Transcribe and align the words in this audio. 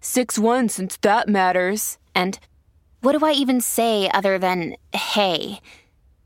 6 0.00 0.38
1 0.38 0.68
since 0.68 0.96
that 0.98 1.28
matters. 1.28 1.98
And 2.14 2.38
what 3.00 3.18
do 3.18 3.24
I 3.24 3.32
even 3.32 3.60
say 3.60 4.10
other 4.12 4.38
than 4.38 4.76
hey? 4.92 5.60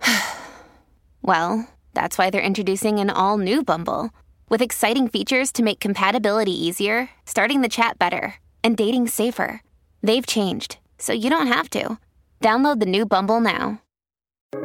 well, 1.23 1.69
that's 1.95 2.19
why 2.19 2.31
they're 2.31 2.41
introducing 2.41 2.99
an 2.99 3.11
all 3.11 3.39
new 3.39 3.63
Bumble 3.63 4.11
with 4.49 4.63
exciting 4.63 5.09
features 5.09 5.53
to 5.53 5.63
make 5.63 5.81
compatibility 5.81 6.53
easier, 6.53 7.11
starting 7.27 7.63
the 7.63 7.69
chat 7.69 7.99
better, 7.99 8.35
and 8.63 8.77
dating 8.77 9.09
safer. 9.09 9.63
They've 10.03 10.27
changed, 10.27 10.79
so 10.99 11.13
you 11.13 11.31
don't 11.31 11.47
have 11.47 11.69
to. 11.71 11.99
Download 12.41 12.81
the 12.81 12.87
new 12.87 13.07
Bumble 13.07 13.41
now. 13.41 13.81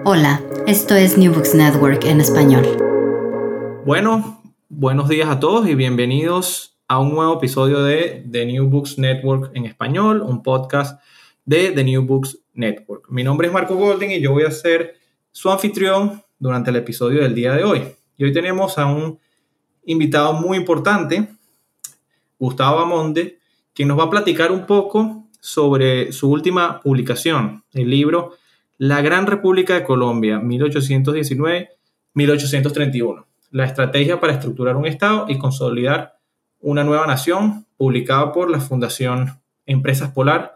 Hola, 0.04 0.42
esto 0.68 0.96
es 0.96 1.18
New 1.18 1.34
Books 1.34 1.54
Network 1.54 2.04
en 2.04 2.20
español. 2.20 2.66
Bueno, 3.86 4.42
buenos 4.70 5.08
días 5.08 5.30
a 5.30 5.40
todos 5.40 5.66
y 5.68 5.76
bienvenidos 5.76 6.77
a 6.88 7.00
un 7.00 7.14
nuevo 7.14 7.38
episodio 7.38 7.84
de 7.84 8.26
The 8.32 8.46
New 8.46 8.70
Books 8.70 8.98
Network 8.98 9.52
en 9.54 9.66
español, 9.66 10.22
un 10.22 10.42
podcast 10.42 11.02
de 11.44 11.72
The 11.72 11.84
New 11.84 12.04
Books 12.04 12.40
Network. 12.54 13.10
Mi 13.10 13.26
nombre 13.26 13.48
es 13.48 13.54
Marco 13.54 13.76
Golden 13.76 14.12
y 14.12 14.22
yo 14.22 14.32
voy 14.32 14.44
a 14.44 14.52
ser 14.52 14.96
su 15.32 15.52
anfitrión 15.52 16.24
durante 16.40 16.70
el 16.70 16.78
episodio 16.78 17.24
del 17.24 17.36
día 17.36 17.52
de 17.54 17.66
hoy. 17.66 17.82
Y 18.16 18.24
hoy 18.24 18.32
tenemos 18.32 18.78
a 18.78 18.86
un 18.86 19.20
invitado 19.86 20.32
muy 20.34 20.58
importante, 20.58 21.28
Gustavo 22.40 22.80
Amonde, 22.80 23.40
quien 23.74 23.90
nos 23.90 24.00
va 24.00 24.06
a 24.06 24.10
platicar 24.10 24.54
un 24.54 24.66
poco 24.66 25.26
sobre 25.42 26.14
su 26.14 26.32
última 26.32 26.80
publicación, 26.80 27.66
el 27.74 27.90
libro 27.90 28.38
La 28.78 29.02
Gran 29.02 29.28
República 29.28 29.74
de 29.74 29.84
Colombia, 29.84 30.40
1819-1831, 30.40 33.26
la 33.52 33.66
estrategia 33.66 34.22
para 34.22 34.32
estructurar 34.34 34.78
un 34.78 34.86
Estado 34.86 35.26
y 35.28 35.38
consolidar 35.38 36.17
una 36.60 36.84
nueva 36.84 37.06
nación, 37.06 37.66
publicada 37.78 38.32
por 38.32 38.50
la 38.50 38.60
Fundación 38.60 39.40
Empresas 39.66 40.12
Polar 40.12 40.56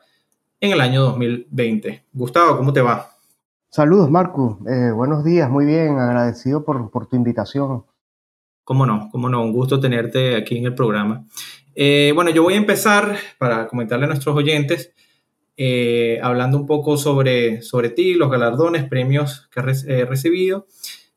en 0.59 0.72
el 0.72 0.81
año 0.81 1.02
2020. 1.03 2.06
Gustavo, 2.14 2.58
¿cómo 2.58 2.74
te 2.74 2.81
va? 2.81 3.12
Saludos, 3.70 4.09
Marco. 4.09 4.59
Eh, 4.68 4.92
buenos 4.92 5.24
días, 5.24 5.50
muy 5.50 5.66
bien, 5.66 5.98
agradecido 6.00 6.64
por, 6.64 7.08
tu 7.08 7.16
invitación. 7.16 7.86
Cómo 8.64 8.86
no, 8.86 9.09
cómo 9.12 9.30
no, 9.30 9.42
un 9.44 9.53
gusto 9.53 9.80
tenerte 9.80 10.36
aquí 10.36 10.58
en 10.58 10.66
el 10.66 10.75
programa. 10.75 11.25
Eh, 11.75 12.12
bueno, 12.16 12.31
yo 12.31 12.44
voy 12.44 12.56
a 12.56 12.58
empezar 12.58 13.16
para 13.38 13.68
comentarle 13.68 14.06
a 14.06 14.09
nuestros 14.09 14.36
oyentes, 14.36 14.94
eh, 15.56 16.20
hablando 16.22 16.58
un 16.58 16.66
poco 16.66 16.98
sobre, 16.98 17.62
sobre 17.62 17.90
ti, 17.90 18.14
los 18.14 18.30
galardones, 18.30 18.84
premios 18.86 19.48
que 19.52 19.59
has 19.59 19.86
recibido. 19.86 20.68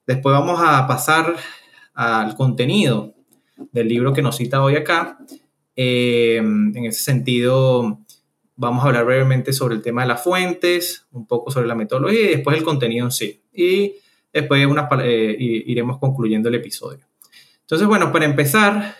Después 0.06 0.34
vamos 0.34 0.60
a 0.62 0.86
pasar 0.86 1.34
al 1.94 2.36
contenido 2.36 3.13
del 3.72 3.88
libro 3.88 4.12
que 4.12 4.22
nos 4.22 4.36
cita 4.36 4.62
hoy 4.62 4.76
acá. 4.76 5.18
Eh, 5.76 6.36
en 6.36 6.84
ese 6.84 7.00
sentido, 7.00 8.00
vamos 8.56 8.84
a 8.84 8.88
hablar 8.88 9.04
brevemente 9.04 9.52
sobre 9.52 9.74
el 9.74 9.82
tema 9.82 10.02
de 10.02 10.08
las 10.08 10.22
fuentes, 10.22 11.06
un 11.12 11.26
poco 11.26 11.50
sobre 11.50 11.66
la 11.66 11.74
metodología 11.74 12.22
y 12.22 12.34
después 12.36 12.56
el 12.56 12.64
contenido 12.64 13.06
en 13.06 13.12
sí. 13.12 13.42
Y 13.52 13.94
después 14.32 14.66
eh, 15.02 15.36
iremos 15.38 15.98
concluyendo 15.98 16.48
el 16.48 16.56
episodio. 16.56 17.06
Entonces, 17.60 17.86
bueno, 17.86 18.12
para 18.12 18.26
empezar, 18.26 18.94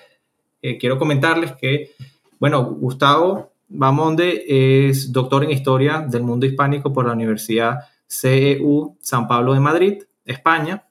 eh, 0.62 0.78
quiero 0.78 0.98
comentarles 0.98 1.53
que, 1.53 1.93
bueno, 2.38 2.64
Gustavo 2.64 3.53
Bamonde 3.69 4.88
es 4.88 5.12
doctor 5.12 5.44
en 5.44 5.50
Historia 5.50 6.00
del 6.00 6.22
Mundo 6.22 6.47
Hispánico 6.47 6.93
por 6.93 7.06
la 7.06 7.12
Universidad 7.12 7.81
CEU 8.06 8.97
San 9.00 9.26
Pablo 9.26 9.54
de 9.54 9.60
Madrid, 9.60 10.03
España. 10.25 10.87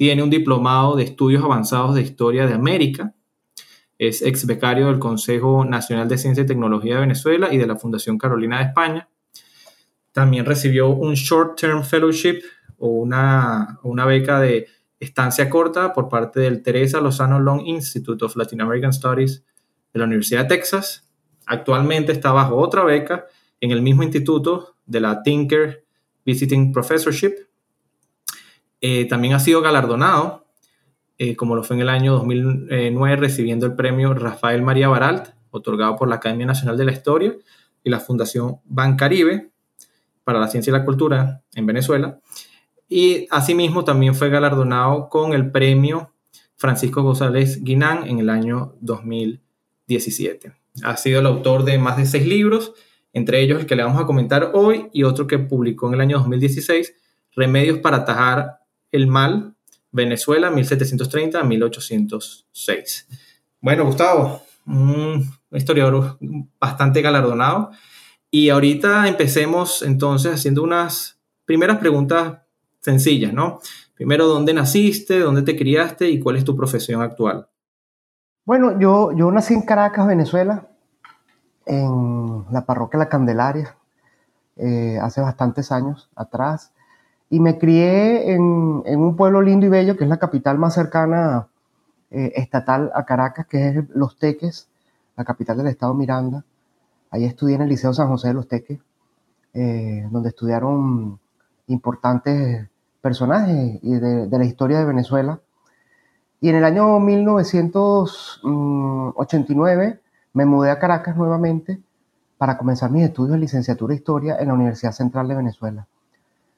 Tiene 0.00 0.22
un 0.22 0.30
diplomado 0.30 0.96
de 0.96 1.02
estudios 1.02 1.44
avanzados 1.44 1.94
de 1.94 2.00
historia 2.00 2.46
de 2.46 2.54
América. 2.54 3.12
Es 3.98 4.22
ex 4.22 4.46
becario 4.46 4.86
del 4.86 4.98
Consejo 4.98 5.66
Nacional 5.66 6.08
de 6.08 6.16
Ciencia 6.16 6.42
y 6.42 6.46
Tecnología 6.46 6.94
de 6.94 7.02
Venezuela 7.02 7.52
y 7.52 7.58
de 7.58 7.66
la 7.66 7.76
Fundación 7.76 8.16
Carolina 8.16 8.60
de 8.60 8.64
España. 8.64 9.10
También 10.12 10.46
recibió 10.46 10.88
un 10.88 11.12
Short 11.12 11.60
Term 11.60 11.84
Fellowship 11.84 12.40
o 12.78 12.88
una, 12.88 13.78
una 13.82 14.06
beca 14.06 14.40
de 14.40 14.68
estancia 14.98 15.50
corta 15.50 15.92
por 15.92 16.08
parte 16.08 16.40
del 16.40 16.62
Teresa 16.62 17.02
Lozano 17.02 17.38
Long 17.38 17.66
Institute 17.66 18.24
of 18.24 18.36
Latin 18.36 18.62
American 18.62 18.94
Studies 18.94 19.44
de 19.92 19.98
la 19.98 20.06
Universidad 20.06 20.44
de 20.44 20.56
Texas. 20.56 21.06
Actualmente 21.44 22.12
está 22.12 22.32
bajo 22.32 22.56
otra 22.56 22.84
beca 22.84 23.26
en 23.60 23.70
el 23.70 23.82
mismo 23.82 24.02
instituto 24.02 24.76
de 24.86 25.00
la 25.00 25.22
Tinker 25.22 25.84
Visiting 26.24 26.72
Professorship 26.72 27.49
eh, 28.80 29.06
también 29.06 29.34
ha 29.34 29.40
sido 29.40 29.60
galardonado, 29.60 30.46
eh, 31.18 31.36
como 31.36 31.54
lo 31.54 31.62
fue 31.62 31.76
en 31.76 31.82
el 31.82 31.88
año 31.88 32.14
2009, 32.14 33.16
recibiendo 33.16 33.66
el 33.66 33.74
premio 33.74 34.14
Rafael 34.14 34.62
María 34.62 34.88
Baralt, 34.88 35.28
otorgado 35.50 35.96
por 35.96 36.08
la 36.08 36.16
Academia 36.16 36.46
Nacional 36.46 36.76
de 36.78 36.84
la 36.84 36.92
Historia 36.92 37.34
y 37.84 37.90
la 37.90 38.00
Fundación 38.00 38.56
Bancaribe 38.64 39.50
para 40.24 40.38
la 40.38 40.48
Ciencia 40.48 40.70
y 40.70 40.72
la 40.72 40.84
Cultura 40.84 41.42
en 41.54 41.66
Venezuela. 41.66 42.20
Y 42.88 43.26
asimismo 43.30 43.84
también 43.84 44.14
fue 44.14 44.30
galardonado 44.30 45.08
con 45.08 45.32
el 45.32 45.50
premio 45.50 46.12
Francisco 46.56 47.02
González 47.02 47.62
Guinán 47.62 48.06
en 48.06 48.18
el 48.18 48.28
año 48.28 48.74
2017. 48.80 50.52
Ha 50.82 50.96
sido 50.96 51.20
el 51.20 51.26
autor 51.26 51.64
de 51.64 51.78
más 51.78 51.96
de 51.96 52.06
seis 52.06 52.26
libros, 52.26 52.72
entre 53.12 53.40
ellos 53.40 53.60
el 53.60 53.66
que 53.66 53.76
le 53.76 53.82
vamos 53.82 54.00
a 54.00 54.06
comentar 54.06 54.52
hoy 54.54 54.88
y 54.92 55.04
otro 55.04 55.26
que 55.26 55.38
publicó 55.38 55.88
en 55.88 55.94
el 55.94 56.00
año 56.00 56.18
2016, 56.18 56.94
Remedios 57.34 57.78
para 57.78 57.98
atajar 57.98 58.59
el 58.92 59.06
Mal, 59.06 59.54
Venezuela, 59.92 60.50
1730 60.50 61.40
a 61.40 61.44
1806. 61.44 63.08
Bueno, 63.60 63.84
Gustavo, 63.84 64.42
un 64.66 65.30
historiador 65.50 66.18
bastante 66.60 67.02
galardonado. 67.02 67.70
Y 68.30 68.48
ahorita 68.50 69.08
empecemos 69.08 69.82
entonces 69.82 70.34
haciendo 70.34 70.62
unas 70.62 71.18
primeras 71.44 71.78
preguntas 71.78 72.38
sencillas, 72.80 73.32
¿no? 73.32 73.60
Primero, 73.94 74.26
¿dónde 74.28 74.54
naciste? 74.54 75.18
¿Dónde 75.18 75.42
te 75.42 75.56
criaste? 75.56 76.08
¿Y 76.08 76.20
cuál 76.20 76.36
es 76.36 76.44
tu 76.44 76.56
profesión 76.56 77.02
actual? 77.02 77.48
Bueno, 78.44 78.78
yo, 78.78 79.12
yo 79.12 79.30
nací 79.30 79.52
en 79.54 79.62
Caracas, 79.62 80.06
Venezuela, 80.06 80.68
en 81.66 82.44
la 82.50 82.64
parroquia 82.64 82.98
La 82.98 83.08
Candelaria, 83.08 83.76
eh, 84.56 84.98
hace 85.02 85.20
bastantes 85.20 85.72
años 85.72 86.08
atrás 86.16 86.72
y 87.30 87.38
me 87.38 87.58
crié 87.58 88.32
en, 88.32 88.42
un 88.42 89.16
pueblo 89.16 89.40
lindo 89.40 89.64
y 89.64 89.68
bello 89.68 89.96
que 89.96 90.02
es 90.04 90.10
la 90.10 90.18
capital 90.18 90.58
más 90.58 90.74
cercana 90.74 91.46
eh, 92.10 92.32
estatal 92.34 92.90
a 92.92 93.06
Caracas, 93.06 93.46
que 93.46 93.68
es 93.68 93.88
Los 93.90 94.18
Teques, 94.18 94.68
la 95.16 95.24
capital 95.24 95.56
del 95.56 95.68
estado 95.68 95.94
Miranda. 95.94 96.44
Ahí 97.10 97.24
estudié 97.24 97.54
en 97.54 97.62
el 97.62 97.68
Liceo 97.68 97.94
San 97.94 98.08
José 98.08 98.26
de 98.28 98.34
Los 98.34 98.48
Teques, 98.48 98.80
eh, 99.54 100.08
donde 100.10 100.30
estudiaron 100.30 101.20
importantes 101.68 102.68
personajes 103.00 103.80
de, 103.80 104.26
de, 104.26 104.38
la 104.38 104.44
historia 104.44 104.80
de 104.80 104.84
Venezuela. 104.84 105.38
Y 106.40 106.48
en 106.48 106.56
el 106.56 106.64
año 106.64 106.98
1989 106.98 109.88
mm, 109.88 109.92
me 110.36 110.46
mudé 110.46 110.72
a 110.72 110.80
Caracas 110.80 111.16
nuevamente 111.16 111.80
para 112.38 112.58
comenzar 112.58 112.90
mis 112.90 113.04
estudios 113.04 113.34
de 113.34 113.38
licenciatura 113.38 113.92
de 113.92 113.98
Historia 113.98 114.36
en 114.40 114.48
la 114.48 114.54
Universidad 114.54 114.90
Central 114.92 115.28
de 115.28 115.36
Venezuela. 115.36 115.86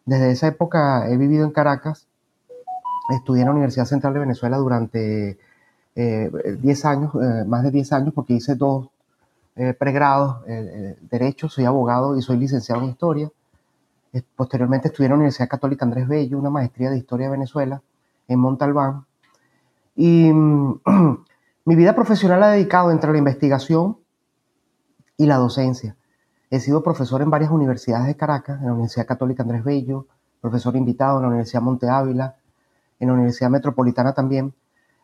Desde 0.04 0.32
esa 0.32 0.48
época 0.48 1.08
he 1.08 1.16
vivido 1.16 1.44
en 1.44 1.52
Caracas 1.52 2.06
estudié 3.10 3.42
en 3.42 3.46
la 3.46 3.52
Universidad 3.52 3.86
Central 3.86 4.14
de 4.14 4.20
Venezuela 4.20 4.56
durante 4.56 5.38
10 5.94 5.96
eh, 5.96 6.88
años, 6.88 7.14
eh, 7.14 7.44
más 7.46 7.62
de 7.62 7.70
10 7.70 7.92
años, 7.92 8.14
porque 8.14 8.34
hice 8.34 8.54
dos 8.54 8.88
eh, 9.56 9.74
pregrados, 9.74 10.38
Derecho, 11.10 11.48
soy 11.48 11.64
abogado 11.64 12.16
y 12.16 12.22
soy 12.22 12.38
licenciado 12.38 12.82
en 12.82 12.88
Historia. 12.88 13.30
Posteriormente 14.36 14.88
estudié 14.88 15.06
en 15.06 15.10
la 15.10 15.16
Universidad 15.16 15.48
Católica 15.48 15.84
Andrés 15.84 16.06
Bello, 16.06 16.38
una 16.38 16.50
maestría 16.50 16.90
de 16.90 16.98
Historia 16.98 17.26
de 17.26 17.32
Venezuela 17.32 17.82
en 18.28 18.38
Montalbán. 18.38 19.04
Y 19.96 20.30
mi 21.64 21.76
vida 21.76 21.94
profesional 21.94 22.42
he 22.42 22.56
dedicado 22.56 22.90
entre 22.90 23.12
la 23.12 23.18
investigación 23.18 23.98
y 25.16 25.26
la 25.26 25.36
docencia. 25.36 25.96
He 26.52 26.60
sido 26.60 26.82
profesor 26.82 27.22
en 27.22 27.30
varias 27.30 27.50
universidades 27.50 28.06
de 28.06 28.14
Caracas, 28.14 28.60
en 28.60 28.66
la 28.66 28.72
Universidad 28.74 29.06
Católica 29.06 29.42
Andrés 29.42 29.64
Bello, 29.64 30.04
profesor 30.38 30.76
invitado 30.76 31.16
en 31.16 31.22
la 31.22 31.28
Universidad 31.28 31.62
Monte 31.62 31.88
Ávila, 31.88 32.36
en 33.00 33.08
la 33.08 33.14
Universidad 33.14 33.48
Metropolitana 33.48 34.12
también. 34.12 34.52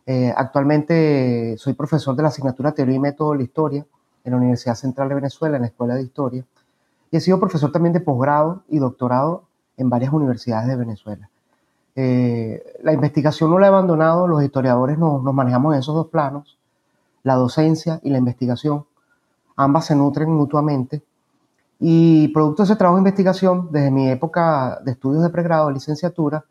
Eh, 0.05 0.31
actualmente 0.37 1.57
soy 1.57 1.73
profesor 1.73 2.15
de 2.17 2.23
la 2.23 2.29
asignatura 2.29 2.73
Teoría 2.73 2.97
y 2.97 2.99
Método 2.99 3.33
de 3.33 3.39
la 3.39 3.45
Historia 3.45 3.87
en 4.25 4.31
la 4.31 4.37
Universidad 4.37 4.75
Central 4.75 5.09
de 5.09 5.15
Venezuela, 5.15 5.57
en 5.57 5.63
la 5.63 5.69
Escuela 5.69 5.95
de 5.95 6.03
Historia. 6.03 6.45
Y 7.11 7.17
he 7.17 7.21
sido 7.21 7.41
profesor 7.41 7.73
también 7.73 7.95
de 7.95 8.01
posgrado 8.01 8.65
y 8.69 8.79
doctorado 8.79 9.45
en 9.79 9.89
varias 9.89 10.13
universidades 10.13 10.69
de 10.69 10.77
Venezuela. 10.77 11.31
Eh, 11.97 12.63
la 12.83 12.93
investigación 12.93 13.49
no 13.49 13.59
la 13.59 13.69
he 13.69 13.71
abandonado, 13.71 14.29
los 14.29 14.43
historiadores 14.43 14.99
nos, 14.99 15.23
nos 15.23 15.33
manejamos 15.33 15.73
en 15.73 15.81
esos 15.81 15.95
dos 15.95 16.09
planos, 16.09 16.59
la 17.23 17.37
docencia 17.37 18.01
y 18.03 18.11
la 18.11 18.19
investigación. 18.19 18.85
Ambas 19.57 19.87
se 19.87 19.97
nutren 19.97 20.31
mutuamente 20.31 21.08
y 21.81 22.29
producto 22.29 22.63
de 22.63 22.65
ese 22.67 22.77
trabajo 22.77 22.97
de 22.97 23.01
investigación, 23.01 23.69
desde 23.71 23.91
mi 23.91 24.09
época 24.09 24.81
de 24.85 24.93
estudios 24.93 25.23
de 25.23 25.31
pregrado, 25.31 25.71
licenciatura, 25.71 26.45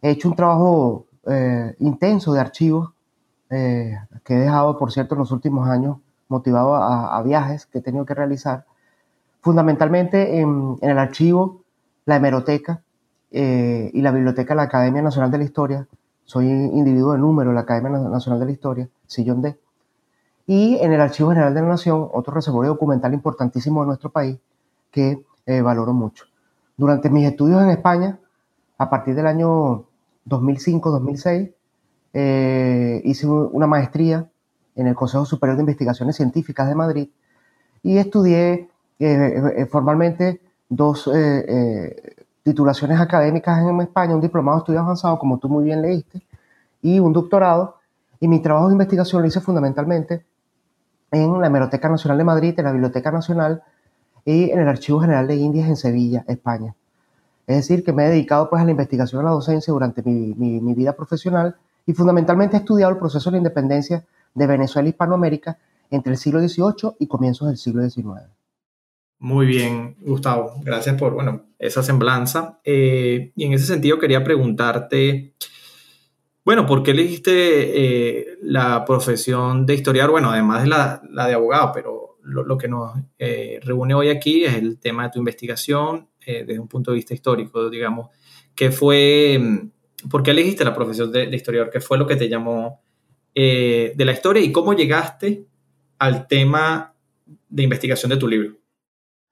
he 0.00 0.10
hecho 0.10 0.28
un 0.28 0.34
trabajo 0.34 1.06
eh, 1.26 1.76
intenso 1.78 2.32
de 2.32 2.40
archivos 2.40 2.90
eh, 3.50 3.96
que 4.24 4.34
he 4.34 4.38
dejado, 4.38 4.78
por 4.78 4.90
cierto, 4.90 5.14
en 5.14 5.20
los 5.20 5.30
últimos 5.30 5.68
años, 5.68 5.98
motivado 6.28 6.74
a, 6.74 7.22
viajes 7.22 7.66
que 7.66 7.78
he 7.78 7.82
tenido 7.82 8.06
que 8.06 8.14
realizar, 8.14 8.64
fundamentalmente 9.42 10.40
en, 10.40 10.78
el 10.80 10.98
archivo, 10.98 11.62
la 12.06 12.16
hemeroteca 12.16 12.82
eh, 13.30 13.90
y 13.92 14.00
la 14.00 14.10
biblioteca 14.10 14.54
de 14.54 14.56
la 14.56 14.62
Academia 14.62 15.02
Nacional 15.02 15.30
de 15.30 15.38
la 15.38 15.44
Historia. 15.44 15.86
Soy 16.24 16.46
individuo 16.48 17.12
de 17.12 17.18
número 17.18 17.50
de 17.50 17.54
la 17.54 17.60
Academia 17.62 17.90
Nacional 17.90 18.40
de 18.40 18.46
la 18.46 18.52
Historia, 18.52 18.88
sillón 19.06 19.42
D 19.42 19.56
y 20.46 20.76
en 20.80 20.92
el 20.92 21.00
Archivo 21.00 21.30
General 21.30 21.54
de 21.54 21.62
la 21.62 21.68
Nación, 21.68 22.08
otro 22.12 22.34
reservorio 22.34 22.72
documental 22.72 23.14
importantísimo 23.14 23.80
de 23.82 23.86
nuestro 23.86 24.10
país 24.10 24.38
que 24.90 25.24
eh, 25.46 25.60
valoro 25.60 25.92
mucho. 25.92 26.26
Durante 26.76 27.10
mis 27.10 27.26
estudios 27.26 27.62
en 27.62 27.70
España, 27.70 28.18
a 28.78 28.90
partir 28.90 29.14
del 29.14 29.26
año 29.26 29.84
2005-2006, 30.28 31.52
eh, 32.14 33.00
hice 33.04 33.26
una 33.26 33.66
maestría 33.66 34.28
en 34.74 34.86
el 34.86 34.94
Consejo 34.94 35.24
Superior 35.24 35.56
de 35.56 35.62
Investigaciones 35.62 36.16
Científicas 36.16 36.68
de 36.68 36.74
Madrid 36.74 37.08
y 37.82 37.98
estudié 37.98 38.68
eh, 38.98 39.66
formalmente 39.70 40.40
dos 40.68 41.10
titulaciones 42.42 42.98
académicas 42.98 43.58
en 43.60 43.80
España, 43.80 44.14
un 44.14 44.20
diplomado 44.20 44.58
de 44.58 44.62
estudio 44.62 44.80
avanzado, 44.80 45.18
como 45.18 45.38
tú 45.38 45.48
muy 45.48 45.64
bien 45.64 45.82
leíste, 45.82 46.22
y 46.80 46.98
un 46.98 47.12
doctorado. 47.12 47.76
Y 48.20 48.28
mi 48.28 48.40
trabajo 48.40 48.68
de 48.68 48.74
investigación 48.74 49.22
lo 49.22 49.28
hice 49.28 49.40
fundamentalmente 49.40 50.24
en 51.12 51.40
la 51.40 51.46
Hemeroteca 51.46 51.88
Nacional 51.88 52.18
de 52.18 52.24
Madrid, 52.24 52.54
en 52.56 52.64
la 52.64 52.72
Biblioteca 52.72 53.12
Nacional 53.12 53.62
y 54.24 54.50
en 54.50 54.58
el 54.58 54.68
Archivo 54.68 55.00
General 55.00 55.26
de 55.26 55.36
Indias 55.36 55.68
en 55.68 55.76
Sevilla, 55.76 56.24
España. 56.26 56.74
Es 57.46 57.56
decir, 57.56 57.84
que 57.84 57.92
me 57.92 58.06
he 58.06 58.08
dedicado 58.08 58.48
pues, 58.48 58.62
a 58.62 58.64
la 58.64 58.70
investigación 58.70 59.20
a 59.20 59.24
la 59.24 59.30
docencia 59.30 59.72
durante 59.72 60.02
mi, 60.02 60.34
mi, 60.34 60.74
vida 60.74 60.94
profesional 60.94 61.56
y 61.86 61.92
fundamentalmente 61.92 62.56
he 62.56 62.60
estudiado 62.60 62.92
el 62.92 62.98
proceso 62.98 63.30
de 63.30 63.34
la 63.34 63.38
independencia 63.38 64.04
de 64.34 64.46
Venezuela 64.46 64.88
y 64.88 64.90
Hispanoamérica 64.90 65.58
entre 65.90 66.12
el 66.12 66.18
siglo 66.18 66.40
XVIII 66.40 66.96
y 66.98 67.06
comienzos 67.06 67.48
del 67.48 67.58
siglo 67.58 67.88
XIX. 67.88 68.22
Muy 69.18 69.46
bien, 69.46 69.96
Gustavo. 70.00 70.54
Gracias 70.62 70.96
por 70.96 71.12
bueno, 71.12 71.42
esa 71.58 71.82
semblanza. 71.82 72.58
Eh, 72.64 73.32
y 73.36 73.44
en 73.44 73.52
ese 73.52 73.66
sentido 73.66 73.98
quería 73.98 74.24
preguntarte, 74.24 75.34
bueno, 76.44 76.66
¿por 76.66 76.82
qué 76.82 76.90
elegiste 76.90 77.30
eh, 77.30 78.38
la 78.42 78.84
profesión 78.84 79.64
de 79.64 79.74
historiador? 79.74 80.10
Bueno, 80.10 80.30
además 80.30 80.62
de 80.62 80.68
la, 80.68 81.00
de 81.28 81.34
abogado, 81.34 81.70
pero 81.72 82.18
lo, 82.22 82.58
que 82.58 82.66
nos 82.66 82.92
eh, 83.18 83.60
reúne 83.62 83.94
hoy 83.94 84.08
aquí 84.08 84.44
es 84.44 84.54
el 84.54 84.78
tema 84.80 85.04
de 85.04 85.10
tu 85.10 85.18
investigación 85.20 86.08
eh, 86.26 86.44
desde 86.44 86.58
un 86.58 86.66
punto 86.66 86.90
de 86.90 86.96
vista 86.96 87.14
histórico, 87.14 87.70
digamos. 87.70 88.08
¿Qué 88.56 88.72
fue, 88.72 89.38
mm, 89.40 90.08
por 90.08 90.24
qué 90.24 90.32
elegiste 90.32 90.64
la 90.64 90.74
profesión 90.74 91.12
de, 91.12 91.24
historiador? 91.34 91.70
¿Qué 91.70 91.80
fue 91.80 91.96
lo 91.96 92.06
que 92.06 92.16
te 92.16 92.28
llamó 92.28 92.80
de 93.34 93.94
la 93.96 94.12
historia 94.12 94.42
y 94.42 94.52
cómo 94.52 94.74
llegaste 94.74 95.46
al 95.98 96.26
tema 96.26 96.94
de 97.48 97.62
investigación 97.62 98.10
de 98.10 98.16
tu 98.18 98.28
libro? 98.28 98.56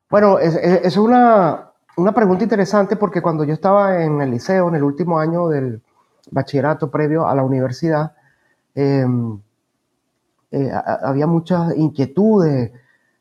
Bueno, 0.09 0.39
es, 0.39 0.55
es 0.55 0.97
una, 0.97 1.73
una 1.97 2.15
pregunta 2.15 2.45
interesante 2.45 2.97
porque 2.97 3.21
cuando 3.21 3.45
yo 3.45 3.53
estaba 3.53 4.03
en 4.03 4.23
el 4.23 4.31
liceo, 4.31 4.69
en 4.69 4.77
el 4.77 4.85
último 4.85 5.19
año 5.19 5.49
del 5.49 5.83
bachillerato 6.31 6.91
previo 6.91 7.27
a 7.27 7.35
la 7.35 7.43
universidad, 7.43 8.13
em, 8.75 9.41
eh, 10.51 10.71
había 11.03 11.27
muchas 11.27 11.77
inquietudes, 11.77 12.73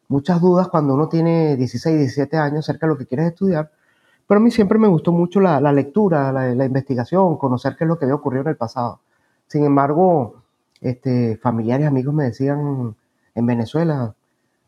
muchas 0.07 0.41
dudas 0.41 0.67
cuando 0.69 0.93
uno 0.95 1.07
tiene 1.09 1.55
16, 1.55 1.97
17 1.97 2.37
años 2.37 2.59
acerca 2.67 2.87
de 2.87 2.93
lo 2.93 2.97
que 2.97 3.05
quieres 3.05 3.27
estudiar. 3.27 3.71
Pero 4.27 4.39
a 4.39 4.43
mí 4.43 4.51
siempre 4.51 4.77
me 4.79 4.87
gustó 4.87 5.11
mucho 5.11 5.39
la, 5.39 5.59
lectura, 5.71 6.31
la, 6.31 6.65
investigación, 6.65 7.37
conocer 7.37 7.75
qué 7.75 7.83
es 7.85 7.87
lo 7.87 7.97
que 7.97 8.05
había 8.05 8.15
ocurrido 8.15 8.43
en 8.43 8.49
el 8.49 8.57
pasado. 8.57 9.01
Sin 9.47 9.65
embargo, 9.65 10.43
este, 10.81 11.37
familiares, 11.37 11.87
amigos 11.87 12.13
me 12.13 12.25
decían 12.25 12.95
en 13.33 13.45
Venezuela, 13.45 14.13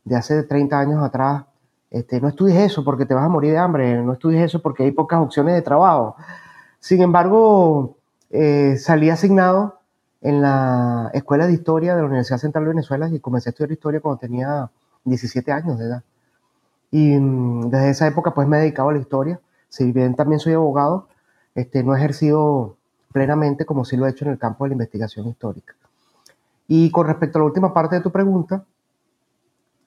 de 0.04 0.16
hace 0.16 0.44
30 0.44 0.80
años 0.80 1.04
atrás, 1.04 1.46
este, 1.92 2.22
no 2.22 2.30
estudies 2.30 2.58
eso 2.58 2.84
porque 2.84 3.06
te 3.06 3.14
vas 3.14 3.26
a 3.26 3.30
morir 3.30 3.52
de 3.52 3.58
hambre, 3.60 4.02
no 4.02 4.14
estudies 4.14 4.46
eso 4.46 4.62
porque 4.62 4.84
hay 4.84 4.92
pocas 4.92 5.20
opciones 5.20 5.54
de 5.56 5.62
trabajo. 5.62 6.16
Sin 6.80 7.02
embargo, 7.02 7.98
eh, 8.32 8.78
salí 8.78 9.10
asignado 9.10 9.80
en 10.22 10.42
la 10.42 11.10
Escuela 11.14 11.48
de 11.48 11.54
Historia 11.54 11.96
de 11.96 12.02
la 12.02 12.08
Universidad 12.08 12.38
Central 12.38 12.64
de 12.64 12.70
Venezuela 12.70 13.10
y 13.12 13.20
comencé 13.20 13.50
a 13.50 13.52
estudiar 13.52 13.72
historia 13.72 14.00
cuando 14.00 14.20
tenía 14.20 14.70
17 15.04 15.52
años 15.52 15.78
de 15.78 15.86
edad. 15.86 16.04
Y 16.92 17.18
mm, 17.18 17.70
desde 17.70 17.90
esa 17.90 18.08
época 18.08 18.34
pues 18.34 18.48
me 18.48 18.58
he 18.58 18.62
dedicado 18.62 18.90
a 18.90 18.94
la 18.94 19.00
historia. 19.00 19.40
Si 19.70 19.92
bien 19.92 20.16
también 20.16 20.40
soy 20.40 20.54
abogado, 20.54 21.08
este, 21.56 21.84
no 21.84 21.94
he 21.94 21.98
ejercido 21.98 22.78
plenamente 23.12 23.66
como 23.66 23.84
sí 23.84 23.98
lo 23.98 24.08
he 24.08 24.12
hecho 24.12 24.26
en 24.26 24.32
el 24.32 24.40
campo 24.40 24.64
de 24.64 24.70
la 24.70 24.74
investigación 24.76 25.28
histórica. 25.28 25.76
Y 26.68 26.90
con 26.92 27.08
respecto 27.08 27.38
a 27.38 27.42
la 27.42 27.48
última 27.48 27.74
parte 27.74 27.96
de 27.98 28.02
tu 28.02 28.12
pregunta, 28.12 28.64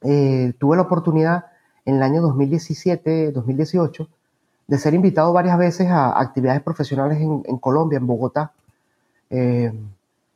eh, 0.03 0.53
tuve 0.59 0.77
la 0.77 0.83
oportunidad 0.83 1.47
en 1.87 1.97
el 1.97 2.03
año 2.03 2.21
2017-2018 2.23 4.09
de 4.67 4.79
ser 4.79 4.95
invitado 4.95 5.33
varias 5.33 5.59
veces 5.59 5.89
a 5.91 6.19
actividades 6.19 6.63
profesionales 6.63 7.19
en, 7.21 7.59
Colombia, 7.59 7.99
en 7.99 8.07
Bogotá, 8.07 8.53
eh, 9.31 9.73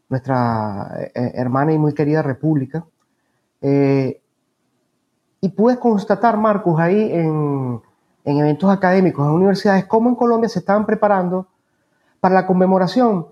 nuestra 0.08 0.90
eh, 1.14 1.32
hermana 1.34 1.72
y 1.72 1.78
muy 1.78 1.94
querida 1.94 2.22
república. 2.22 2.84
Eh, 3.60 4.20
y 5.40 5.48
pude 5.50 5.78
constatar, 5.78 6.36
Marcos, 6.36 6.78
ahí 6.80 7.10
en, 7.12 7.80
eventos 8.24 8.70
académicos, 8.70 9.26
en 9.26 9.32
universidades, 9.32 9.86
cómo 9.86 10.10
en 10.10 10.16
Colombia 10.16 10.48
se 10.48 10.58
estaban 10.58 10.84
preparando 10.84 11.46
para 12.20 12.34
la 12.34 12.46
conmemoración 12.46 13.26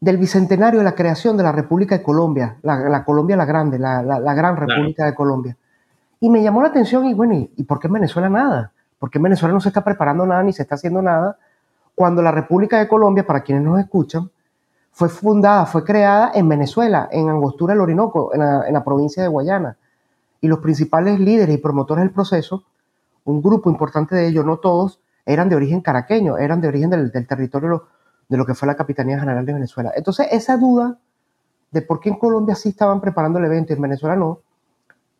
del 0.00 0.18
bicentenario 0.18 0.80
de 0.80 0.84
la 0.84 0.94
creación 0.94 1.36
de 1.36 1.42
la 1.42 1.52
República 1.52 1.96
de 1.96 2.02
Colombia, 2.02 2.58
la, 2.62 3.04
Colombia 3.04 3.36
la 3.36 3.46
Grande, 3.46 3.78
la, 3.78 4.34
Gran 4.34 4.56
República 4.56 5.06
de 5.06 5.14
Colombia. 5.14 5.56
Y 6.20 6.28
me 6.28 6.42
llamó 6.42 6.60
la 6.60 6.68
atención 6.68 7.06
y 7.06 7.14
bueno, 7.14 7.34
¿y 7.34 7.62
por 7.62 7.78
qué 7.78 7.86
en 7.86 7.94
Venezuela 7.94 8.28
nada? 8.28 8.72
Porque 8.98 9.18
en 9.18 9.24
Venezuela 9.24 9.54
no 9.54 9.60
se 9.60 9.68
está 9.68 9.84
preparando 9.84 10.26
nada 10.26 10.42
ni 10.42 10.52
se 10.52 10.62
está 10.62 10.76
haciendo 10.76 11.02
nada, 11.02 11.38
cuando 11.94 12.22
la 12.22 12.30
República 12.30 12.78
de 12.78 12.88
Colombia, 12.88 13.26
para 13.26 13.40
quienes 13.40 13.64
nos 13.64 13.80
escuchan, 13.80 14.30
fue 14.92 15.08
fundada, 15.08 15.66
fue 15.66 15.84
creada 15.84 16.30
en 16.34 16.48
Venezuela, 16.48 17.08
en 17.10 17.28
Angostura 17.28 17.74
del 17.74 17.82
Orinoco, 17.82 18.32
en 18.34 18.40
la, 18.40 18.84
provincia 18.84 19.22
de 19.22 19.28
Guayana. 19.28 19.76
Y 20.40 20.48
los 20.48 20.60
principales 20.60 21.20
líderes 21.20 21.54
y 21.54 21.58
promotores 21.58 22.02
del 22.02 22.12
proceso, 22.12 22.64
un 23.24 23.42
grupo 23.42 23.70
importante 23.70 24.14
de 24.14 24.28
ellos, 24.28 24.44
no 24.44 24.58
todos, 24.58 25.00
eran 25.24 25.48
de 25.48 25.56
origen 25.56 25.80
caraqueño, 25.80 26.38
eran 26.38 26.60
de 26.60 26.68
origen 26.68 26.90
del, 26.90 27.12
territorio 27.12 27.88
de 28.28 28.36
lo 28.36 28.46
que 28.46 28.54
fue 28.54 28.66
la 28.66 28.74
Capitanía 28.74 29.18
General 29.18 29.44
de 29.44 29.52
Venezuela. 29.52 29.92
Entonces, 29.96 30.28
esa 30.30 30.56
duda 30.56 30.98
de 31.70 31.82
por 31.82 32.00
qué 32.00 32.10
en 32.10 32.18
Colombia 32.18 32.54
sí 32.54 32.70
estaban 32.70 33.00
preparando 33.00 33.38
el 33.38 33.44
evento 33.44 33.72
y 33.72 33.76
en 33.76 33.82
Venezuela 33.82 34.16
no, 34.16 34.40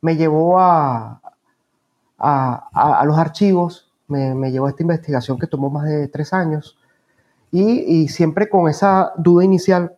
me 0.00 0.16
llevó 0.16 0.58
a, 0.58 1.20
a, 2.18 3.02
los 3.04 3.18
archivos, 3.18 3.92
me, 4.08 4.50
llevó 4.50 4.66
a 4.66 4.70
esta 4.70 4.82
investigación 4.82 5.38
que 5.38 5.46
tomó 5.46 5.70
más 5.70 5.84
de 5.84 6.08
tres 6.08 6.32
años. 6.32 6.78
Y, 7.50 8.08
siempre 8.08 8.48
con 8.48 8.68
esa 8.68 9.12
duda 9.16 9.44
inicial, 9.44 9.96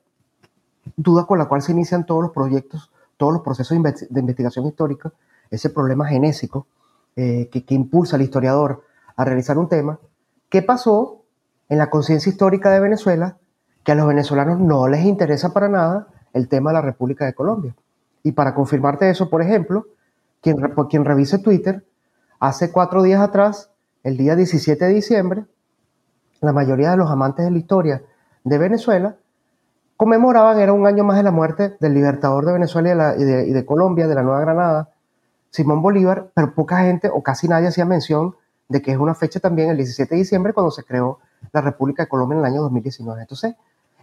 duda 0.96 1.26
con 1.26 1.38
la 1.38 1.46
cual 1.46 1.62
se 1.62 1.72
inician 1.72 2.06
todos 2.06 2.22
los 2.22 2.32
proyectos, 2.32 2.90
todos 3.16 3.32
los 3.32 3.42
procesos 3.42 3.76
de 4.10 4.20
investigación 4.20 4.66
histórica, 4.66 5.12
ese 5.50 5.70
problema 5.70 6.06
genésico 6.06 6.66
eh, 7.16 7.48
que, 7.50 7.64
que 7.64 7.74
impulsa 7.74 8.16
al 8.16 8.22
historiador 8.22 8.84
a 9.16 9.24
realizar 9.24 9.58
un 9.58 9.68
tema, 9.68 9.98
¿qué 10.48 10.62
pasó 10.62 11.22
en 11.68 11.78
la 11.78 11.90
conciencia 11.90 12.30
histórica 12.30 12.70
de 12.70 12.80
Venezuela 12.80 13.36
que 13.84 13.92
a 13.92 13.94
los 13.94 14.06
venezolanos 14.06 14.58
no 14.58 14.88
les 14.88 15.04
interesa 15.04 15.52
para 15.52 15.68
nada 15.68 16.08
el 16.32 16.48
tema 16.48 16.70
de 16.70 16.74
la 16.74 16.82
República 16.82 17.24
de 17.24 17.34
Colombia. 17.34 17.74
Y 18.22 18.32
para 18.32 18.54
confirmarte 18.54 19.08
eso, 19.08 19.30
por 19.30 19.42
ejemplo, 19.42 19.86
quien, 20.40 20.56
quien 20.90 21.04
revise 21.04 21.38
Twitter, 21.38 21.84
hace 22.38 22.70
cuatro 22.72 23.02
días 23.02 23.20
atrás, 23.20 23.70
el 24.02 24.16
día 24.16 24.36
17 24.36 24.84
de 24.84 24.94
diciembre, 24.94 25.44
la 26.40 26.52
mayoría 26.52 26.90
de 26.92 26.96
los 26.96 27.10
amantes 27.10 27.44
de 27.44 27.50
la 27.50 27.58
historia 27.58 28.02
de 28.44 28.58
Venezuela 28.58 29.16
conmemoraban, 29.96 30.60
era 30.60 30.72
un 30.72 30.86
año 30.86 31.02
más 31.02 31.16
de 31.16 31.24
la 31.24 31.32
muerte 31.32 31.76
del 31.80 31.94
libertador 31.94 32.46
de 32.46 32.52
Venezuela 32.52 33.16
y 33.18 33.24
de, 33.24 33.66
Colombia, 33.66 34.06
de 34.06 34.14
la 34.14 34.22
Nueva 34.22 34.40
Granada, 34.40 34.90
Simón 35.50 35.82
Bolívar, 35.82 36.30
pero 36.34 36.54
poca 36.54 36.78
gente 36.82 37.10
o 37.12 37.22
casi 37.22 37.48
nadie 37.48 37.66
hacía 37.66 37.84
mención 37.84 38.36
de 38.68 38.80
que 38.80 38.92
es 38.92 38.98
una 38.98 39.14
fecha 39.14 39.40
también, 39.40 39.70
el 39.70 39.76
17 39.76 40.14
de 40.14 40.20
diciembre, 40.20 40.52
cuando 40.52 40.70
se 40.70 40.84
creó 40.84 41.18
la 41.52 41.62
República 41.62 42.04
de 42.04 42.08
Colombia 42.08 42.34
en 42.34 42.40
el 42.40 42.52
año 42.52 42.62
2019. 42.62 43.22
Entonces, 43.22 43.56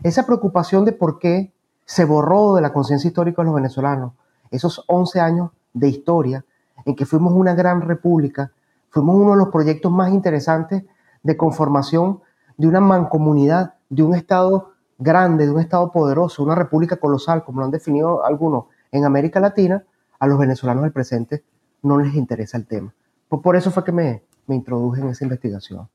esa 0.03 0.25
preocupación 0.25 0.83
de 0.83 0.91
por 0.91 1.17
qué 1.17 1.53
se 1.85 2.03
borró 2.03 2.55
de 2.55 2.61
la 2.61 2.73
conciencia 2.73 3.07
histórica 3.07 3.41
de 3.41 3.45
los 3.45 3.55
venezolanos 3.55 4.11
esos 4.51 4.83
11 4.87 5.19
años 5.19 5.51
de 5.73 5.87
historia 5.89 6.45
en 6.85 6.95
que 6.95 7.05
fuimos 7.05 7.33
una 7.33 7.53
gran 7.53 7.81
república, 7.81 8.51
fuimos 8.89 9.15
uno 9.15 9.31
de 9.31 9.37
los 9.37 9.49
proyectos 9.49 9.91
más 9.91 10.13
interesantes 10.13 10.83
de 11.23 11.37
conformación 11.37 12.21
de 12.57 12.67
una 12.67 12.79
mancomunidad, 12.79 13.73
de 13.89 14.03
un 14.03 14.15
Estado 14.15 14.71
grande, 14.97 15.45
de 15.45 15.51
un 15.51 15.59
Estado 15.59 15.91
poderoso, 15.91 16.43
una 16.43 16.55
república 16.55 16.97
colosal, 16.97 17.43
como 17.43 17.59
lo 17.59 17.65
han 17.65 17.71
definido 17.71 18.23
algunos 18.23 18.65
en 18.91 19.03
América 19.03 19.39
Latina, 19.39 19.83
a 20.19 20.27
los 20.27 20.39
venezolanos 20.39 20.83
del 20.83 20.93
presente 20.93 21.43
no 21.81 21.99
les 21.99 22.15
interesa 22.15 22.57
el 22.57 22.65
tema. 22.65 22.93
Por, 23.27 23.55
eso 23.55 23.71
fue 23.71 23.83
que 23.83 23.91
me, 23.91 24.23
me 24.47 24.55
introduje 24.55 25.01
en 25.01 25.09
esa 25.09 25.25
investigación. 25.25 25.89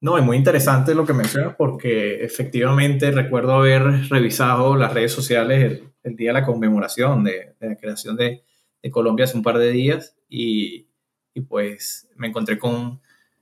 No, 0.00 0.16
es 0.16 0.24
muy 0.24 0.36
interesante 0.36 0.94
lo 0.94 1.04
que 1.04 1.12
mencionas 1.12 1.56
porque 1.56 2.24
efectivamente 2.24 3.10
recuerdo 3.10 3.54
haber 3.54 4.08
revisado 4.08 4.76
las 4.76 4.94
redes 4.94 5.12
sociales 5.12 5.82
el, 6.02 6.16
día 6.16 6.30
de 6.30 6.40
la 6.40 6.46
conmemoración 6.46 7.24
de, 7.24 7.56
la 7.60 7.76
creación 7.76 8.16
de, 8.16 8.44
de, 8.82 8.90
Colombia 8.90 9.24
hace 9.24 9.36
un 9.36 9.42
par 9.42 9.58
de 9.58 9.70
días 9.70 10.16
y, 10.28 10.86
y 11.34 11.40
pues 11.42 12.08
me 12.16 12.28
encontré 12.28 12.58
con, 12.58 13.00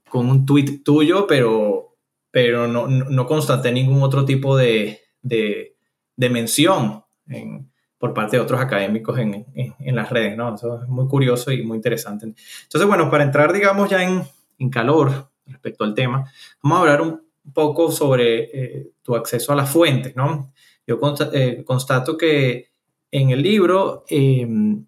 con, 0.08 0.28
un 0.28 0.46
tuit 0.46 0.84
tuyo, 0.84 1.26
pero, 1.26 1.96
pero 2.30 2.66
no, 2.66 2.86
no, 2.88 3.26
constaté 3.26 3.72
ningún 3.72 4.02
otro 4.02 4.24
tipo 4.24 4.56
de, 4.56 5.00
de 5.22 6.30
mención 6.30 7.04
en, 7.28 7.70
por 7.98 8.12
parte 8.12 8.36
de 8.36 8.42
otros 8.42 8.60
académicos 8.60 9.18
en, 9.18 9.46
en, 9.54 9.96
las 9.96 10.10
redes, 10.10 10.36
¿no? 10.36 10.54
Eso 10.54 10.82
es 10.82 10.88
muy 10.88 11.06
curioso 11.08 11.50
y 11.50 11.62
muy 11.62 11.76
interesante. 11.76 12.26
Entonces, 12.26 12.86
bueno, 12.86 13.10
para 13.10 13.24
entrar, 13.24 13.52
digamos, 13.52 13.88
ya 13.88 14.02
en, 14.02 14.22
en 14.58 14.70
calor, 14.70 15.30
respecto 15.46 15.84
al 15.84 15.94
tema, 15.94 16.30
vamos 16.62 16.78
a 16.78 16.80
hablar 16.80 17.00
un 17.02 17.22
poco 17.52 17.90
sobre 17.92 18.50
eh, 18.52 18.90
tu 19.02 19.14
acceso 19.14 19.52
a 19.52 19.56
las 19.56 19.70
fuentes, 19.70 20.14
¿no? 20.16 20.52
Yo 20.86 21.00
eh, 21.32 21.62
constato 21.64 22.16
que 22.16 22.70
en 23.10 23.30
el 23.30 23.42
libro, 23.42 24.04
em, 24.08 24.84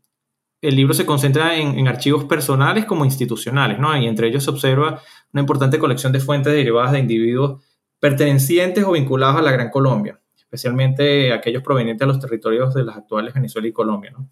el 0.60 0.74
libro 0.74 0.94
se 0.94 1.06
concentra 1.06 1.56
en, 1.56 1.86
archivos 1.86 2.24
personales 2.24 2.84
como 2.84 3.04
institucionales, 3.04 3.78
¿no? 3.78 3.96
Y 3.96 4.06
entre 4.06 4.28
ellos 4.28 4.44
se 4.44 4.50
observa 4.50 5.00
una 5.32 5.40
importante 5.40 5.78
colección 5.78 6.12
de 6.12 6.20
fuentes 6.20 6.52
derivadas 6.52 6.92
de 6.92 6.98
individuos 6.98 7.62
pertenecientes 8.00 8.84
o 8.84 8.92
vinculados 8.92 9.36
a 9.36 9.42
la 9.42 9.52
Gran 9.52 9.70
Colombia, 9.70 10.20
especialmente 10.36 11.32
aquellos 11.32 11.62
provenientes 11.62 12.06
de 12.06 12.12
los 12.12 12.20
territorios 12.20 12.74
de 12.74 12.84
las 12.84 12.96
actuales 12.96 13.34
Venezuela 13.34 13.68
y 13.68 13.72
Colombia, 13.72 14.10
¿no? 14.10 14.28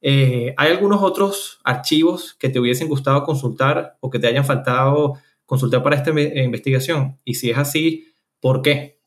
Eh, 0.00 0.54
¿Hay 0.56 0.70
algunos 0.70 1.02
otros 1.02 1.58
archivos 1.64 2.34
que 2.34 2.48
te 2.48 2.60
hubiesen 2.60 2.88
gustado 2.88 3.24
consultar 3.24 3.96
o 4.00 4.10
que 4.10 4.18
te 4.18 4.28
hayan 4.28 4.44
faltado 4.44 5.14
consultar 5.46 5.82
para 5.82 5.96
esta 5.96 6.10
investigación? 6.10 7.18
Y 7.24 7.34
si 7.34 7.50
es 7.50 7.58
así, 7.58 8.14
¿por 8.40 8.62
qué? 8.62 9.00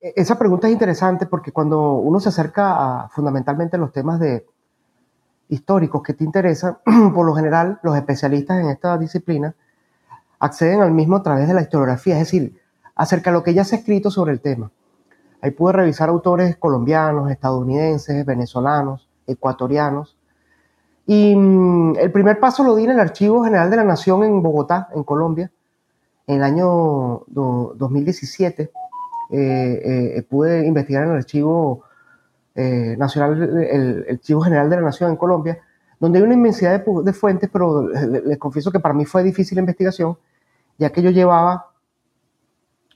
E-, 0.00 0.14
esa 0.16 0.38
pregunta 0.38 0.66
es 0.66 0.72
interesante 0.72 1.26
porque 1.26 1.52
cuando 1.52 1.92
uno 1.92 2.18
se 2.18 2.30
acerca 2.30 3.04
a 3.04 3.08
fundamentalmente 3.10 3.78
los 3.78 3.92
temas 3.92 4.18
de 4.18 4.46
históricos 5.48 6.02
que 6.02 6.14
te 6.14 6.24
interesan, 6.24 6.78
por 7.14 7.26
lo 7.26 7.34
general 7.34 7.78
los 7.82 7.96
especialistas 7.96 8.60
en 8.60 8.70
esta 8.70 8.96
disciplina 8.98 9.54
acceden 10.38 10.82
al 10.82 10.92
mismo 10.92 11.16
a 11.16 11.22
través 11.22 11.48
de 11.48 11.54
la 11.54 11.62
historiografía, 11.62 12.14
es 12.14 12.20
decir, 12.20 12.60
acerca 12.94 13.30
de 13.30 13.34
lo 13.36 13.42
que 13.42 13.54
ya 13.54 13.64
se 13.64 13.76
ha 13.76 13.78
escrito 13.78 14.10
sobre 14.10 14.32
el 14.32 14.40
tema. 14.40 14.70
Ahí 15.40 15.50
pude 15.50 15.72
revisar 15.72 16.08
autores 16.08 16.56
colombianos, 16.56 17.30
estadounidenses, 17.30 18.24
venezolanos, 18.24 19.08
ecuatorianos, 19.26 20.16
y 21.06 21.36
mm, 21.36 21.96
el 21.98 22.10
primer 22.10 22.40
paso 22.40 22.64
lo 22.64 22.74
di 22.74 22.84
en 22.84 22.90
el 22.90 23.00
Archivo 23.00 23.44
General 23.44 23.70
de 23.70 23.76
la 23.76 23.84
Nación 23.84 24.24
en 24.24 24.42
Bogotá, 24.42 24.88
en 24.94 25.04
Colombia, 25.04 25.50
en 26.26 26.36
el 26.36 26.42
año 26.42 27.22
2017. 27.28 28.70
Eh, 29.28 30.18
eh, 30.18 30.22
pude 30.28 30.66
investigar 30.66 31.04
en 31.04 31.10
el 31.10 31.16
Archivo 31.16 31.82
eh, 32.56 32.96
Nacional, 32.98 33.40
el, 33.70 34.06
Archivo 34.10 34.40
General 34.40 34.68
de 34.68 34.76
la 34.76 34.82
Nación 34.82 35.10
en 35.10 35.16
Colombia, 35.16 35.58
donde 36.00 36.18
hay 36.18 36.24
una 36.24 36.34
inmensidad 36.34 36.84
de, 36.84 37.12
fuentes, 37.12 37.48
pero 37.52 37.88
les, 37.88 38.38
confieso 38.38 38.70
que 38.70 38.80
para 38.80 38.94
mí 38.94 39.04
fue 39.04 39.22
difícil 39.22 39.56
la 39.56 39.60
investigación, 39.60 40.18
ya 40.78 40.90
que 40.90 41.02
yo 41.02 41.10
llevaba 41.10 41.70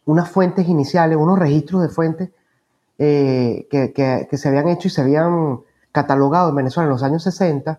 unas 0.05 0.29
fuentes 0.29 0.69
iniciales, 0.69 1.17
unos 1.17 1.39
registros 1.39 1.83
de 1.83 1.89
fuentes 1.89 2.31
que, 2.99 3.67
que, 3.71 4.27
que, 4.29 4.37
se 4.37 4.49
habían 4.49 4.69
hecho 4.69 4.89
y 4.89 4.91
se 4.91 5.01
habían 5.01 5.61
catalogado 5.93 6.51
en 6.51 6.57
Venezuela 6.57 6.87
en 6.87 6.91
los 6.91 7.03
años 7.03 7.23
60 7.23 7.79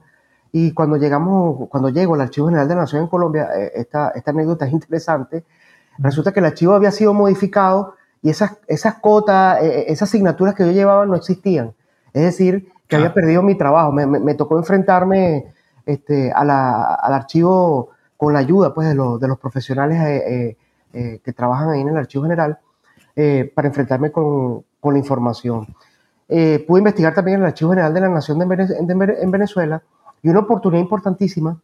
y 0.51 0.73
cuando 0.73 0.97
llegamos, 0.97 1.69
cuando 1.69 1.89
llego 1.89 2.15
al 2.15 2.21
Archivo 2.21 2.47
General 2.47 2.67
de 2.67 2.75
la 2.75 2.81
Nación 2.81 3.03
en 3.03 3.07
Colombia, 3.07 3.49
eh, 3.55 3.71
esta, 3.75 4.09
esta 4.09 4.31
anécdota 4.31 4.65
es 4.65 4.73
interesante. 4.73 5.45
Resulta 5.97 6.31
que 6.31 6.39
el 6.39 6.45
archivo 6.45 6.73
había 6.73 6.91
sido 6.91 7.13
modificado 7.13 7.95
y 8.21 8.29
esas, 8.29 8.57
esas 8.67 8.95
cotas, 8.95 9.61
eh, 9.61 9.67
eh, 9.67 9.85
esas 9.87 10.09
asignaturas 10.09 10.55
que 10.55 10.65
yo 10.65 10.71
llevaba 10.71 11.05
no 11.05 11.15
existían. 11.15 11.73
Es 12.13 12.23
decir, 12.23 12.69
que 12.87 12.95
había 12.97 13.13
perdido 13.13 13.41
mi 13.41 13.57
trabajo. 13.57 13.91
Me, 13.91 14.05
me, 14.05 14.33
tocó 14.35 14.57
enfrentarme 14.57 15.53
este, 15.85 16.31
a 16.31 16.43
la, 16.43 16.95
al 16.95 17.13
archivo 17.13 17.89
con 18.17 18.33
la 18.33 18.39
ayuda 18.39 18.73
pues, 18.73 18.87
de, 18.89 18.95
los, 18.95 19.19
de 19.19 19.27
los 19.27 19.39
profesionales 19.39 20.55
que 20.91 21.33
trabajan 21.33 21.69
ahí 21.69 21.81
en 21.81 21.87
el 21.87 21.97
Archivo 21.97 22.23
General 22.23 22.59
para 23.55 23.67
enfrentarme 23.69 24.11
con, 24.11 24.65
con 24.79 24.93
la 24.93 24.99
información. 24.99 25.65
pude 26.27 26.79
investigar 26.79 27.13
también 27.13 27.37
en 27.37 27.43
el 27.43 27.47
Archivo 27.47 27.71
General 27.71 27.93
de 27.93 28.01
la 28.01 28.09
Nación 28.09 28.37
de, 28.39 29.17
en 29.21 29.31
Venezuela 29.31 29.81
y 30.21 30.29
una 30.29 30.39
oportunidad 30.39 30.81
importantísima 30.81 31.57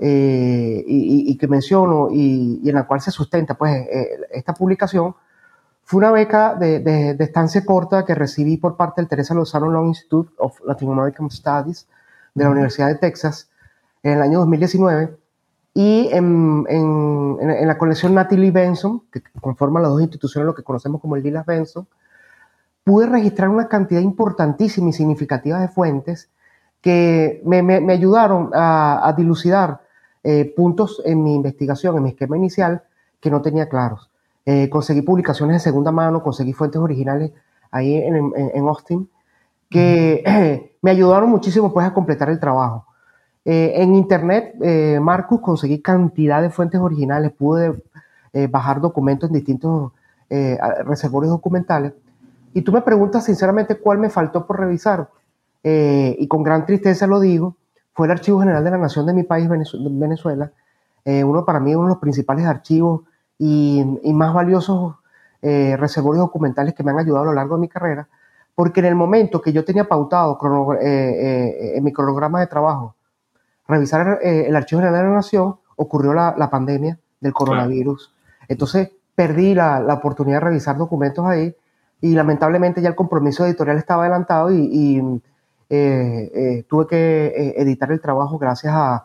eh, 0.00 0.84
y, 0.86 1.36
que 1.36 1.48
menciono 1.48 2.08
y, 2.12 2.60
en 2.68 2.74
la 2.74 2.86
cual 2.86 3.00
se 3.00 3.10
sustenta 3.10 3.54
pues, 3.54 3.74
eh, 3.74 4.20
esta 4.30 4.54
publicación 4.54 5.14
fue 5.88 6.00
una 6.00 6.10
beca 6.10 6.54
de, 6.54 7.16
estancia 7.18 7.64
corta 7.64 8.04
que 8.04 8.14
recibí 8.14 8.58
por 8.58 8.76
parte 8.76 9.00
del 9.00 9.08
Teresa 9.08 9.32
Lozano 9.32 9.70
Long 9.70 9.86
Institute 9.86 10.30
of 10.36 10.60
Latin 10.66 10.92
American 10.92 11.30
Studies 11.30 11.88
de 12.34 12.44
la 12.44 12.50
Universidad 12.50 12.88
de 12.88 12.96
Texas 12.96 13.48
en 14.02 14.12
el 14.12 14.20
año 14.20 14.40
2019 14.40 15.16
y 15.72 16.10
en, 16.12 16.66
en, 16.68 17.66
la 17.66 17.78
colección 17.78 18.12
Natalie 18.12 18.50
Benson, 18.50 19.04
que 19.10 19.22
conforma 19.40 19.80
las 19.80 19.88
dos 19.88 20.02
instituciones, 20.02 20.44
lo 20.44 20.54
que 20.54 20.62
conocemos 20.62 21.00
como 21.00 21.16
el 21.16 21.22
Lilas 21.22 21.46
Benson, 21.46 21.88
pude 22.84 23.06
registrar 23.06 23.48
una 23.48 23.68
cantidad 23.68 24.02
importantísima 24.02 24.90
y 24.90 24.92
significativa 24.92 25.58
de 25.58 25.68
fuentes 25.68 26.28
que 26.82 27.40
me, 27.46 27.62
me, 27.62 27.94
ayudaron 27.94 28.50
a, 28.52 29.14
dilucidar 29.16 29.80
eh, 30.22 30.52
puntos 30.54 31.00
en 31.06 31.22
mi 31.22 31.34
investigación, 31.34 31.96
en 31.96 32.02
mi 32.02 32.08
esquema 32.10 32.36
inicial, 32.36 32.82
que 33.22 33.30
no 33.30 33.40
tenía 33.40 33.70
claros. 33.70 34.07
Eh, 34.50 34.70
conseguí 34.70 35.02
publicaciones 35.02 35.56
de 35.56 35.60
segunda 35.60 35.92
mano, 35.92 36.22
conseguí 36.22 36.52
fuentes 36.52 36.80
originales 36.80 37.32
ahí 37.70 37.96
en, 37.96 38.32
en, 38.34 38.68
Austin, 38.68 39.08
que 39.68 40.72
me 40.82 40.90
ayudaron 40.90 41.28
muchísimo 41.28 41.72
pues, 41.72 41.86
a 41.86 41.92
completar 41.92 42.30
el 42.30 42.40
trabajo. 42.40 42.86
Eh, 43.44 43.74
en 43.76 43.94
Internet, 43.94 44.54
Marcus, 45.00 45.40
conseguí 45.40 45.80
cantidad 45.80 46.40
de 46.40 46.50
fuentes 46.50 46.80
originales, 46.80 47.32
pude 47.32 47.82
bajar 48.50 48.80
documentos 48.80 49.28
en 49.30 49.34
distintos 49.34 49.92
reservorios 50.28 51.30
documentales. 51.30 51.92
Y 52.54 52.62
tú 52.62 52.72
me 52.72 52.82
preguntas 52.82 53.24
sinceramente 53.24 53.76
cuál 53.76 53.98
me 53.98 54.10
faltó 54.10 54.46
por 54.46 54.60
revisar. 54.60 55.08
Eh, 55.62 56.16
y 56.18 56.28
con 56.28 56.42
gran 56.42 56.66
tristeza 56.66 57.06
lo 57.06 57.20
digo, 57.20 57.56
fue 57.92 58.06
el 58.06 58.12
Archivo 58.12 58.40
General 58.40 58.62
de 58.62 58.70
la 58.70 58.78
Nación 58.78 59.06
de 59.06 59.12
mi 59.12 59.24
país, 59.24 59.48
Venezuela, 59.48 60.52
eh, 61.04 61.24
uno 61.24 61.44
para 61.44 61.60
mí 61.60 61.74
uno 61.74 61.88
de 61.88 61.94
los 61.94 61.98
principales 61.98 62.46
archivos 62.46 63.02
y, 63.38 63.84
más 64.12 64.34
valiosos 64.34 64.96
eh, 65.42 65.76
reservorios 65.78 66.24
documentales 66.24 66.74
que 66.74 66.82
me 66.82 66.90
han 66.90 66.98
ayudado 66.98 67.24
a 67.24 67.26
lo 67.26 67.34
largo 67.34 67.56
de 67.56 67.60
mi 67.60 67.68
carrera, 67.68 68.08
porque 68.54 68.80
en 68.80 68.86
el 68.86 68.94
momento 68.94 69.40
que 69.40 69.52
yo 69.52 69.64
tenía 69.64 69.84
pautado 69.84 70.38
en 70.80 71.84
mi 71.84 71.92
cronograma 71.92 72.40
de 72.40 72.48
trabajo 72.48 72.96
revisar 73.68 74.18
el 74.22 74.56
Archivo 74.56 74.80
General 74.80 75.02
de 75.02 75.08
la 75.08 75.14
Nación, 75.14 75.56
ocurrió 75.76 76.12
la, 76.12 76.50
pandemia 76.50 76.98
del 77.20 77.32
coronavirus. 77.32 78.12
Entonces 78.48 78.90
perdí 79.14 79.54
la, 79.54 79.78
la, 79.78 79.94
oportunidad 79.94 80.38
de 80.38 80.46
revisar 80.46 80.76
documentos 80.76 81.24
ahí 81.24 81.54
y 82.00 82.14
lamentablemente 82.14 82.82
ya 82.82 82.88
el 82.88 82.94
compromiso 82.96 83.46
editorial 83.46 83.78
estaba 83.78 84.02
adelantado 84.02 84.50
y 84.50 85.20
eh, 85.70 86.30
eh, 86.34 86.64
tuve 86.66 86.86
que 86.86 87.26
eh, 87.26 87.54
editar 87.58 87.92
el 87.92 88.00
trabajo 88.00 88.38
gracias 88.38 88.72
a, 88.74 89.04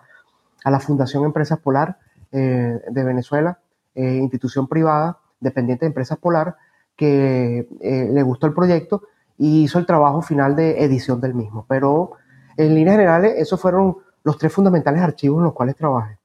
la 0.65 0.79
Fundación 0.79 1.25
Empresas 1.25 1.59
Polar 1.59 1.97
de 2.31 3.03
Venezuela, 3.03 3.59
institución 3.95 4.67
privada 4.67 5.19
dependiente 5.39 5.85
de 5.85 5.87
Empresas 5.87 6.17
Polar, 6.17 6.55
que 6.95 7.67
eh, 7.81 8.09
le 8.11 8.23
gustó 8.23 8.47
el 8.47 8.53
proyecto 8.53 9.03
y 9.37 9.63
hizo 9.63 9.79
el 9.79 9.85
trabajo 9.85 10.21
final 10.21 10.55
de 10.55 10.83
edición 10.83 11.19
del 11.21 11.33
mismo. 11.33 11.65
Pero 11.67 12.13
en 12.57 12.73
líneas 12.73 12.95
generales, 12.95 13.33
esos 13.37 13.59
fueron 13.59 13.97
los 14.23 14.37
tres 14.37 14.53
fundamentales 14.53 15.01
archivos 15.01 15.39
en 15.39 15.45
los 15.45 15.53
cuales 15.53 15.75
trabajé. 15.75 16.17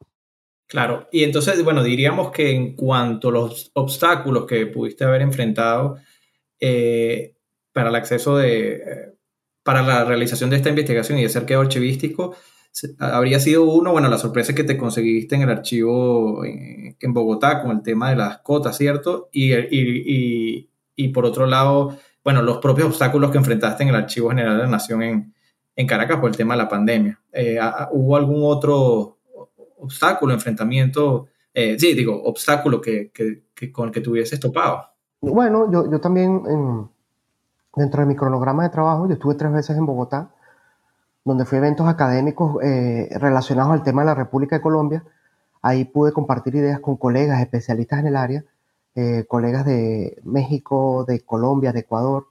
Claro, 0.66 1.08
y 1.10 1.24
entonces, 1.24 1.64
bueno, 1.64 1.82
diríamos 1.82 2.30
que 2.30 2.54
en 2.54 2.76
cuanto 2.76 3.30
a 3.30 3.32
los 3.32 3.70
obstáculos 3.74 4.44
que 4.44 4.66
pudiste 4.66 5.04
haber 5.04 5.22
enfrentado 5.22 5.96
eh, 6.60 7.34
para 7.72 7.88
el 7.88 7.94
acceso 7.94 8.36
de, 8.36 8.72
eh, 8.74 9.14
para 9.62 9.82
la 9.82 10.04
realización 10.04 10.50
de 10.50 10.56
esta 10.56 10.68
investigación 10.68 11.18
y 11.18 11.26
de 11.26 11.38
arqueo 11.38 11.62
archivístico, 11.62 12.36
habría 12.98 13.40
sido 13.40 13.64
uno, 13.64 13.92
bueno, 13.92 14.08
la 14.08 14.18
sorpresa 14.18 14.54
que 14.54 14.64
te 14.64 14.76
conseguiste 14.76 15.34
en 15.34 15.42
el 15.42 15.50
archivo 15.50 16.44
en, 16.44 17.12
Bogotá 17.12 17.62
con 17.62 17.70
el 17.72 17.82
tema 17.82 18.10
de 18.10 18.16
las 18.16 18.38
cotas, 18.38 18.76
¿cierto? 18.76 19.28
Y, 19.32 19.52
y, 19.54 20.70
y, 20.94 21.08
por 21.08 21.24
otro 21.24 21.46
lado, 21.46 21.96
bueno, 22.24 22.42
los 22.42 22.58
propios 22.58 22.88
obstáculos 22.88 23.30
que 23.30 23.38
enfrentaste 23.38 23.82
en 23.82 23.90
el 23.90 23.94
Archivo 23.94 24.30
General 24.30 24.56
de 24.56 24.64
la 24.64 24.70
Nación 24.70 25.02
en, 25.02 25.34
en 25.74 25.86
Caracas 25.86 26.18
por 26.18 26.30
el 26.30 26.36
tema 26.36 26.54
de 26.54 26.58
la 26.58 26.68
pandemia. 26.68 27.20
Eh, 27.32 27.58
¿Hubo 27.92 28.16
algún 28.16 28.42
otro 28.44 29.18
obstáculo, 29.78 30.34
enfrentamiento, 30.34 31.28
eh, 31.54 31.78
sí, 31.78 31.94
digo, 31.94 32.20
obstáculo 32.22 32.80
que, 32.80 33.10
que, 33.12 33.72
con 33.72 33.88
el 33.88 33.94
que 33.94 34.00
tuvieses 34.00 34.40
topado? 34.40 34.82
Bueno, 35.20 35.70
yo, 35.72 35.90
yo 35.90 36.00
también, 36.00 36.42
dentro 37.74 38.00
de 38.00 38.06
mi 38.06 38.14
cronograma 38.14 38.64
de 38.64 38.70
trabajo, 38.70 39.06
yo 39.06 39.14
estuve 39.14 39.34
tres 39.34 39.52
veces 39.52 39.76
en 39.76 39.86
Bogotá 39.86 40.32
donde 41.28 41.44
fui 41.44 41.56
a 41.56 41.58
eventos 41.58 41.86
académicos 41.86 42.56
eh, 42.62 43.08
relacionados 43.20 43.72
al 43.72 43.82
tema 43.82 44.00
de 44.02 44.06
la 44.06 44.14
República 44.14 44.56
de 44.56 44.62
Colombia. 44.62 45.04
Ahí 45.60 45.84
pude 45.84 46.12
compartir 46.12 46.54
ideas 46.54 46.80
con 46.80 46.96
colegas 46.96 47.40
especialistas 47.42 48.00
en 48.00 48.06
el 48.06 48.16
área, 48.16 48.44
eh, 48.94 49.26
colegas 49.28 49.66
de 49.66 50.18
México, 50.24 51.04
de 51.06 51.20
Colombia, 51.20 51.72
de 51.72 51.80
Ecuador, 51.80 52.28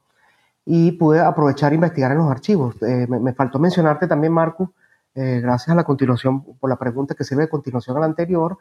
y 0.65 0.93
pude 0.93 1.19
aprovechar 1.19 1.73
e 1.73 1.75
investigar 1.75 2.11
en 2.11 2.17
los 2.17 2.31
archivos. 2.31 2.75
Eh, 2.81 3.05
me, 3.07 3.33
faltó 3.33 3.59
mencionarte 3.59 4.07
también, 4.07 4.33
Marco, 4.33 4.73
gracias 5.13 5.69
a 5.69 5.75
la 5.75 5.83
continuación, 5.83 6.43
por 6.59 6.69
la 6.69 6.75
pregunta 6.75 7.15
que 7.15 7.23
sirve 7.23 7.43
de 7.43 7.49
continuación 7.49 7.97
a 7.97 8.01
la 8.01 8.05
anterior, 8.05 8.57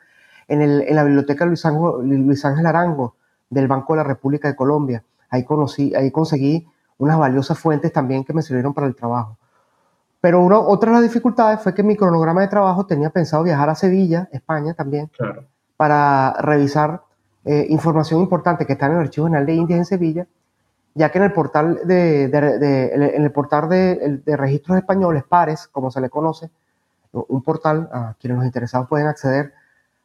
en, 0.48 0.62
el, 0.62 0.82
en 0.88 0.96
la 0.96 1.04
biblioteca 1.04 1.44
Luis 1.44 1.62
Luis 1.64 2.44
Ángel 2.46 2.64
Arango 2.64 3.14
del 3.50 3.68
Banco 3.68 3.92
de 3.92 3.98
la 3.98 4.04
República 4.04 4.48
de 4.48 4.56
Colombia. 4.56 5.02
Ahí, 5.28 5.44
conocí, 5.44 5.94
ahí 5.94 6.10
conseguí 6.10 6.66
unas 6.98 7.18
valiosas 7.18 7.58
fuentes 7.58 7.92
también 7.92 8.24
que 8.24 8.32
me 8.32 8.42
sirvieron 8.42 8.72
para 8.72 8.86
el 8.86 8.94
trabajo. 8.94 9.36
Pero 10.20 10.44
otra 10.44 10.90
de 10.90 10.94
las 10.94 11.02
dificultades 11.02 11.60
fue 11.60 11.74
que 11.74 11.82
mi 11.82 11.96
cronograma 11.96 12.40
de 12.40 12.48
trabajo 12.48 12.86
tenía 12.86 13.10
pensado 13.10 13.42
viajar 13.42 13.68
a 13.68 13.74
Sevilla, 13.74 14.28
España 14.32 14.74
también, 14.74 15.10
para 15.76 16.34
revisar 16.40 17.02
eh, 17.44 17.66
información 17.68 18.20
importante 18.20 18.66
que 18.66 18.72
está 18.72 18.86
en 18.86 18.92
el 18.92 18.98
Archivo 18.98 19.26
General 19.26 19.46
de 19.46 19.54
Indias 19.54 19.78
en 19.78 19.84
Sevilla, 19.84 20.26
ya 20.94 21.12
que 21.12 21.18
en 21.18 21.24
el 21.24 21.32
portal 21.32 21.80
de, 21.84 22.24
en 22.24 23.22
el 23.22 23.30
portal 23.30 23.68
de, 23.68 24.20
registros 24.36 24.78
españoles, 24.78 25.22
PARES, 25.22 25.68
como 25.68 25.90
se 25.90 26.00
le 26.00 26.10
conoce, 26.10 26.50
un 27.12 27.42
portal 27.42 27.88
a 27.92 28.14
quienes 28.18 28.38
los 28.38 28.46
interesados 28.46 28.88
pueden 28.88 29.06
acceder 29.06 29.52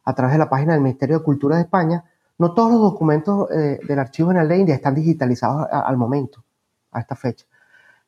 a 0.04 0.14
través 0.14 0.34
de 0.34 0.38
la 0.38 0.48
página 0.48 0.74
del 0.74 0.82
Ministerio 0.82 1.18
de 1.18 1.24
Cultura 1.24 1.56
de 1.56 1.62
España, 1.62 2.04
no 2.38 2.54
todos 2.54 2.72
los 2.72 2.80
documentos 2.80 3.50
eh, 3.50 3.80
del 3.86 3.98
Archivo 3.98 4.28
General 4.28 4.48
de 4.48 4.58
Indias 4.58 4.76
están 4.76 4.94
digitalizados 4.94 5.66
al 5.70 5.96
momento, 5.96 6.44
a 6.90 7.00
esta 7.00 7.16
fecha. 7.16 7.46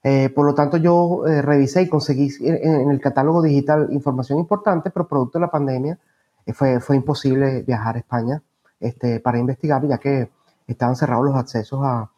Eh, 0.06 0.28
por 0.28 0.44
lo 0.44 0.54
tanto, 0.54 0.76
yo 0.76 1.26
eh, 1.26 1.40
revisé 1.40 1.80
y 1.80 1.88
conseguí 1.88 2.28
en, 2.40 2.90
el 2.90 3.00
catálogo 3.00 3.40
digital 3.40 3.88
información 3.90 4.38
importante, 4.38 4.90
pero 4.90 5.08
producto 5.08 5.38
de 5.38 5.46
la 5.46 5.50
pandemia 5.50 5.98
eh, 6.44 6.52
fue, 6.52 6.78
fue 6.78 6.96
imposible 6.96 7.62
viajar 7.62 7.96
a 7.96 8.00
España 8.00 8.42
este, 8.78 9.18
para 9.20 9.38
investigar, 9.38 9.88
ya 9.88 9.96
que 9.96 10.28
estaban 10.66 10.94
cerrados 10.94 11.24
los 11.24 11.36
accesos 11.36 11.80
a, 11.82 12.10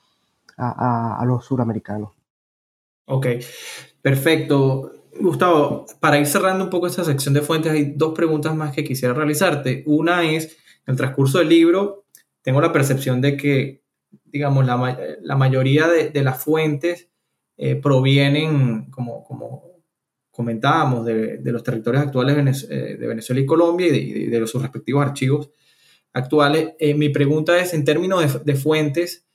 a, 0.57 1.21
a 1.21 1.25
los 1.27 1.45
suramericanos. 1.45 2.11
Ok, 3.05 3.27
perfecto. 4.03 4.93
Gustavo, 5.21 5.87
para 6.01 6.19
ir 6.19 6.27
cerrando 6.27 6.65
un 6.65 6.71
poco 6.71 6.89
esta 6.89 7.05
sección 7.05 7.35
de 7.35 7.43
fuentes, 7.43 7.71
hay 7.71 7.93
dos 7.97 8.15
preguntas 8.15 8.53
más 8.57 8.75
que 8.75 8.83
quisiera 8.83 9.15
realizarte. 9.15 9.85
Una 9.87 10.25
es, 10.25 10.57
en 10.87 10.93
el 10.93 10.97
transcurso 10.97 11.39
del 11.39 11.51
libro, 11.51 12.05
tengo 12.43 12.61
la 12.61 12.73
percepción 12.73 13.21
de 13.21 13.37
que, 13.37 13.85
digamos, 14.25 14.67
la, 14.67 14.99
la 15.23 15.37
mayoría 15.37 15.87
de, 15.87 16.11
de 16.11 16.23
las 16.25 16.43
fuentes 16.43 17.11
eh, 17.59 17.77
provienen, 17.77 18.91
como, 18.91 19.25
como 19.25 19.63
comentábamos, 20.31 21.07
de, 21.07 21.41
los 21.45 21.63
territorios 21.63 22.05
actuales 22.05 22.67
eh, 22.69 22.97
de 22.99 23.07
Venezuela 23.07 23.41
y 23.41 23.47
Colombia 23.47 23.87
y 23.89 24.27
de, 24.27 24.41
los 24.41 24.51
sus 24.51 24.61
respectivos 24.61 25.03
archivos 25.03 25.51
actuales. 26.13 26.75
Eh, 26.79 26.95
mi 26.95 27.09
pregunta 27.09 27.59
es, 27.59 27.73
en 27.73 27.85
términos 27.85 28.45
de, 28.45 28.55
fuentes, 28.57 29.27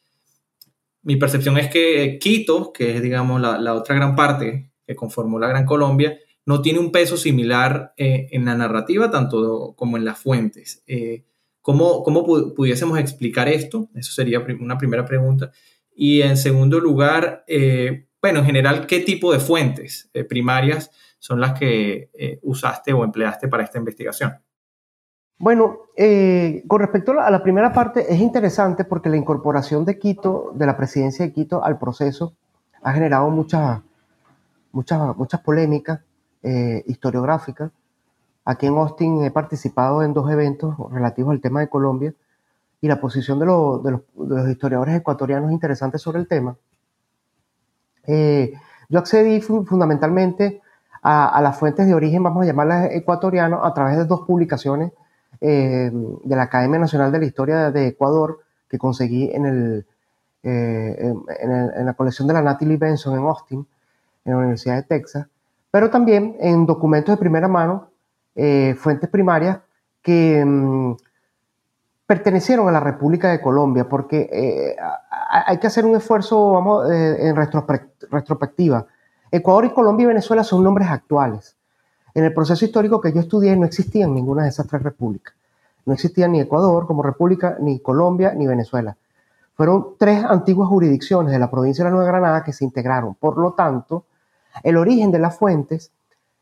mi 1.01 1.15
percepción 1.15 1.57
es 1.57 1.69
que 1.69 2.19
Quito, 2.19 2.71
que 2.71 2.97
es, 2.97 3.01
digamos, 3.01 3.41
la, 3.41 3.73
otra 3.73 3.95
gran 3.95 4.15
parte 4.15 4.71
que 4.85 4.95
conformó 4.95 5.39
la 5.39 5.47
Gran 5.47 5.65
Colombia, 5.65 6.19
no 6.45 6.61
tiene 6.61 6.79
un 6.79 6.91
peso 6.91 7.17
similar 7.17 7.93
en 7.97 8.45
la 8.45 8.55
narrativa, 8.55 9.09
tanto 9.09 9.73
como 9.75 9.97
en 9.97 10.05
las 10.05 10.19
fuentes. 10.19 10.83
¿Cómo, 11.61 12.03
¿Cómo, 12.03 12.25
pudiésemos 12.55 12.99
explicar 12.99 13.47
esto? 13.47 13.89
Eso 13.95 14.11
sería 14.11 14.43
una 14.59 14.77
primera 14.77 15.05
pregunta. 15.05 15.51
Y 15.95 16.21
en 16.23 16.35
segundo 16.35 16.79
lugar, 16.79 17.45
bueno, 18.21 18.39
en 18.39 18.45
general, 18.45 18.85
¿qué 18.85 18.99
tipo 18.99 19.33
de 19.33 19.39
fuentes 19.39 20.09
eh, 20.13 20.23
primarias 20.23 20.91
son 21.17 21.41
las 21.41 21.57
que 21.57 22.11
eh, 22.13 22.39
usaste 22.43 22.93
o 22.93 23.03
empleaste 23.03 23.47
para 23.47 23.63
esta 23.63 23.79
investigación? 23.79 24.33
Bueno, 25.39 25.79
eh, 25.97 26.63
con 26.67 26.81
respecto 26.81 27.19
a 27.19 27.31
la 27.31 27.41
primera 27.41 27.73
parte, 27.73 28.13
es 28.13 28.19
interesante 28.19 28.85
porque 28.85 29.09
la 29.09 29.17
incorporación 29.17 29.85
de 29.85 29.97
Quito, 29.97 30.51
de 30.53 30.67
la 30.67 30.77
presidencia 30.77 31.25
de 31.25 31.33
Quito 31.33 31.63
al 31.63 31.79
proceso, 31.79 32.35
ha 32.83 32.93
generado 32.93 33.29
muchas 33.29 33.81
muchas 34.71 35.15
muchas 35.17 35.41
polémicas 35.41 35.99
historiográficas. 36.87 37.71
Aquí 38.45 38.65
en 38.65 38.77
Austin 38.77 39.23
he 39.23 39.31
participado 39.31 40.01
en 40.01 40.13
dos 40.13 40.31
eventos 40.31 40.75
relativos 40.91 41.31
al 41.31 41.41
tema 41.41 41.59
de 41.59 41.69
Colombia 41.69 42.13
y 42.79 42.87
la 42.87 42.99
posición 42.99 43.37
de, 43.37 43.45
de 43.45 43.99
los 44.15 44.49
historiadores 44.49 44.95
ecuatorianos 44.95 45.51
interesantes 45.51 46.01
sobre 46.01 46.19
el 46.19 46.27
tema. 46.27 46.55
Eh, 48.07 48.53
yo 48.89 48.99
accedí 48.99 49.41
fundamentalmente 49.41 50.61
a, 51.03 51.39
las 51.41 51.57
fuentes 51.57 51.87
de 51.87 51.93
origen, 51.93 52.21
vamos 52.21 52.43
a 52.43 52.45
llamarlas 52.45 52.89
ecuatoriano, 52.91 53.63
a 53.63 53.73
través 53.73 53.97
de 53.97 54.05
dos 54.05 54.21
publicaciones 54.21 54.91
eh, 55.39 55.89
de 55.91 56.35
la 56.35 56.43
Academia 56.43 56.79
Nacional 56.79 57.11
de 57.11 57.19
la 57.19 57.25
Historia 57.25 57.71
de 57.71 57.87
Ecuador 57.87 58.39
que 58.69 58.77
conseguí 58.77 59.31
en, 59.33 59.45
el, 59.45 59.85
eh, 60.43 61.13
en, 61.39 61.85
la 61.85 61.93
colección 61.93 62.27
de 62.27 62.35
la 62.35 62.41
Natalie 62.41 62.77
Benson 62.77 63.17
en 63.17 63.25
Austin, 63.25 63.67
en 64.25 64.31
la 64.31 64.37
Universidad 64.37 64.75
de 64.75 64.83
Texas, 64.83 65.27
pero 65.71 65.89
también 65.89 66.35
en 66.39 66.65
documentos 66.65 67.15
de 67.15 67.19
primera 67.19 67.47
mano, 67.47 67.89
fuentes 68.77 69.09
primarias 69.09 69.59
que 70.01 70.43
mm, 70.45 70.95
pertenecieron 72.11 72.67
a 72.67 72.73
la 72.73 72.81
República 72.81 73.31
de 73.31 73.39
Colombia, 73.39 73.87
porque 73.87 74.29
eh, 74.33 74.75
hay 75.31 75.57
que 75.59 75.67
hacer 75.67 75.85
un 75.85 75.95
esfuerzo, 75.95 76.51
vamos, 76.51 76.91
eh, 76.91 77.29
en 77.29 77.35
retrospectiva. 77.35 78.85
Ecuador 79.31 79.65
y 79.65 79.69
Colombia 79.69 80.03
y 80.03 80.07
Venezuela 80.07 80.43
son 80.43 80.61
nombres 80.61 80.89
actuales. 80.89 81.55
En 82.13 82.25
el 82.25 82.33
proceso 82.33 82.65
histórico 82.65 82.99
que 82.99 83.13
yo 83.13 83.21
estudié 83.21 83.55
no 83.55 83.65
existían 83.65 84.13
ninguna 84.13 84.43
de 84.43 84.49
esas 84.49 84.67
tres 84.67 84.83
repúblicas. 84.83 85.33
No 85.85 85.93
existía 85.93 86.27
ni 86.27 86.41
Ecuador 86.41 86.85
como 86.85 87.01
república, 87.01 87.55
ni 87.61 87.79
Colombia, 87.79 88.33
ni 88.35 88.45
Venezuela. 88.45 88.97
Fueron 89.55 89.95
tres 89.97 90.23
antiguas 90.25 90.67
jurisdicciones 90.67 91.31
de 91.31 91.39
la 91.39 91.49
provincia 91.49 91.83
de 91.83 91.89
la 91.89 91.95
Nueva 91.95 92.11
Granada 92.11 92.43
que 92.43 92.51
se 92.51 92.65
integraron. 92.65 93.15
Por 93.15 93.37
lo 93.37 93.53
tanto, 93.53 94.03
el 94.63 94.75
origen 94.75 95.11
de 95.11 95.19
las 95.19 95.37
fuentes 95.37 95.91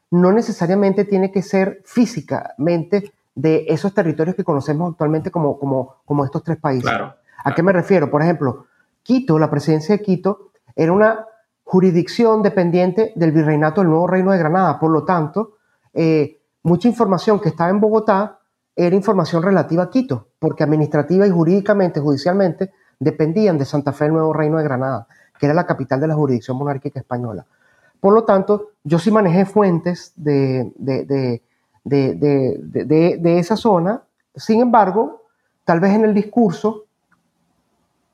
no 0.10 0.32
necesariamente 0.32 1.06
tiene 1.06 1.32
que 1.32 1.44
ser 1.44 1.84
físicamente 1.86 3.14
de 3.36 3.66
esos 3.70 3.94
territorios 3.94 4.36
que 4.36 4.44
conocemos 4.44 4.92
actualmente 4.92 5.30
como, 5.30 5.60
como, 5.60 5.98
como 6.06 6.26
estos 6.26 6.44
tres 6.44 6.58
países. 6.58 6.92
¿A 7.44 7.54
qué 7.54 7.62
me 7.62 7.72
refiero? 7.72 8.10
Por 8.10 8.24
ejemplo, 8.24 8.66
Quito, 9.10 9.40
la 9.40 9.50
presidencia 9.50 9.98
de 9.98 10.04
Quito, 10.04 10.52
era 10.76 10.94
una 10.94 11.26
jurisdicción 11.64 12.44
dependiente 12.44 13.12
del 13.16 13.32
virreinato 13.32 13.82
del 13.82 13.90
Nuevo 13.90 14.06
Reino 14.06 14.32
de 14.32 14.38
Granada. 14.38 14.80
Por 14.80 14.92
lo 14.92 15.04
tanto, 15.04 15.56
eh, 15.96 16.40
mucha 16.62 16.88
información 16.88 17.40
que 17.40 17.50
estaba 17.50 17.72
en 17.72 17.80
Bogotá 17.80 18.38
era 18.76 18.96
información 18.96 19.42
relativa 19.42 19.82
a 19.82 19.90
Quito, 19.90 20.28
porque 20.38 20.64
administrativa 20.64 21.26
y 21.26 21.32
jurídicamente, 21.32 22.00
judicialmente, 22.00 22.72
dependían 23.00 23.58
de 23.58 23.66
Santa 23.66 23.94
Fe, 23.94 24.06
el 24.06 24.14
Nuevo 24.14 24.32
Reino 24.32 24.60
de 24.60 24.64
Granada, 24.64 25.08
que 25.40 25.48
era 25.48 25.56
la 25.56 25.66
capital 25.66 26.00
de 26.00 26.08
la 26.08 26.14
jurisdicción 26.14 26.56
monárquica 26.56 27.00
española. 27.00 27.48
Por 28.00 28.14
lo 28.14 28.26
tanto, 28.26 28.74
yo 28.84 29.00
sí 29.00 29.10
manejé 29.10 29.48
fuentes 29.48 30.14
de, 30.18 30.72
de, 30.78 31.42
esa 33.40 33.56
zona. 33.56 34.04
Sin 34.36 34.62
embargo, 34.62 35.24
tal 35.66 35.80
vez 35.80 35.96
en 35.96 36.06
el 36.06 36.14
discurso, 36.14 36.86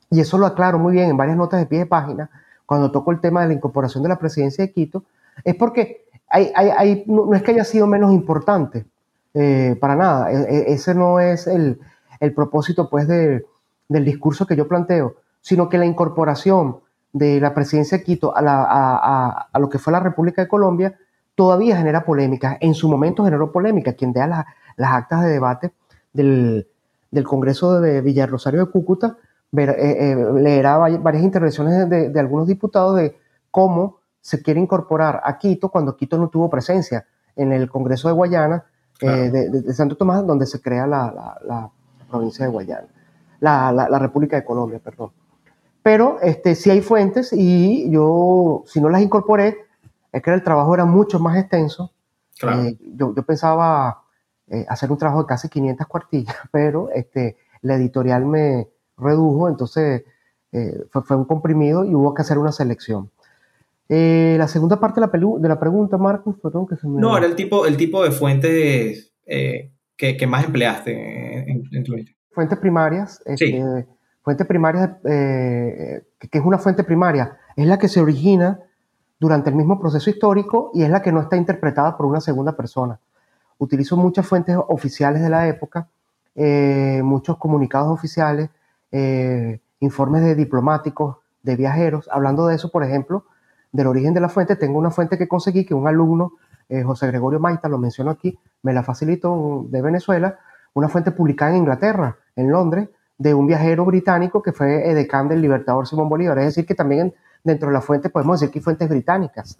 y 0.09 0.19
eso 0.19 0.37
lo 0.37 0.45
aclaro 0.45 0.79
muy 0.79 0.93
bien 0.93 1.09
en 1.09 1.17
varias 1.17 1.37
notas 1.37 1.59
de 1.59 1.65
pie 1.65 1.79
de 1.79 1.85
página, 1.85 2.29
cuando 2.65 2.91
toco 2.91 3.11
el 3.11 3.19
tema 3.19 3.41
de 3.41 3.47
la 3.47 3.53
incorporación 3.53 4.03
de 4.03 4.09
la 4.09 4.19
presidencia 4.19 4.65
de 4.65 4.71
Quito, 4.71 5.03
es 5.43 5.55
porque 5.55 6.05
no, 7.07 7.33
es 7.33 7.43
que 7.43 7.51
haya 7.51 7.63
sido 7.63 7.87
menos 7.87 8.11
importante, 8.11 8.85
eh, 9.33 9.77
para 9.79 9.95
nada. 9.95 10.31
E, 10.31 10.35
e, 10.35 10.73
ese 10.73 10.95
no 10.95 11.19
es 11.19 11.47
el, 11.47 11.79
propósito 12.35 12.89
pues, 12.89 13.07
del 13.07 14.05
discurso 14.05 14.45
que 14.45 14.55
yo 14.55 14.67
planteo. 14.67 15.15
sino 15.41 15.69
que 15.69 15.77
la 15.77 15.85
incorporación 15.85 16.79
de 17.13 17.39
la 17.39 17.53
presidencia 17.53 17.99
de 17.99 18.03
Quito 18.03 18.35
a, 18.35 18.41
a, 18.41 19.47
a, 19.53 19.59
lo 19.59 19.69
que 19.69 19.77
fue 19.77 19.93
la 19.93 19.99
República 19.99 20.41
de 20.41 20.47
Colombia 20.47 20.97
todavía 21.35 21.77
genera 21.77 22.03
polémica. 22.03 22.57
En 22.59 22.73
su 22.73 22.89
momento 22.89 23.23
generó 23.23 23.51
polémica. 23.51 23.93
Quien 23.93 24.11
vea 24.11 24.45
las 24.75 24.91
actas 24.91 25.21
de 25.23 25.29
debate 25.29 25.71
del, 26.13 26.67
del 27.11 27.23
Congreso 27.23 27.79
de 27.79 28.01
Villarrosario 28.01 28.65
de 28.65 28.71
Cúcuta 28.71 29.17
ver, 29.51 29.69
eh, 29.69 30.11
eh, 30.11 30.15
leerá 30.33 30.77
varias 30.77 31.23
intervenciones 31.23 31.89
de, 31.89 32.09
de, 32.09 32.19
algunos 32.19 32.47
diputados 32.47 32.95
de 32.97 33.17
cómo 33.51 33.99
se 34.21 34.41
quiere 34.41 34.59
incorporar 34.59 35.21
a 35.23 35.37
Quito 35.37 35.69
cuando 35.69 35.95
Quito 35.95 36.17
no 36.17 36.29
tuvo 36.29 36.49
presencia 36.49 37.05
en 37.35 37.51
el 37.51 37.69
Congreso 37.69 38.07
de 38.07 38.13
Guayana 38.13 38.65
eh, 39.01 39.29
de, 39.29 39.49
de, 39.49 39.73
Santo 39.73 39.97
Tomás, 39.97 40.25
donde 40.25 40.45
se 40.45 40.61
crea 40.61 40.87
la, 40.87 41.11
la, 41.11 41.39
la 41.45 41.71
provincia 42.09 42.45
de 42.45 42.51
Guayana, 42.51 42.87
la, 43.39 43.71
la, 43.71 43.99
República 43.99 44.35
de 44.35 44.45
Colombia, 44.45 44.79
perdón. 44.79 45.11
Pero 45.83 46.19
este, 46.21 46.55
sí 46.55 46.69
hay 46.71 46.81
fuentes 46.81 47.31
y 47.31 47.89
yo, 47.91 48.63
si 48.65 48.81
no 48.81 48.89
las 48.89 49.01
incorporé, 49.01 49.57
es 50.11 50.21
que 50.21 50.33
el 50.33 50.43
trabajo 50.43 50.73
era 50.73 50.85
mucho 50.85 51.19
más 51.19 51.37
extenso. 51.37 51.91
yo, 52.41 53.13
yo, 53.13 53.23
pensaba 53.23 54.01
hacer 54.67 54.91
un 54.91 54.97
trabajo 54.97 55.23
de 55.23 55.27
casi 55.27 55.49
500 55.49 55.87
cuartillas, 55.87 56.35
pero 56.51 56.89
este, 56.89 57.37
la 57.61 57.75
editorial 57.75 58.25
me, 58.25 58.69
redujo, 58.97 59.49
entonces 59.49 60.03
eh, 60.57 60.85
fue, 60.89 61.17
un 61.17 61.25
comprimido 61.25 61.83
y 61.83 61.93
hubo 61.93 62.13
que 62.13 62.21
hacer 62.21 62.37
una 62.37 62.53
selección. 62.53 63.11
Eh, 63.89 64.35
la 64.37 64.47
segunda 64.47 64.79
parte 64.79 65.01
de 65.01 65.07
la, 65.07 65.39
de 65.39 65.49
la 65.49 65.59
pregunta, 65.59 65.97
Marcos, 65.97 66.37
perdón 66.41 66.65
que 66.65 66.77
se 66.77 66.87
me... 66.87 67.01
No, 67.01 67.17
era 67.17 67.27
el 67.27 67.35
tipo, 67.35 67.65
el 67.65 67.75
tipo 67.75 68.01
de 68.01 68.11
fuentes 68.11 69.11
eh, 69.25 69.71
que, 69.97 70.15
que, 70.15 70.27
más 70.27 70.45
empleaste 70.45 71.51
en, 71.51 71.63
en, 71.71 71.83
tu 71.83 71.93
Fuentes 72.31 72.57
primarias. 72.57 73.21
Sí. 73.35 73.45
Este, 73.45 73.85
fuentes 74.23 74.47
primarias, 74.47 74.91
que, 75.03 76.01
que, 76.19 76.37
es 76.37 76.43
una 76.45 76.57
fuente 76.57 76.85
primaria, 76.85 77.37
es 77.57 77.67
la 77.67 77.77
que 77.77 77.89
se 77.89 77.99
origina 77.99 78.61
durante 79.19 79.49
el 79.49 79.57
mismo 79.57 79.77
proceso 79.79 80.09
histórico 80.09 80.71
y 80.73 80.83
es 80.83 80.89
la 80.89 81.01
que 81.01 81.11
no 81.11 81.21
está 81.21 81.35
interpretada 81.35 81.97
por 81.97 82.05
una 82.05 82.21
segunda 82.21 82.55
persona. 82.55 82.99
Utilizo 83.57 83.97
muchas 83.97 84.25
fuentes 84.25 84.57
oficiales 84.69 85.21
de 85.21 85.29
la 85.29 85.47
época, 85.47 85.89
muchos 87.03 87.37
comunicados 87.37 87.91
oficiales, 87.93 88.49
eh, 88.97 89.59
informes 89.81 90.21
de 90.21 90.35
diplomáticos, 90.35 91.17
de 91.43 91.57
viajeros. 91.57 92.07
Hablando 92.09 92.47
de 92.47 92.55
eso, 92.55 92.71
por 92.71 92.81
ejemplo, 92.81 93.25
del 93.73 93.87
origen 93.87 94.13
de 94.13 94.21
la 94.21 94.29
fuente, 94.29 94.55
tengo 94.55 94.79
una 94.79 94.89
fuente 94.89 95.17
que 95.17 95.27
conseguí 95.27 95.65
que 95.65 95.73
un 95.73 95.85
alumno, 95.85 96.31
eh, 96.69 96.81
José 96.81 97.07
Gregorio 97.07 97.41
Maita, 97.41 97.67
lo 97.67 97.77
menciono 97.77 98.09
aquí, 98.09 98.39
me 98.63 98.71
la 98.71 98.83
facilitó 98.83 99.65
de 99.67 99.81
Venezuela, 99.81 100.39
una 100.73 100.87
fuente 100.87 101.11
publicada 101.11 101.51
en 101.51 101.57
Inglaterra, 101.57 102.15
en 102.37 102.49
Londres, 102.49 102.87
de 103.17 103.33
un 103.33 103.47
viajero 103.47 103.83
británico 103.83 104.41
que 104.41 104.53
fue 104.53 104.89
edecán 104.89 105.27
del 105.27 105.41
Libertador 105.41 105.85
Simón 105.87 106.07
Bolívar. 106.07 106.39
Es 106.39 106.45
decir, 106.45 106.65
que 106.65 106.73
también 106.73 107.13
dentro 107.43 107.67
de 107.67 107.73
la 107.73 107.81
fuente 107.81 108.09
podemos 108.09 108.39
decir 108.39 108.53
que 108.53 108.59
hay 108.59 108.63
fuentes 108.63 108.87
británicas 108.87 109.59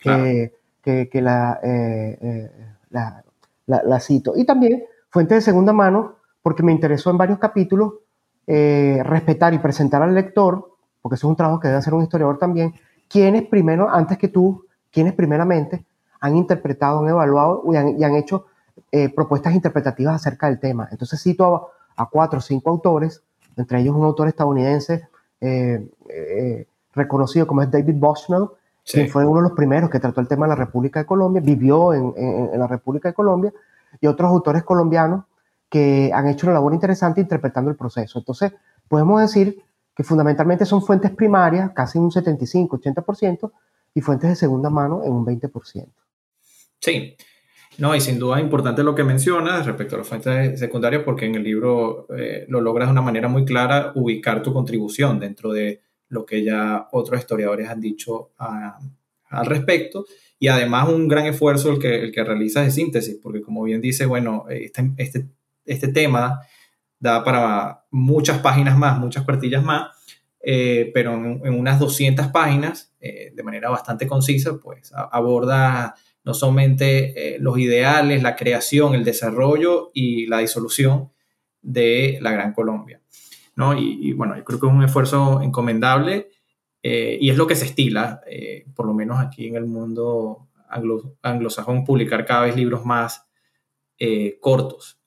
que, 0.00 0.52
eh, 0.84 2.50
la, 2.90 3.24
la, 3.66 3.98
cito. 3.98 4.34
Y 4.36 4.44
también 4.44 4.84
fuentes 5.10 5.38
de 5.38 5.42
segunda 5.42 5.72
mano, 5.72 6.18
porque 6.40 6.62
me 6.62 6.70
interesó 6.70 7.10
en 7.10 7.18
varios 7.18 7.40
capítulos 7.40 7.94
eh, 8.46 9.00
respetar 9.04 9.54
y 9.54 9.58
presentar 9.58 10.02
al 10.02 10.14
lector, 10.14 10.70
porque 11.02 11.16
eso 11.16 11.26
es 11.26 11.30
un 11.30 11.36
trabajo 11.36 11.58
que 11.58 11.68
debe 11.68 11.78
hacer 11.78 11.94
un 11.94 12.02
historiador 12.02 12.38
también, 12.38 12.74
quienes 13.08 13.42
primero, 13.46 13.90
antes 13.90 14.18
que 14.18 14.28
tú, 14.28 14.64
quienes 14.92 15.14
primeramente 15.14 15.84
han 16.20 16.36
interpretado, 16.36 17.00
han 17.00 17.08
evaluado 17.08 17.62
y 17.72 18.04
han, 18.04 18.14
hecho 18.14 18.46
eh, 18.92 19.08
propuestas 19.12 19.54
interpretativas 19.54 20.16
acerca 20.16 20.46
del 20.46 20.58
tema. 20.58 20.88
Entonces 20.90 21.20
cito 21.20 21.70
a, 21.96 22.08
cuatro 22.08 22.38
o 22.38 22.42
cinco 22.42 22.70
autores, 22.70 23.22
entre 23.56 23.80
ellos 23.80 23.94
un 23.94 24.04
autor 24.04 24.28
estadounidense 24.28 25.08
eh, 25.40 26.66
reconocido 26.94 27.46
como 27.46 27.62
es 27.62 27.70
David 27.70 27.96
Bushnell, 27.96 28.46
que 28.84 29.06
fue 29.08 29.26
uno 29.26 29.40
de 29.40 29.48
los 29.48 29.56
primeros 29.56 29.90
que 29.90 29.98
trató 29.98 30.20
el 30.20 30.28
tema 30.28 30.46
de 30.46 30.50
la 30.50 30.56
República 30.56 31.00
de 31.00 31.06
Colombia, 31.06 31.42
vivió 31.44 31.92
en, 31.92 32.14
en 32.16 32.58
la 32.58 32.68
República 32.68 33.08
de 33.08 33.14
Colombia, 33.14 33.52
y 34.00 34.06
otros 34.06 34.30
autores 34.30 34.62
colombianos 34.62 35.24
que 35.68 36.10
han 36.12 36.28
hecho 36.28 36.46
una 36.46 36.54
labor 36.54 36.74
interesante 36.74 37.20
interpretando 37.20 37.70
el 37.70 37.76
proceso. 37.76 38.18
Entonces, 38.18 38.52
podemos 38.88 39.20
decir 39.20 39.62
que 39.94 40.04
fundamentalmente 40.04 40.64
son 40.64 40.82
fuentes 40.82 41.10
primarias, 41.10 41.70
casi 41.74 41.98
un 41.98 42.10
75-80%, 42.10 43.50
y 43.94 44.00
fuentes 44.02 44.28
de 44.28 44.36
segunda 44.36 44.68
mano 44.68 45.02
en 45.04 45.12
un 45.12 45.24
20%. 45.24 45.88
Sí, 46.78 47.16
no, 47.78 47.94
y 47.94 48.00
sin 48.00 48.18
duda 48.18 48.36
es 48.36 48.44
importante 48.44 48.82
lo 48.82 48.94
que 48.94 49.04
mencionas 49.04 49.64
respecto 49.64 49.94
a 49.94 49.98
las 49.98 50.08
fuentes 50.08 50.60
secundarias, 50.60 51.02
porque 51.02 51.24
en 51.24 51.34
el 51.34 51.42
libro 51.42 52.06
eh, 52.16 52.44
lo 52.48 52.60
logras 52.60 52.88
de 52.88 52.92
una 52.92 53.02
manera 53.02 53.28
muy 53.28 53.44
clara 53.44 53.92
ubicar 53.94 54.42
tu 54.42 54.52
contribución 54.52 55.18
dentro 55.18 55.50
de 55.52 55.80
lo 56.08 56.24
que 56.24 56.44
ya 56.44 56.88
otros 56.92 57.18
historiadores 57.18 57.68
han 57.68 57.80
dicho 57.80 58.32
al 58.36 59.46
respecto, 59.46 60.04
y 60.38 60.48
además 60.48 60.88
un 60.88 61.08
gran 61.08 61.26
esfuerzo 61.26 61.72
el 61.72 61.78
que, 61.78 62.02
el 62.02 62.12
que 62.12 62.22
realizas 62.22 62.66
de 62.66 62.70
síntesis, 62.70 63.18
porque 63.22 63.40
como 63.40 63.62
bien 63.62 63.80
dice, 63.80 64.06
bueno, 64.06 64.44
este, 64.48 64.92
este 64.98 65.26
este 65.66 65.88
tema 65.88 66.40
da 66.98 67.22
para 67.22 67.84
muchas 67.90 68.38
páginas 68.38 68.76
más, 68.78 68.98
muchas 68.98 69.24
cuartillas 69.24 69.62
más, 69.62 69.90
eh, 70.48 70.92
pero 70.94 71.14
en, 71.14 71.54
unas 71.54 71.80
200 71.80 72.28
páginas, 72.28 72.94
eh, 73.00 73.32
de 73.34 73.42
manera 73.42 73.68
bastante 73.68 74.06
concisa, 74.06 74.58
pues 74.60 74.92
aborda 74.94 75.96
no 76.22 76.34
solamente 76.34 77.34
eh, 77.34 77.38
los 77.40 77.58
ideales, 77.58 78.22
la 78.22 78.36
creación, 78.36 78.94
el 78.94 79.04
desarrollo 79.04 79.90
y 79.92 80.26
la 80.26 80.38
disolución 80.38 81.10
de 81.62 82.18
la 82.20 82.30
Gran 82.30 82.52
Colombia. 82.52 83.00
¿no? 83.56 83.76
Y, 83.76 84.12
bueno, 84.12 84.36
yo 84.36 84.44
creo 84.44 84.60
que 84.60 84.66
es 84.66 84.72
un 84.72 84.84
esfuerzo 84.84 85.40
encomendable 85.42 86.28
y 86.82 87.30
es 87.30 87.36
lo 87.36 87.48
que 87.48 87.56
se 87.56 87.64
estila, 87.64 88.20
por 88.76 88.86
lo 88.86 88.94
menos 88.94 89.18
aquí 89.18 89.48
en 89.48 89.56
el 89.56 89.64
mundo 89.64 90.46
anglosajón, 91.22 91.84
publicar 91.84 92.24
cada 92.24 92.42
vez 92.42 92.54
libros 92.54 92.84
más 92.84 93.26
cortos. 94.40 95.00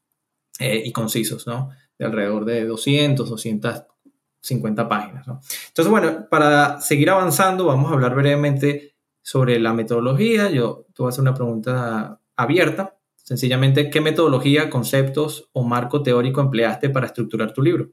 Eh, 0.59 0.83
y 0.83 0.91
concisos, 0.91 1.47
¿no? 1.47 1.69
De 1.97 2.05
alrededor 2.05 2.43
de 2.43 2.65
200, 2.65 3.29
250 3.29 4.89
páginas, 4.89 5.25
¿no? 5.25 5.39
Entonces, 5.69 5.89
bueno, 5.89 6.27
para 6.29 6.81
seguir 6.81 7.09
avanzando, 7.09 7.65
vamos 7.65 7.89
a 7.89 7.93
hablar 7.93 8.13
brevemente 8.13 8.93
sobre 9.21 9.57
la 9.57 9.71
metodología. 9.71 10.49
Yo 10.49 10.85
te 10.93 11.01
voy 11.01 11.07
a 11.07 11.09
hacer 11.09 11.21
una 11.21 11.33
pregunta 11.33 12.19
abierta. 12.35 12.97
Sencillamente, 13.15 13.89
¿qué 13.89 14.01
metodología, 14.01 14.69
conceptos 14.69 15.49
o 15.53 15.63
marco 15.63 16.03
teórico 16.03 16.41
empleaste 16.41 16.89
para 16.89 17.05
estructurar 17.05 17.53
tu 17.53 17.61
libro? 17.61 17.87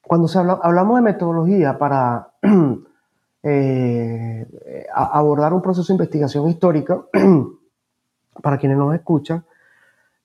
Cuando 0.00 0.26
se 0.26 0.38
habla, 0.38 0.58
hablamos 0.62 0.96
de 0.96 1.02
metodología 1.02 1.76
para 1.76 2.32
eh, 3.42 4.46
abordar 4.94 5.52
un 5.52 5.60
proceso 5.60 5.88
de 5.88 5.94
investigación 5.94 6.48
histórica, 6.48 7.04
para 8.42 8.56
quienes 8.56 8.78
nos 8.78 8.94
escuchan, 8.94 9.44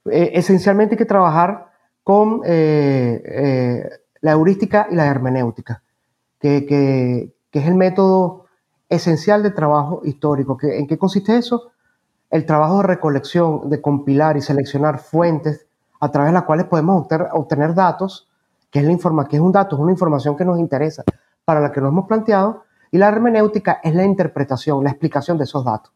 eh, 0.06 0.32
esencialmente 0.34 0.96
hay 0.96 0.98
que 0.98 1.06
trabajar 1.06 1.70
con 2.04 2.42
eh, 2.46 3.22
eh, 3.26 3.90
la 4.22 4.32
heurística 4.32 4.88
y 4.90 4.96
la 4.96 5.06
hermenéutica, 5.06 5.84
que, 6.40 7.34
es 7.52 7.68
el 7.68 7.76
método 7.76 8.46
esencial 8.88 9.44
de 9.44 9.52
trabajo 9.52 10.02
histórico. 10.04 10.58
¿En 10.62 10.88
qué 10.88 10.98
consiste 10.98 11.38
eso? 11.38 11.72
El 12.30 12.46
trabajo 12.46 12.78
de 12.78 12.84
recolección, 12.84 13.70
de 13.70 13.82
compilar 13.82 14.38
y 14.38 14.42
seleccionar 14.42 15.00
fuentes 15.00 15.68
a 16.00 16.12
través 16.12 16.30
de 16.30 16.34
las 16.34 16.44
cuales 16.44 16.66
podemos 16.66 17.06
obtener, 17.34 17.74
datos, 17.74 18.28
que 18.72 18.80
es, 18.80 18.86
la 18.86 18.92
informa, 18.92 19.28
que 19.28 19.36
es 19.36 19.42
un 19.42 19.52
dato, 19.52 19.76
es 19.76 19.82
una 19.82 19.92
información 19.92 20.36
que 20.36 20.46
nos 20.46 20.60
interesa, 20.60 21.04
para 21.44 21.60
la 21.60 21.72
que 21.72 21.82
nos 21.82 21.92
hemos 21.92 22.08
planteado, 22.08 22.64
y 22.92 22.98
la 22.98 23.08
hermenéutica 23.08 23.80
es 23.84 23.94
la 23.94 24.04
interpretación, 24.04 24.84
la 24.84 24.92
explicación 24.92 25.38
de 25.38 25.44
esos 25.44 25.66
datos. 25.66 25.92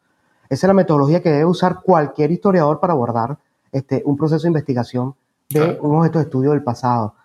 Esa 0.50 0.68
es 0.68 0.68
la 0.68 0.74
metodología 0.74 1.22
que 1.22 1.32
debe 1.32 1.46
usar 1.46 1.82
cualquier 1.82 2.32
historiador 2.32 2.80
para 2.80 2.94
abordar 2.94 3.38
este, 3.74 4.02
un 4.06 4.16
proceso 4.16 4.44
de 4.44 4.50
investigación 4.50 5.16
de 5.50 5.78
un 5.82 5.98
objeto 5.98 6.20
de 6.20 6.26
estudio 6.26 6.52
del 6.52 6.64
pasado. 6.64 7.16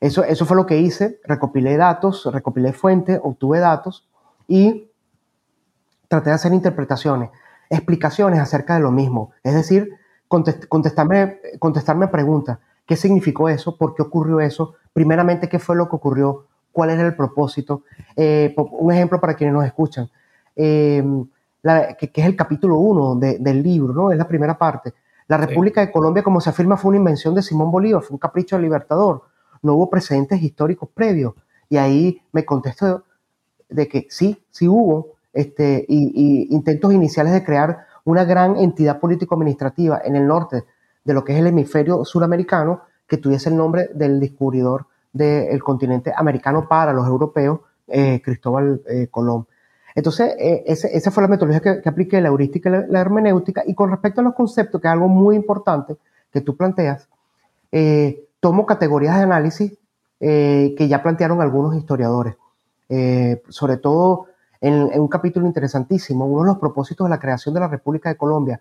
Eso, 0.00 0.22
eso 0.22 0.44
fue 0.44 0.56
lo 0.56 0.66
que 0.66 0.78
hice, 0.78 1.18
recopilé 1.24 1.76
datos, 1.76 2.28
recopilé 2.30 2.72
fuentes, 2.72 3.18
obtuve 3.22 3.58
datos 3.58 4.06
y 4.46 4.90
traté 6.08 6.30
de 6.30 6.34
hacer 6.34 6.52
interpretaciones, 6.52 7.30
explicaciones 7.70 8.38
acerca 8.38 8.74
de 8.74 8.80
lo 8.80 8.90
mismo. 8.90 9.30
Es 9.42 9.54
decir, 9.54 9.90
contestarme, 10.28 11.38
contestarme 11.58 12.08
preguntas. 12.08 12.58
¿Qué 12.86 12.96
significó 12.96 13.48
eso? 13.48 13.78
¿Por 13.78 13.94
qué 13.94 14.02
ocurrió 14.02 14.40
eso? 14.40 14.74
Primeramente, 14.92 15.48
¿qué 15.48 15.58
fue 15.58 15.76
lo 15.76 15.88
que 15.88 15.96
ocurrió? 15.96 16.46
¿Cuál 16.70 16.90
era 16.90 17.06
el 17.06 17.16
propósito? 17.16 17.84
Eh, 18.14 18.54
un 18.56 18.92
ejemplo 18.92 19.20
para 19.20 19.34
quienes 19.34 19.54
nos 19.54 19.64
escuchan, 19.64 20.10
eh, 20.56 21.02
que, 21.98 22.10
es 22.14 22.26
el 22.26 22.36
capítulo 22.36 22.76
1 22.78 23.16
del 23.16 23.62
libro, 23.62 23.94
¿no? 23.94 24.10
es 24.10 24.18
la 24.18 24.28
primera 24.28 24.58
parte. 24.58 24.92
La 25.26 25.38
República 25.38 25.80
de 25.80 25.90
Colombia, 25.90 26.22
como 26.22 26.40
se 26.40 26.50
afirma, 26.50 26.76
fue 26.76 26.90
una 26.90 26.98
invención 26.98 27.34
de 27.34 27.42
Simón 27.42 27.70
Bolívar, 27.70 28.02
fue 28.02 28.14
un 28.14 28.18
capricho 28.18 28.56
del 28.56 28.64
libertador. 28.64 29.22
No 29.62 29.74
hubo 29.74 29.88
precedentes 29.88 30.42
históricos 30.42 30.88
previos. 30.92 31.34
Y 31.68 31.78
ahí 31.78 32.20
me 32.32 32.44
contesto 32.44 33.04
de 33.68 33.88
que 33.88 34.06
sí, 34.10 34.44
sí 34.50 34.68
hubo 34.68 35.14
este, 35.32 35.84
y, 35.88 36.54
intentos 36.54 36.92
iniciales 36.92 37.32
de 37.32 37.42
crear 37.42 37.86
una 38.04 38.24
gran 38.24 38.56
entidad 38.56 39.00
político-administrativa 39.00 40.00
en 40.04 40.16
el 40.16 40.26
norte 40.26 40.64
de 41.04 41.14
lo 41.14 41.24
que 41.24 41.32
es 41.32 41.38
el 41.38 41.46
hemisferio 41.46 42.04
suramericano 42.04 42.82
que 43.06 43.16
tuviese 43.16 43.48
el 43.48 43.56
nombre 43.56 43.88
del 43.94 44.20
descubridor 44.20 44.86
del 45.12 45.62
continente 45.62 46.12
americano 46.16 46.68
para 46.68 46.92
los 46.92 47.06
europeos, 47.06 47.60
eh, 47.86 48.20
Cristóbal 48.22 48.82
eh, 48.88 49.08
Colón. 49.10 49.46
Entonces, 49.94 50.34
eh, 50.38 50.64
esa 50.66 51.10
fue 51.10 51.22
la 51.22 51.28
metodología 51.28 51.60
que, 51.60 51.82
que, 51.82 51.88
apliqué, 51.88 52.20
la 52.20 52.28
heurística 52.28 52.68
y 52.68 52.90
la, 52.92 53.00
hermenéutica. 53.00 53.62
Y 53.66 53.74
con 53.74 53.90
respecto 53.90 54.20
a 54.20 54.24
los 54.24 54.34
conceptos, 54.34 54.80
que 54.80 54.88
es 54.88 54.92
algo 54.92 55.08
muy 55.08 55.36
importante 55.36 55.96
que 56.32 56.40
tú 56.40 56.56
planteas, 56.56 57.08
tomo 58.40 58.66
categorías 58.66 59.16
de 59.16 59.22
análisis 59.22 59.72
que 60.18 60.86
ya 60.88 61.02
plantearon 61.02 61.40
algunos 61.40 61.76
historiadores. 61.76 62.36
sobre 63.48 63.76
todo 63.76 64.26
en, 64.60 65.00
un 65.00 65.08
capítulo 65.08 65.46
interesantísimo, 65.46 66.26
uno 66.26 66.42
de 66.42 66.48
los 66.48 66.58
propósitos 66.58 67.04
de 67.04 67.10
la 67.10 67.20
creación 67.20 67.54
de 67.54 67.60
la 67.60 67.68
República 67.68 68.08
de 68.08 68.16
Colombia, 68.16 68.60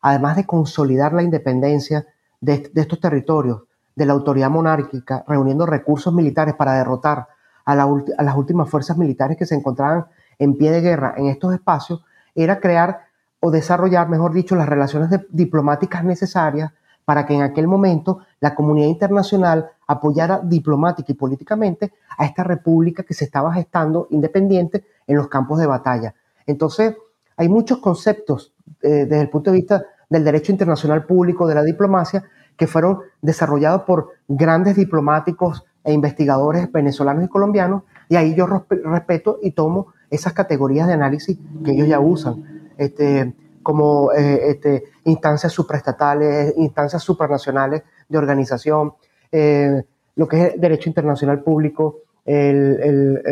además 0.00 0.36
de 0.36 0.46
consolidar 0.46 1.12
la 1.12 1.22
independencia 1.22 2.06
de, 2.40 2.70
de 2.72 2.80
estos 2.80 3.00
territorios, 3.00 3.62
de 3.96 4.06
la 4.06 4.12
autoridad 4.12 4.50
monárquica, 4.50 5.24
reuniendo 5.26 5.66
recursos 5.66 6.14
militares 6.14 6.54
para 6.54 6.74
derrotar 6.74 7.26
a, 7.64 7.74
las 7.74 8.36
últimas 8.36 8.70
fuerzas 8.70 8.96
militares 8.96 9.36
que 9.36 9.44
se 9.44 9.54
encontraban 9.54 10.06
en 10.38 10.56
pie 10.56 10.70
de 10.70 10.80
guerra 10.80 11.14
en 11.16 11.26
estos 11.26 11.52
espacios, 11.54 12.04
era 12.34 12.60
crear 12.60 13.00
o 13.40 13.50
desarrollar, 13.50 14.08
mejor 14.08 14.32
dicho, 14.32 14.56
las 14.56 14.68
relaciones 14.68 15.10
diplomáticas 15.30 16.04
necesarias 16.04 16.72
para 17.04 17.24
que 17.24 17.34
en 17.34 17.42
aquel 17.42 17.66
momento 17.66 18.20
la 18.40 18.54
comunidad 18.54 18.88
internacional 18.88 19.70
apoyara 19.86 20.40
diplomática 20.42 21.10
y 21.10 21.14
políticamente 21.14 21.94
a 22.18 22.26
esta 22.26 22.44
república 22.44 23.02
que 23.02 23.14
se 23.14 23.24
estaba 23.24 23.52
gestando 23.54 24.08
independiente 24.10 24.84
en 25.06 25.16
los 25.16 25.28
campos 25.28 25.58
de 25.58 25.66
batalla. 25.66 26.14
Entonces, 26.46 26.96
hay 27.36 27.48
muchos 27.48 27.78
conceptos 27.78 28.52
eh, 28.82 29.06
desde 29.06 29.22
el 29.22 29.30
punto 29.30 29.50
de 29.50 29.56
vista 29.56 29.84
del 30.08 30.24
derecho 30.24 30.52
internacional 30.52 31.04
público, 31.04 31.46
de 31.46 31.54
la 31.54 31.62
diplomacia, 31.62 32.24
que 32.56 32.66
fueron 32.66 33.00
desarrollados 33.22 33.82
por 33.82 34.10
grandes 34.26 34.76
diplomáticos 34.76 35.64
e 35.88 35.92
investigadores 35.92 36.70
venezolanos 36.70 37.24
y 37.24 37.28
colombianos, 37.28 37.84
y 38.10 38.16
ahí 38.16 38.34
yo 38.34 38.46
respeto 38.46 39.38
y 39.42 39.52
tomo 39.52 39.94
esas 40.10 40.34
categorías 40.34 40.86
de 40.86 40.92
análisis 40.92 41.38
que 41.64 41.70
ellos 41.70 41.88
ya 41.88 41.98
usan, 41.98 42.72
este, 42.76 43.32
como 43.62 44.12
eh, 44.12 44.50
este, 44.50 44.84
instancias 45.04 45.50
supraestatales, 45.50 46.52
instancias 46.58 47.02
supranacionales 47.02 47.84
de 48.06 48.18
organización, 48.18 48.92
eh, 49.32 49.82
lo 50.16 50.28
que 50.28 50.42
es 50.42 50.60
derecho 50.60 50.90
internacional 50.90 51.42
público, 51.42 52.00
el, 52.26 52.78
el, 52.82 53.22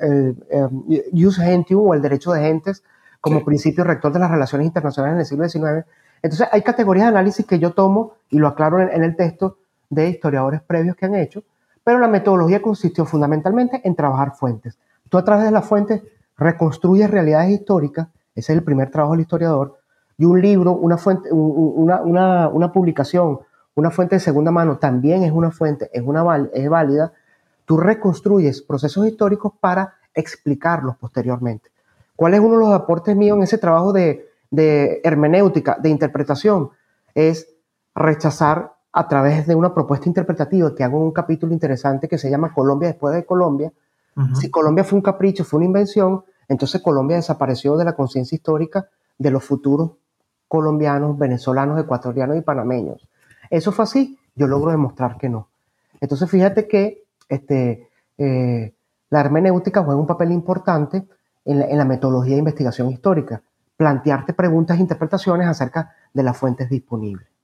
el, 0.00 1.32
gentium 1.32 1.86
o 1.86 1.94
el 1.94 2.02
derecho 2.02 2.32
de 2.32 2.40
gentes 2.40 2.82
como 3.20 3.44
principio 3.44 3.84
rector 3.84 4.12
de 4.12 4.18
las 4.18 4.30
relaciones 4.30 4.66
internacionales 4.66 5.14
en 5.14 5.20
el 5.20 5.26
siglo 5.26 5.48
XIX, 5.48 5.86
entonces, 6.22 6.48
hay 6.50 6.62
categorías 6.62 7.06
de 7.06 7.10
análisis 7.10 7.46
que 7.46 7.58
yo 7.58 7.72
tomo 7.72 8.14
y 8.30 8.38
lo 8.38 8.48
aclaro 8.48 8.80
en, 8.80 9.04
el 9.04 9.16
texto 9.16 9.58
de 9.90 10.08
historiadores 10.08 10.62
previos 10.62 10.96
que 10.96 11.06
han 11.06 11.14
hecho, 11.14 11.42
pero 11.84 11.98
la 11.98 12.08
metodología 12.08 12.60
consistió 12.60 13.04
fundamentalmente 13.04 13.80
en 13.84 13.94
trabajar 13.94 14.34
fuentes. 14.34 14.78
Tú 15.08 15.18
a 15.18 15.24
través 15.24 15.44
de 15.44 15.52
las 15.52 15.64
fuentes 15.64 16.02
reconstruyes 16.36 17.10
realidades 17.10 17.50
históricas, 17.50 18.08
ese 18.34 18.52
es 18.52 18.58
el 18.58 18.64
primer 18.64 18.90
trabajo 18.90 19.12
del 19.12 19.22
historiador, 19.22 19.78
y 20.18 20.24
un 20.24 20.40
libro, 20.40 20.72
una, 20.72 20.96
fuente, 20.96 21.30
una, 21.32 22.00
una, 22.00 22.48
una 22.48 22.72
publicación, 22.72 23.40
una 23.74 23.90
fuente 23.90 24.16
de 24.16 24.20
segunda 24.20 24.50
mano 24.50 24.78
también 24.78 25.22
es 25.22 25.32
una 25.32 25.50
fuente, 25.50 25.90
es, 25.92 26.02
una, 26.02 26.48
es 26.52 26.68
válida, 26.68 27.12
tú 27.64 27.76
reconstruyes 27.76 28.62
procesos 28.62 29.06
históricos 29.06 29.52
para 29.60 29.94
explicarlos 30.14 30.96
posteriormente. 30.96 31.70
¿Cuál 32.16 32.34
es 32.34 32.40
uno 32.40 32.52
de 32.52 32.64
los 32.64 32.72
aportes 32.72 33.14
míos 33.14 33.36
en 33.36 33.42
ese 33.42 33.58
trabajo 33.58 33.92
de, 33.92 34.30
de 34.50 35.00
hermenéutica, 35.04 35.76
de 35.80 35.90
interpretación, 35.90 36.70
es 37.14 37.48
rechazar 37.94 38.75
a 38.98 39.08
través 39.08 39.46
de 39.46 39.54
una 39.54 39.74
propuesta 39.74 40.08
interpretativa 40.08 40.74
que 40.74 40.82
hago 40.82 40.98
un 40.98 41.12
capítulo 41.12 41.52
interesante 41.52 42.08
que 42.08 42.16
se 42.16 42.30
llama 42.30 42.54
Colombia 42.54 42.88
después 42.88 43.14
de 43.14 43.26
Colombia. 43.26 43.70
Si 44.32 44.50
Colombia 44.50 44.84
fue 44.84 44.96
un 44.96 45.02
capricho, 45.02 45.44
fue 45.44 45.58
una 45.58 45.66
invención, 45.66 46.24
entonces 46.48 46.80
Colombia 46.80 47.16
desapareció 47.16 47.76
de 47.76 47.84
la 47.84 47.92
conciencia 47.92 48.34
histórica 48.34 48.88
de 49.18 49.30
los 49.30 49.44
futuros 49.44 49.90
colombianos, 50.48 51.18
venezolanos, 51.18 51.78
ecuatorianos 51.78 52.38
y 52.38 52.40
panameños. 52.40 53.06
¿Eso 53.50 53.70
fue 53.70 53.82
así? 53.82 54.18
Yo 54.34 54.46
logro 54.46 54.70
demostrar 54.70 55.18
que 55.18 55.28
no. 55.28 55.48
Entonces 56.00 56.30
fíjate 56.30 56.66
que 56.66 57.04
este, 57.28 57.90
eh, 58.16 58.72
la 59.10 59.20
hermenéutica 59.20 59.82
juega 59.84 60.00
un 60.00 60.06
papel 60.06 60.32
importante 60.32 61.06
en 61.44 61.76
la 61.76 61.84
metodología 61.84 62.32
de 62.32 62.38
investigación 62.38 62.90
histórica 62.90 63.42
plantearte 63.76 64.32
preguntas 64.32 64.78
e 64.78 64.80
interpretaciones 64.80 65.46
acerca 65.48 65.94
de 66.14 66.22
las 66.22 66.34
fuentes 66.38 66.70
disponibles. 66.70 67.35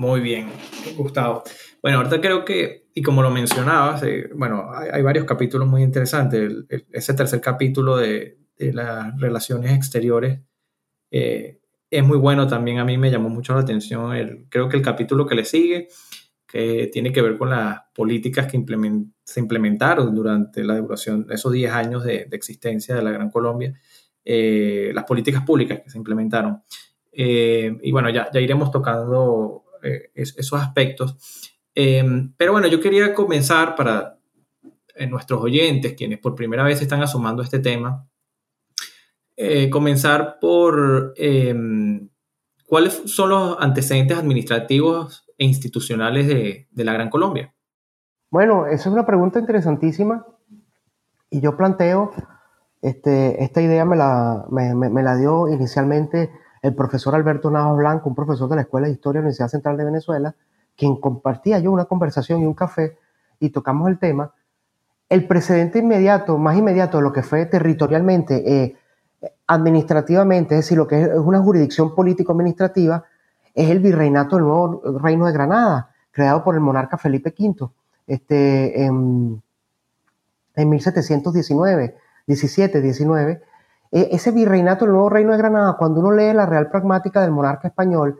Muy 0.00 0.22
bien, 0.22 0.48
Gustavo. 0.96 1.42
Bueno, 1.82 1.98
ahorita 1.98 2.22
creo 2.22 2.42
que, 2.42 2.86
y 2.94 3.02
como 3.02 3.20
lo 3.20 3.30
mencionabas, 3.30 4.02
eh, 4.02 4.30
bueno, 4.34 4.70
hay, 4.72 5.02
varios 5.02 5.26
capítulos 5.26 5.68
muy 5.68 5.82
interesantes. 5.82 6.50
ese 6.90 7.12
tercer 7.12 7.42
capítulo 7.42 7.98
de, 7.98 8.38
las 8.56 9.14
relaciones 9.20 9.72
exteriores 9.72 10.40
eh, 11.10 11.60
es 11.90 12.02
muy 12.02 12.16
bueno 12.16 12.46
también. 12.46 12.78
A 12.78 12.84
mí 12.86 12.96
me 12.96 13.10
llamó 13.10 13.28
mucho 13.28 13.52
la 13.52 13.60
atención. 13.60 14.14
El, 14.14 14.46
creo 14.48 14.70
que 14.70 14.78
el 14.78 14.82
capítulo 14.82 15.26
que 15.26 15.34
le 15.34 15.44
sigue, 15.44 15.88
que 16.46 16.88
tiene 16.90 17.12
que 17.12 17.20
ver 17.20 17.36
con 17.36 17.50
las 17.50 17.82
políticas 17.94 18.46
que 18.46 18.64
se 19.22 19.40
implementaron 19.40 20.14
durante 20.14 20.64
la 20.64 20.78
duración 20.78 21.26
de 21.26 21.34
esos 21.34 21.52
10 21.52 21.72
años 21.72 22.04
de, 22.04 22.24
de 22.24 22.36
existencia 22.38 22.94
de 22.94 23.02
la 23.02 23.10
Gran 23.10 23.28
Colombia, 23.30 23.78
eh, 24.24 24.92
las 24.94 25.04
políticas 25.04 25.44
públicas 25.44 25.82
que 25.84 25.90
se 25.90 25.98
implementaron. 25.98 26.62
Eh, 27.12 27.76
y 27.82 27.92
bueno, 27.92 28.08
ya, 28.08 28.30
ya 28.32 28.40
iremos 28.40 28.70
tocando 28.70 29.64
eh, 29.82 30.10
esos 30.14 30.60
aspectos. 30.60 31.16
pero 31.74 32.52
bueno, 32.52 32.66
yo 32.68 32.80
quería 32.80 33.14
comenzar 33.14 33.74
para 33.74 34.18
nuestros 35.08 35.42
oyentes, 35.42 35.94
quienes 35.94 36.18
por 36.18 36.34
primera 36.34 36.62
vez 36.62 36.82
están 36.82 37.02
asomando 37.02 37.42
este 37.42 37.58
tema, 37.58 38.06
comenzar 39.70 40.38
por 40.40 41.14
cuáles 42.70 43.02
son 43.06 43.30
los 43.30 43.56
antecedentes 43.58 44.16
administrativos 44.16 45.24
e 45.36 45.44
institucionales 45.44 46.28
de, 46.28 46.84
la 46.84 46.92
Gran 46.92 47.10
Colombia. 47.10 47.52
Bueno, 48.30 48.66
esa 48.66 48.88
es 48.88 48.94
una 48.94 49.04
pregunta 49.04 49.40
interesantísima 49.40 50.24
y 51.30 51.40
yo 51.40 51.56
planteo 51.56 52.12
este, 52.82 53.42
esta 53.42 53.60
idea 53.60 53.84
me 53.84 53.96
la, 53.96 54.46
me, 54.50 55.02
la 55.02 55.16
dio 55.16 55.48
inicialmente 55.48 56.30
el 56.62 56.74
profesor 56.74 57.14
Alberto 57.14 57.50
Navas 57.50 57.76
Blanco, 57.76 58.08
un 58.08 58.14
profesor 58.14 58.48
de 58.48 58.56
la 58.56 58.62
Escuela 58.62 58.86
de 58.86 58.92
Historia 58.92 59.20
de 59.20 59.22
la 59.22 59.26
Universidad 59.26 59.48
Central 59.48 59.76
de 59.76 59.84
Venezuela, 59.84 60.34
quien 60.76 60.96
compartía 60.96 61.58
yo 61.58 61.72
una 61.72 61.86
conversación 61.86 62.42
y 62.42 62.46
un 62.46 62.54
café 62.54 62.98
y 63.38 63.50
tocamos 63.50 63.88
el 63.88 63.98
tema. 63.98 64.32
El 65.08 65.26
precedente 65.26 65.78
inmediato, 65.78 66.38
más 66.38 66.56
inmediato 66.56 66.98
de 66.98 67.02
lo 67.02 67.12
que 67.12 67.22
fue 67.22 67.46
territorialmente, 67.46 68.62
eh, 68.62 68.76
administrativamente, 69.46 70.54
es 70.54 70.64
decir, 70.64 70.78
lo 70.78 70.86
que 70.86 71.02
es 71.02 71.08
una 71.08 71.40
jurisdicción 71.40 71.94
político-administrativa, 71.94 73.04
es 73.54 73.68
el 73.68 73.80
virreinato 73.80 74.36
del 74.36 74.44
nuevo 74.44 74.98
Reino 75.00 75.26
de 75.26 75.32
Granada, 75.32 75.90
creado 76.12 76.44
por 76.44 76.54
el 76.54 76.60
monarca 76.60 76.96
Felipe 76.96 77.34
V 77.36 77.68
este, 78.06 78.84
en, 78.84 79.42
en 80.54 80.68
1719 80.68 81.96
17, 82.30 82.80
19, 82.80 83.32
e, 83.32 83.40
ese 83.90 84.30
virreinato 84.30 84.84
del 84.84 84.92
nuevo 84.94 85.08
reino 85.08 85.32
de 85.32 85.38
Granada, 85.38 85.76
cuando 85.76 86.00
uno 86.00 86.12
lee 86.12 86.32
la 86.32 86.46
Real 86.46 86.68
Pragmática 86.70 87.20
del 87.20 87.32
monarca 87.32 87.68
español, 87.68 88.18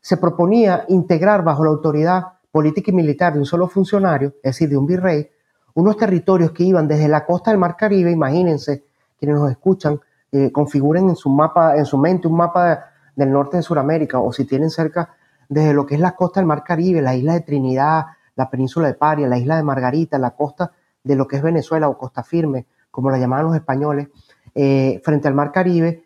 se 0.00 0.16
proponía 0.16 0.84
integrar 0.88 1.44
bajo 1.44 1.64
la 1.64 1.70
autoridad 1.70 2.24
política 2.50 2.90
y 2.90 2.94
militar 2.94 3.32
de 3.32 3.38
un 3.38 3.46
solo 3.46 3.68
funcionario, 3.68 4.34
es 4.42 4.54
decir, 4.54 4.68
de 4.68 4.76
un 4.76 4.86
virrey, 4.86 5.30
unos 5.74 5.96
territorios 5.96 6.50
que 6.50 6.64
iban 6.64 6.88
desde 6.88 7.08
la 7.08 7.24
costa 7.24 7.50
del 7.50 7.58
Mar 7.58 7.76
Caribe, 7.76 8.10
imagínense, 8.10 8.84
quienes 9.18 9.38
nos 9.38 9.50
escuchan, 9.50 10.00
eh, 10.32 10.50
configuren 10.50 11.08
en 11.08 11.16
su 11.16 11.30
mapa, 11.30 11.76
en 11.76 11.86
su 11.86 11.96
mente 11.96 12.26
un 12.26 12.36
mapa 12.36 12.86
del 13.14 13.30
norte 13.30 13.58
de 13.58 13.62
Sudamérica, 13.62 14.18
o 14.18 14.32
si 14.32 14.44
tienen 14.44 14.70
cerca 14.70 15.14
desde 15.48 15.72
lo 15.72 15.86
que 15.86 15.94
es 15.94 16.00
la 16.00 16.16
costa 16.16 16.40
del 16.40 16.46
Mar 16.46 16.64
Caribe, 16.64 17.00
la 17.00 17.14
isla 17.14 17.34
de 17.34 17.40
Trinidad, 17.40 18.06
la 18.34 18.50
península 18.50 18.88
de 18.88 18.94
Paria, 18.94 19.28
la 19.28 19.38
isla 19.38 19.56
de 19.56 19.62
Margarita, 19.62 20.18
la 20.18 20.32
costa 20.32 20.72
de 21.04 21.16
lo 21.16 21.28
que 21.28 21.36
es 21.36 21.42
Venezuela 21.42 21.88
o 21.88 21.96
Costa 21.96 22.22
Firme, 22.22 22.66
como 22.90 23.10
la 23.10 23.18
llamaban 23.18 23.46
los 23.46 23.54
españoles, 23.54 24.08
eh, 24.54 25.00
frente 25.04 25.28
al 25.28 25.34
Mar 25.34 25.52
Caribe, 25.52 26.04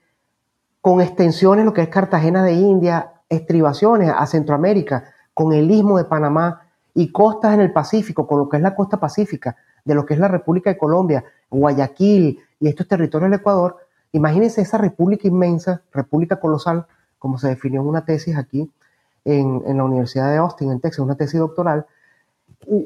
con 0.81 1.01
extensiones, 1.01 1.65
lo 1.65 1.73
que 1.73 1.83
es 1.83 1.89
Cartagena 1.89 2.45
de 2.45 2.53
India, 2.53 3.13
estribaciones 3.29 4.13
a 4.17 4.25
Centroamérica, 4.27 5.05
con 5.35 5.53
el 5.53 5.71
istmo 5.71 5.99
de 5.99 6.05
Panamá 6.05 6.63
y 6.95 7.11
costas 7.11 7.55
en 7.55 7.61
el 7.61 7.73
Pacífico, 7.73 8.27
con 8.27 8.39
lo 8.39 8.49
que 8.49 8.57
es 8.57 8.63
la 8.63 8.75
costa 8.75 8.99
pacífica 8.99 9.57
de 9.85 9.95
lo 9.95 10.07
que 10.07 10.15
es 10.15 10.21
la 10.21 10.29
República 10.29 10.71
de 10.71 10.79
Colombia, 10.79 11.25
Guayaquil 11.51 12.39
y 12.59 12.69
estos 12.69 12.89
territorios 12.89 13.31
del 13.31 13.41
Ecuador. 13.41 13.77
Imagínense 14.13 14.63
esa 14.63 14.79
república 14.79 15.29
inmensa, 15.29 15.83
república 15.93 16.41
colosal, 16.41 16.87
como 17.19 17.39
se 17.39 17.49
definió 17.49 17.81
en 17.81 17.89
una 17.89 18.05
tesis 18.05 18.37
aquí 18.37 18.71
en, 19.25 19.77
la 19.77 19.85
Universidad 19.85 20.31
de 20.31 20.39
Austin, 20.39 20.71
en 20.71 20.81
Texas, 20.81 21.01
una 21.01 21.17
tesis 21.17 21.39
doctoral, 21.39 21.87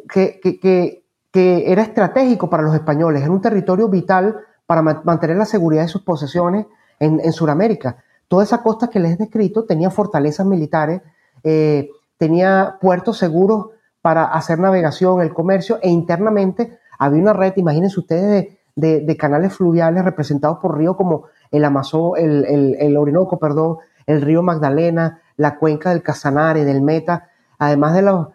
que, 0.09 0.41
que, 0.41 1.05
que 1.31 1.73
era 1.73 1.83
estratégico 1.83 2.51
para 2.51 2.63
los 2.63 2.75
españoles, 2.75 3.23
era 3.23 3.31
un 3.31 3.41
territorio 3.41 3.89
vital 3.89 4.41
para 4.71 4.83
mantener 4.83 5.37
la 5.37 5.47
seguridad 5.47 5.83
de 5.83 5.89
sus 5.89 6.03
posesiones 6.03 6.65
en, 7.01 7.19
en 7.19 7.33
Sudamérica. 7.33 8.05
Toda 8.29 8.45
esa 8.45 8.63
costa 8.63 8.87
que 8.87 9.01
les 9.01 9.15
he 9.15 9.17
descrito 9.17 9.65
tenía 9.65 9.91
fortalezas 9.91 10.47
militares, 10.47 11.03
eh, 11.43 11.91
tenía 12.19 12.79
puertos 12.81 13.19
seguros 13.19 13.71
para 14.01 14.27
hacer 14.27 14.61
navegación, 14.61 15.23
el 15.23 15.35
comercio, 15.35 15.81
e 15.83 15.91
internamente 15.91 16.79
había 17.01 17.21
una 17.21 17.33
red, 17.33 17.55
imagínense 17.57 17.99
ustedes, 17.99 18.59
de, 18.77 19.17
canales 19.17 19.55
fluviales 19.55 20.05
representados 20.05 20.59
por 20.61 20.79
ríos 20.79 20.95
como 20.95 21.25
el 21.51 21.65
Amazon, 21.65 22.13
el, 22.17 22.97
Orinoco, 22.97 23.41
perdón, 23.41 23.79
el 24.07 24.23
río 24.23 24.41
Magdalena, 24.45 25.21
la 25.37 25.59
cuenca 25.59 25.91
del 25.91 26.05
Casanare, 26.05 26.65
del 26.65 26.81
Meta, 26.81 27.29
además 27.59 27.95
de 27.95 28.03
las 28.03 28.29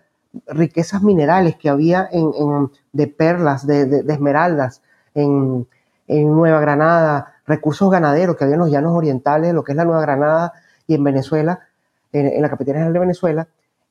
riquezas 0.48 1.02
minerales 1.02 1.56
que 1.56 1.70
había 1.70 2.10
en, 2.12 2.70
de 2.92 3.08
perlas, 3.08 3.66
de, 3.66 4.04
esmeraldas 4.10 4.82
en, 5.14 5.66
Nueva 6.08 6.60
Granada, 6.60 7.36
recursos 7.48 7.90
ganaderos 7.90 8.36
que 8.36 8.44
había 8.44 8.56
en 8.56 8.62
los 8.62 8.72
llanos 8.72 8.94
orientales, 8.96 9.54
lo 9.54 9.64
que 9.64 9.72
es 9.72 9.76
la 9.76 9.86
Nueva 9.86 10.02
Granada 10.02 10.54
y 10.88 10.96
en 10.96 11.04
Venezuela, 11.04 11.60
en, 12.12 12.42
la 12.42 12.50
capital 12.50 12.76
general 12.76 12.94
de 12.94 13.00
Venezuela, 13.00 13.48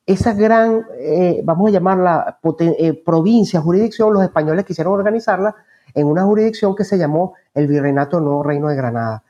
esa 0.07 0.35
gran, 0.35 0.87
eh, 0.99 1.41
vamos 1.45 1.69
a 1.69 1.73
llamarla 1.73 2.39
eh, 2.59 3.03
provincia, 3.05 3.61
jurisdicción, 3.61 4.13
los 4.13 4.23
españoles 4.23 4.65
quisieron 4.65 4.93
organizarla 4.93 5.55
en 5.95 6.07
una 6.07 6.25
jurisdicción 6.25 6.75
que 6.75 6.85
se 6.85 6.99
llamó 6.99 7.35
el 7.55 7.67
Virreinato 7.67 8.21
Nuevo 8.21 8.43
Reino 8.43 8.69
de 8.69 8.77
Granada. 8.77 9.23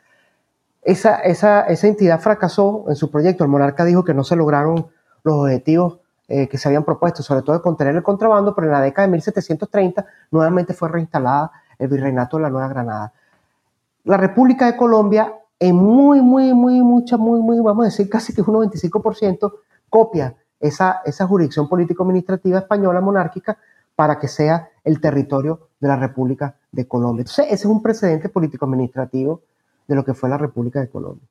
Esa, 0.83 1.17
esa, 1.21 1.63
esa, 1.63 1.87
entidad 1.87 2.21
fracasó 2.21 2.85
en 2.89 2.97
su 2.97 3.11
proyecto. 3.11 3.45
El 3.45 3.51
monarca 3.51 3.85
dijo 3.85 4.05
que 4.05 4.13
no 4.13 4.23
se 4.25 4.37
lograron 4.37 4.87
los 5.23 5.35
objetivos 5.35 5.99
eh, 6.29 6.49
que 6.49 6.59
se 6.59 6.69
habían 6.69 6.85
propuesto, 6.85 7.23
sobre 7.23 7.43
todo 7.43 7.57
de 7.57 7.63
contener 7.63 7.95
el 7.95 8.03
contrabando, 8.03 8.55
pero 8.55 8.67
en 8.67 8.73
la 8.73 8.81
década 8.81 9.07
de 9.07 9.13
1730 9.13 10.07
nuevamente 10.31 10.75
fue 10.75 10.89
reinstalada 10.89 11.53
el 11.85 11.91
Virreinato 11.91 12.37
de 12.37 12.43
la 12.43 12.51
Nueva 12.51 12.69
Granada. 12.69 13.13
La 14.05 14.17
República 14.17 14.67
de 14.67 14.77
Colombia, 14.77 15.35
en 15.59 15.77
muy, 15.77 16.21
muy, 16.21 16.53
muy, 16.53 16.81
mucha, 16.83 17.17
muy, 17.17 17.41
muy, 17.41 17.61
vamos 17.61 17.85
a 17.85 17.89
decir 17.89 18.09
casi 18.09 18.35
que 18.35 18.43
un 18.43 18.71
95%, 18.71 19.53
copia 19.89 20.35
esa, 20.61 21.03
esa 21.05 21.27
jurisdicción 21.27 21.69
político-administrativa 21.69 22.59
española 22.59 23.01
monárquica 23.01 23.59
para 23.95 24.19
que 24.19 24.29
sea 24.29 24.71
el 24.83 25.01
territorio 25.01 25.69
de 25.81 25.89
la 25.89 25.97
República 25.97 26.57
de 26.73 26.87
Colombia. 26.89 27.23
Entonces, 27.23 27.47
ese 27.47 27.55
es 27.55 27.65
un 27.67 27.83
precedente 27.83 28.29
político-administrativo 28.29 29.43
de 29.87 29.95
lo 29.95 30.05
que 30.05 30.15
fue 30.15 30.29
la 30.29 30.39
República 30.39 30.81
de 30.81 30.89
Colombia. 30.89 31.29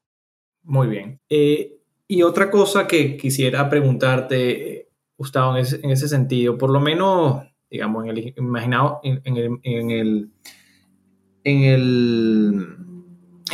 Muy 0.64 0.88
bien. 0.88 1.20
Eh, 1.30 1.80
y 2.08 2.24
otra 2.24 2.50
cosa 2.50 2.88
que 2.88 3.18
quisiera 3.18 3.70
preguntarte, 3.70 4.90
Gustavo, 5.18 5.58
en 5.58 5.92
ese, 5.92 6.08
sentido, 6.08 6.58
por 6.58 6.70
lo 6.70 6.80
menos, 6.80 7.44
digamos, 7.74 8.04
en 8.04 8.12
el 8.12 8.34
imaginado, 8.38 9.00
en, 9.04 9.20
el, 9.36 9.60
en, 9.64 9.92
el, 9.92 10.30
en, 11.44 11.64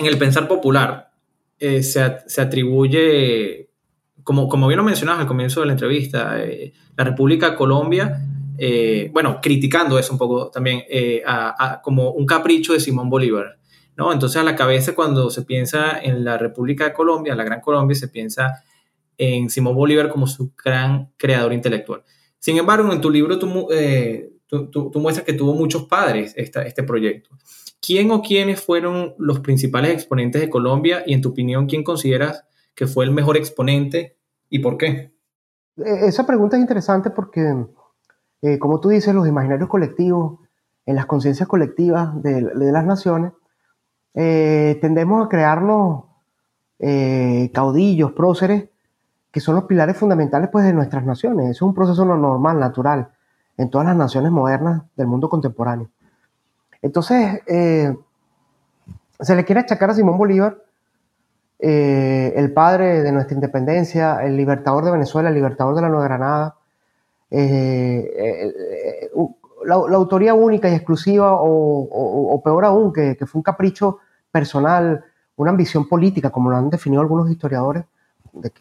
el, 0.06 0.18
pensar 0.18 0.46
popular, 0.46 1.14
eh, 1.58 1.82
se, 1.82 2.18
se, 2.28 2.42
atribuye, 2.42 3.70
como, 4.24 4.50
como 4.50 4.68
bien 4.68 4.78
lo 4.78 4.84
mencionabas 4.84 5.22
al 5.22 5.28
comienzo 5.28 5.62
de 5.62 5.68
la 5.68 5.72
entrevista, 5.72 6.44
eh, 6.44 6.74
la 6.98 7.06
República 7.06 7.56
Colombia 7.56 8.26
eh, 8.62 9.10
bueno, 9.14 9.40
criticando 9.42 9.98
eso 9.98 10.12
un 10.12 10.20
poco 10.20 10.52
también, 10.52 10.84
como 11.82 12.12
un 12.12 12.26
capricho 12.26 12.74
de 12.74 12.82
Simón 12.82 13.10
Bolívar. 13.10 13.58
¿no? 13.96 14.12
Entonces 14.12 14.42
a 14.42 14.44
la 14.44 14.58
cabeza 14.58 14.94
cuando 14.94 15.30
se 15.30 15.44
piensa 15.44 15.98
en 15.98 16.26
la 16.26 16.38
República 16.38 16.84
de 16.84 16.92
Colombia, 16.92 17.36
la 17.36 17.46
Gran 17.46 17.62
Colombia, 17.62 17.96
se 17.96 18.10
piensa 18.10 18.66
en 19.18 19.50
Simón 19.50 19.76
Bolívar 19.76 20.10
como 20.10 20.28
su 20.28 20.52
gran 20.62 21.14
creador 21.16 21.54
intelectual. 21.54 22.04
Sin 22.40 22.58
embargo, 22.58 22.92
en 22.92 23.02
tu 23.02 23.10
libro 23.10 23.38
tú, 23.38 23.68
eh, 23.72 24.32
muestras 24.96 25.26
que 25.26 25.34
tuvo 25.34 25.54
muchos 25.54 25.86
padres 25.86 26.34
este 26.36 26.84
proyecto. 26.84 27.30
¿Quién 27.82 28.12
o 28.12 28.22
quiénes 28.22 28.62
fueron 28.62 29.14
los 29.18 29.40
principales 29.40 29.92
exponentes 29.92 30.42
de 30.42 30.50
Colombia 30.50 31.04
y 31.06 31.14
en 31.14 31.22
tu 31.22 31.30
opinión, 31.30 31.68
quién 31.68 31.84
consideras 31.84 32.44
que 32.76 32.88
fue 32.88 33.06
el 33.06 33.12
mejor 33.12 33.38
exponente 33.38 34.18
y 34.50 34.60
por 34.60 34.78
qué? 34.78 35.14
Esa 35.78 36.26
pregunta 36.26 36.58
es 36.58 36.62
interesante 36.62 37.10
porque 37.10 37.42
eh, 38.42 38.58
como 38.58 38.80
tú 38.80 38.90
dices, 38.90 39.14
los 39.14 39.28
imaginarios 39.28 39.70
colectivos, 39.70 40.40
en 40.86 40.96
las 40.96 41.06
conciencias 41.06 41.48
colectivas 41.48 42.22
de, 42.24 42.42
las 42.56 42.86
naciones, 42.86 43.34
eh, 44.14 44.78
tendemos 44.82 45.26
a 45.26 45.30
crearnos 45.30 46.06
eh, 46.80 47.52
caudillos, 47.54 48.14
próceres, 48.14 48.70
que 49.32 49.40
son 49.40 49.56
los 49.56 49.66
pilares 49.66 49.98
fundamentales 49.98 50.50
pues, 50.52 50.66
de 50.66 50.74
nuestras 50.74 51.06
naciones. 51.06 51.52
Es 51.52 51.62
un 51.62 51.74
proceso 51.74 52.06
normal, 52.06 52.60
natural, 52.60 53.10
en 53.58 53.70
todas 53.70 53.88
las 53.88 53.96
naciones 53.96 54.32
modernas 54.32 54.84
del 54.96 55.08
mundo 55.08 55.30
contemporáneo. 55.30 55.90
Entonces, 56.82 57.42
se 57.46 59.36
le 59.36 59.44
quiere 59.44 59.62
achacar 59.62 59.90
a 59.90 59.94
Simón 59.94 60.18
Bolívar, 60.18 60.58
el 61.60 62.54
padre 62.54 63.04
de 63.04 63.12
nuestra 63.12 63.36
independencia, 63.36 64.24
el 64.24 64.38
libertador 64.38 64.86
de 64.86 64.92
Venezuela, 64.92 65.28
el 65.28 65.36
libertador 65.36 65.76
de 65.76 65.82
la 65.82 65.90
Nueva 65.90 66.06
Granada, 66.06 66.56
eh, 67.32 68.12
eh, 68.18 69.12
la, 69.66 69.76
autoría 69.76 70.34
única 70.34 70.70
y 70.70 70.74
exclusiva 70.74 71.34
o, 71.40 72.42
peor 72.44 72.66
aún, 72.66 72.94
que, 72.94 73.16
fue 73.26 73.40
un 73.40 73.44
capricho 73.44 74.00
personal, 74.32 75.04
una 75.36 75.52
ambición 75.52 75.88
política, 75.88 76.30
como 76.30 76.50
lo 76.50 76.58
han 76.58 76.70
definido 76.70 77.02
algunos 77.02 77.30
historiadores, 77.30 77.86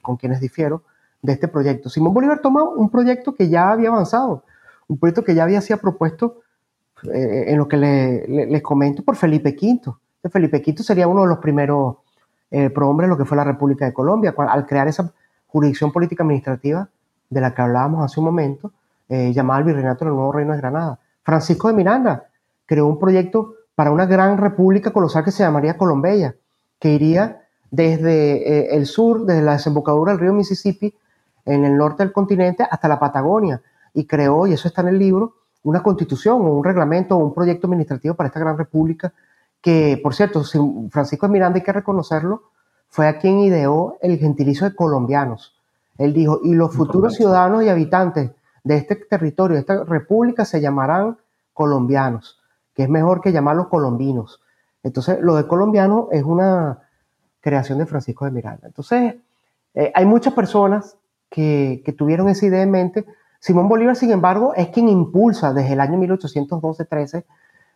con 0.02 0.16
quienes 0.16 0.40
difiero, 0.40 0.82
de 1.22 1.32
este 1.32 1.48
proyecto. 1.48 1.88
Simón 1.88 2.14
Bolívar 2.14 2.40
toma 2.40 2.62
un 2.62 2.90
proyecto 2.90 3.34
que 3.34 3.48
ya 3.48 3.70
había 3.70 3.88
avanzado, 3.88 4.44
un 4.86 4.98
proyecto 4.98 5.24
que 5.24 5.34
ya 5.34 5.42
había 5.42 5.60
sido 5.60 5.78
propuesto 5.78 6.40
eh, 7.12 7.46
en 7.48 7.58
lo 7.58 7.66
que 7.68 7.76
les 7.76 8.62
comento 8.62 9.02
por 9.02 9.16
Felipe 9.16 9.56
V. 9.60 9.92
Felipe 10.30 10.62
V 10.64 10.82
sería 10.82 11.08
uno 11.08 11.22
de 11.22 11.28
los 11.28 11.38
primeros 11.38 11.96
prohombres 12.74 13.06
de 13.06 13.10
lo 13.10 13.18
que 13.18 13.24
fue 13.26 13.36
la 13.36 13.44
República 13.44 13.84
de 13.84 13.92
Colombia, 13.92 14.34
al 14.36 14.66
crear 14.66 14.88
esa 14.88 15.12
jurisdicción 15.48 15.92
política 15.92 16.22
administrativa 16.22 16.88
de 17.28 17.40
la 17.40 17.54
que 17.54 17.62
hablábamos 17.62 18.04
hace 18.04 18.20
un 18.20 18.26
momento, 18.26 18.72
eh, 19.08 19.32
llamada 19.32 19.60
el 19.60 19.66
Virreinato 19.66 20.04
del 20.04 20.14
Nuevo 20.14 20.32
Reino 20.32 20.52
de 20.52 20.58
Granada. 20.58 20.98
Francisco 21.22 21.68
de 21.68 21.74
Miranda 21.74 22.28
creó 22.66 22.86
un 22.86 22.98
proyecto 22.98 23.54
para 23.74 23.90
una 23.90 24.06
gran 24.06 24.38
república 24.38 24.90
colosal 24.92 25.24
que 25.24 25.30
se 25.30 25.42
llamaría 25.42 25.76
Colombia, 25.76 26.34
que 26.78 26.90
iría 26.90 27.42
desde 27.70 28.70
eh, 28.70 28.76
el 28.76 28.86
sur, 28.86 29.24
desde 29.24 29.42
la 29.42 29.52
desembocadura 29.52 30.12
del 30.12 30.20
río 30.20 30.32
Mississippi, 30.32 30.94
en 31.44 31.64
el 31.64 31.76
norte 31.76 32.02
del 32.02 32.12
continente, 32.12 32.66
hasta 32.68 32.88
la 32.88 32.98
Patagonia, 32.98 33.62
y 33.94 34.04
creó, 34.04 34.46
y 34.46 34.52
eso 34.52 34.68
está 34.68 34.82
en 34.82 34.88
el 34.88 34.98
libro, 34.98 35.34
una 35.62 35.82
constitución 35.82 36.42
o 36.42 36.52
un 36.52 36.64
reglamento 36.64 37.16
o 37.16 37.18
un 37.18 37.34
proyecto 37.34 37.66
administrativo 37.66 38.14
para 38.14 38.28
esta 38.28 38.40
gran 38.40 38.56
república, 38.56 39.12
que, 39.60 39.98
por 40.02 40.14
cierto, 40.14 40.42
Francisco 40.90 41.26
de 41.26 41.32
Miranda, 41.32 41.56
hay 41.56 41.64
que 41.64 41.72
reconocerlo, 41.72 42.42
fue 42.88 43.06
a 43.06 43.18
quien 43.18 43.40
ideó 43.40 43.96
el 44.00 44.18
gentilicio 44.18 44.68
de 44.68 44.74
colombianos. 44.74 45.54
Él 45.98 46.12
dijo, 46.12 46.40
y 46.44 46.54
los 46.54 46.74
futuros 46.74 47.14
ciudadanos 47.14 47.64
y 47.64 47.68
habitantes 47.68 48.30
de 48.62 48.76
este 48.76 48.96
territorio, 48.96 49.54
de 49.56 49.60
esta 49.60 49.84
república, 49.84 50.44
se 50.44 50.60
llamarán 50.60 51.18
colombianos, 51.52 52.38
que 52.74 52.84
es 52.84 52.88
mejor 52.88 53.20
que 53.20 53.32
llamarlos 53.32 53.66
colombinos. 53.66 54.40
Entonces, 54.82 55.18
lo 55.20 55.34
de 55.34 55.46
colombiano 55.46 56.08
es 56.12 56.22
una 56.22 56.87
creación 57.40 57.78
de 57.78 57.86
Francisco 57.86 58.24
de 58.24 58.30
Miranda. 58.30 58.66
Entonces, 58.66 59.16
eh, 59.74 59.92
hay 59.94 60.06
muchas 60.06 60.32
personas 60.32 60.96
que, 61.30 61.82
tuvieron 61.96 62.28
esa 62.28 62.46
idea 62.46 62.62
en 62.62 62.70
mente. 62.70 63.06
Simón 63.40 63.68
Bolívar, 63.68 63.96
sin 63.96 64.10
embargo, 64.10 64.54
es 64.54 64.68
quien 64.68 64.88
impulsa 64.88 65.52
desde 65.52 65.74
el 65.74 65.80
año 65.80 65.98
1812-13, 65.98 67.24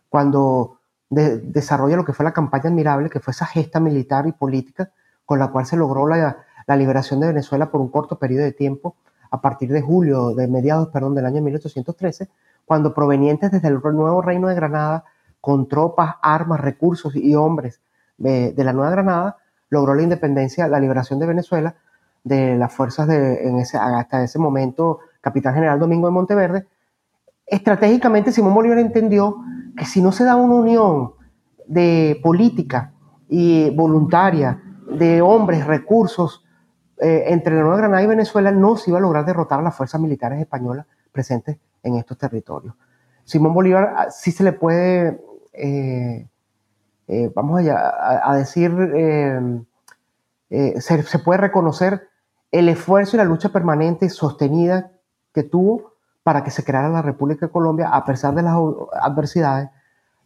cuando 0.09 0.79
desarrolla 1.09 1.95
lo 1.95 2.05
que 2.05 2.13
fue 2.13 2.23
la 2.23 2.33
campaña 2.33 2.65
admirable, 2.65 3.09
que 3.09 3.19
fue 3.19 3.31
esa 3.31 3.45
gesta 3.45 3.79
militar 3.79 4.25
y 4.27 4.31
política 4.31 4.91
con 5.25 5.39
la 5.39 5.49
cual 5.49 5.65
se 5.65 5.77
logró 5.77 6.07
la, 6.07 6.37
la 6.67 6.75
liberación 6.75 7.19
de 7.19 7.27
Venezuela 7.27 7.69
por 7.69 7.81
un 7.81 7.89
corto 7.89 8.17
periodo 8.17 8.43
de 8.43 8.51
tiempo, 8.51 8.95
a 9.29 9.41
partir 9.41 9.71
de 9.71 9.81
julio, 9.81 10.33
de 10.35 10.47
mediados, 10.47 10.89
perdón, 10.89 11.15
del 11.15 11.25
año 11.25 11.41
1813, 11.41 12.29
cuando 12.65 12.93
provenientes 12.93 13.51
desde 13.51 13.67
el 13.67 13.79
nuevo 13.81 14.21
reino 14.21 14.47
de 14.47 14.55
Granada, 14.55 15.05
con 15.41 15.67
tropas, 15.67 16.15
armas, 16.21 16.61
recursos 16.61 17.15
y 17.15 17.35
hombres 17.35 17.81
de, 18.17 18.53
la 18.55 18.73
Nueva 18.73 18.91
Granada, 18.91 19.37
logró 19.73 19.95
la 19.95 20.03
independencia, 20.03 20.67
la 20.67 20.79
liberación 20.79 21.19
de 21.19 21.25
Venezuela 21.25 21.75
de 22.23 22.55
las 22.55 22.71
fuerzas 22.71 23.07
de, 23.07 23.47
en 23.47 23.57
ese, 23.57 23.77
hasta 23.77 24.23
ese 24.23 24.39
momento, 24.39 24.99
capitán 25.19 25.55
general 25.55 25.79
Domingo 25.79 26.07
de 26.07 26.13
Monteverde. 26.13 26.67
Estratégicamente, 27.45 28.31
Simón 28.31 28.53
Bolívar 28.53 28.77
entendió 28.77 29.37
que 29.75 29.85
si 29.85 30.01
no 30.01 30.11
se 30.11 30.23
da 30.23 30.35
una 30.35 30.55
unión 30.55 31.13
de 31.67 32.19
política 32.21 32.93
y 33.27 33.71
voluntaria 33.71 34.61
de 34.87 35.21
hombres, 35.21 35.65
recursos, 35.65 36.45
eh, 36.99 37.25
entre 37.27 37.55
la 37.55 37.61
Nueva 37.61 37.77
Granada 37.77 38.03
y 38.03 38.07
Venezuela 38.07 38.51
no 38.51 38.77
se 38.77 38.91
iba 38.91 38.99
a 38.99 39.01
lograr 39.01 39.25
derrotar 39.25 39.59
a 39.59 39.63
las 39.63 39.75
fuerzas 39.75 39.99
militares 39.99 40.39
españolas 40.39 40.85
presentes 41.11 41.57
en 41.81 41.95
estos 41.95 42.17
territorios. 42.17 42.75
Simón 43.23 43.53
Bolívar 43.53 43.93
ah, 43.97 44.11
sí 44.11 44.31
se 44.31 44.43
le 44.43 44.53
puede, 44.53 45.19
eh, 45.51 46.27
eh, 47.07 47.31
vamos 47.35 47.61
a, 47.67 48.35
decir, 48.35 48.71
se, 50.49 51.03
se, 51.03 51.19
puede 51.19 51.39
reconocer 51.39 52.07
el 52.51 52.69
esfuerzo 52.69 53.15
y 53.15 53.17
la 53.17 53.25
lucha 53.25 53.49
permanente 53.49 54.05
y 54.05 54.09
sostenida 54.09 54.91
que 55.33 55.43
tuvo 55.43 55.93
para 56.23 56.43
que 56.43 56.51
se 56.51 56.63
creara 56.63 56.89
la 56.89 57.01
República 57.01 57.47
de 57.47 57.51
Colombia, 57.51 57.89
a 57.89 58.05
pesar 58.05 58.33
de 58.35 58.43
las 58.43 58.55
adversidades. 59.01 59.69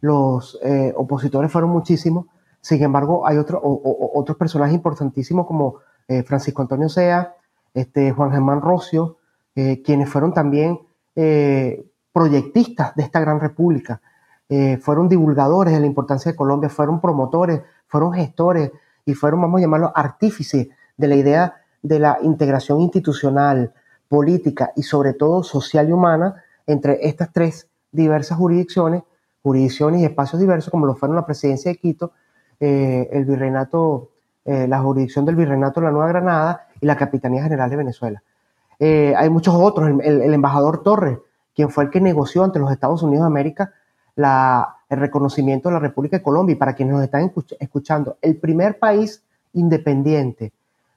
Los 0.01 0.59
opositores 0.95 1.51
fueron 1.51 1.71
muchísimos, 1.71 2.25
sin 2.61 2.83
embargo, 2.83 3.25
hay 3.25 3.37
otro, 3.37 3.61
otros 3.63 4.37
personajes 4.37 4.75
importantísimos 4.75 5.47
como 5.47 5.77
eh, 6.07 6.23
Francisco 6.23 6.61
Antonio 6.61 6.89
Sea, 6.89 7.35
este, 7.73 8.11
Juan 8.11 8.31
Germán 8.31 8.61
Rocio, 8.61 9.17
eh, 9.55 9.81
quienes 9.81 10.09
fueron 10.09 10.33
también 10.33 10.79
eh, 11.15 11.85
proyectistas 12.11 12.95
de 12.95 13.03
esta 13.03 13.19
gran 13.19 13.39
república, 13.39 14.01
eh, 14.49 14.77
fueron 14.77 15.09
divulgadores 15.09 15.73
de 15.73 15.79
la 15.81 15.85
importancia 15.85 16.31
de 16.31 16.37
Colombia, 16.37 16.69
fueron 16.69 17.01
promotores, 17.01 17.61
fueron 17.87 18.13
gestores 18.13 18.71
y 19.05 19.13
fueron, 19.13 19.41
vamos 19.41 19.59
a 19.59 19.61
llamarlo, 19.61 19.91
artífices 19.93 20.69
de 20.95 21.07
la 21.07 21.15
idea 21.15 21.55
de 21.81 21.99
la 21.99 22.17
integración 22.21 22.79
institucional, 22.79 23.73
política 24.07 24.71
y 24.75 24.83
sobre 24.83 25.13
todo 25.13 25.43
social 25.43 25.89
y 25.89 25.91
humana 25.91 26.43
entre 26.65 27.05
estas 27.07 27.33
tres 27.33 27.67
diversas 27.91 28.37
jurisdicciones, 28.37 29.03
jurisdicciones 29.43 30.01
y 30.01 30.05
espacios 30.05 30.39
diversos 30.39 30.71
como 30.71 30.85
lo 30.85 30.95
fueron 30.95 31.17
la 31.17 31.25
presidencia 31.25 31.71
de 31.71 31.77
Quito, 31.77 32.13
eh, 32.61 33.09
el 33.11 33.25
virreinato, 33.25 34.11
eh, 34.45 34.65
la 34.67 34.79
jurisdicción 34.79 35.25
del 35.25 35.35
virreinato 35.35 35.81
de 35.81 35.87
la 35.87 35.91
Nueva 35.91 36.07
Granada 36.07 36.67
y 36.79 36.85
la 36.85 36.95
Capitanía 36.95 37.43
General 37.43 37.69
de 37.69 37.75
Venezuela. 37.75 38.23
Hay 38.79 39.29
muchos 39.29 39.55
otros, 39.55 39.89
el, 39.89 40.21
el, 40.21 40.33
embajador 40.33 40.83
Torres, 40.83 41.17
quien 41.55 41.69
fue 41.69 41.85
el 41.85 41.89
que 41.89 41.99
negoció 41.99 42.43
ante 42.43 42.59
los 42.59 42.71
Estados 42.71 43.01
Unidos 43.01 43.23
de 43.23 43.27
América 43.27 43.73
la, 44.17 44.77
el 44.89 44.99
reconocimiento 44.99 45.69
de 45.69 45.73
la 45.73 45.79
República 45.79 46.17
de 46.17 46.23
Colombia. 46.23 46.53
Y 46.53 46.57
para 46.57 46.73
quienes 46.73 46.95
nos 46.95 47.03
están 47.03 47.31
escuchando, 47.59 48.17
el 48.21 48.35
primer 48.35 48.79
país 48.79 49.23
independiente 49.53 50.51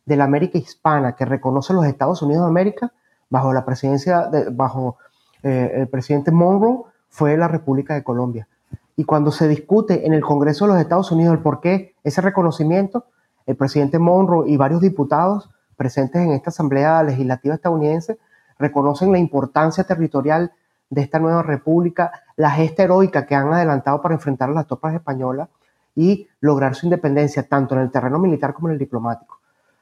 de 0.04 0.16
la 0.16 0.24
América 0.24 0.58
hispana 0.58 1.14
que 1.14 1.24
reconoce 1.24 1.72
los 1.72 1.86
Estados 1.86 2.22
Unidos 2.22 2.44
de 2.44 2.50
América 2.50 2.92
bajo 3.28 3.52
la 3.52 3.64
presidencia, 3.64 4.26
de, 4.26 4.50
bajo 4.50 4.96
eh, 5.42 5.70
el 5.76 5.88
presidente 5.88 6.32
Monroe, 6.32 6.82
fue 7.08 7.36
la 7.36 7.46
República 7.46 7.94
de 7.94 8.02
Colombia. 8.02 8.48
Y 8.96 9.04
cuando 9.04 9.30
se 9.30 9.46
discute 9.46 10.06
en 10.06 10.14
el 10.14 10.22
Congreso 10.22 10.64
de 10.64 10.72
los 10.72 10.80
Estados 10.80 11.12
Unidos 11.12 11.34
el 11.34 11.40
por 11.40 11.60
qué 11.60 11.94
ese 12.02 12.20
reconocimiento, 12.20 13.04
el 13.46 13.56
presidente 13.56 13.98
Monroe 13.98 14.48
y 14.48 14.56
varios 14.56 14.80
diputados 14.80 15.50
presentes 15.76 16.22
en 16.22 16.32
esta 16.32 16.50
Asamblea 16.50 17.02
Legislativa 17.02 17.54
estadounidense 17.54 18.18
reconocen 18.58 19.12
la 19.12 19.18
importancia 19.18 19.84
territorial 19.84 20.52
de 20.90 21.00
esta 21.00 21.20
nueva 21.20 21.42
república, 21.42 22.10
la 22.36 22.50
gesta 22.50 22.82
heroica 22.82 23.24
que 23.24 23.36
han 23.36 23.52
adelantado 23.52 24.02
para 24.02 24.14
enfrentar 24.14 24.50
a 24.50 24.52
las 24.52 24.66
tropas 24.66 24.94
españolas 24.94 25.48
y 25.94 26.28
lograr 26.40 26.74
su 26.74 26.86
independencia 26.86 27.44
tanto 27.44 27.74
en 27.74 27.82
el 27.82 27.90
terreno 27.90 28.18
militar 28.18 28.52
como 28.52 28.68
en 28.68 28.72
el 28.74 28.78
diplomático. 28.78 29.38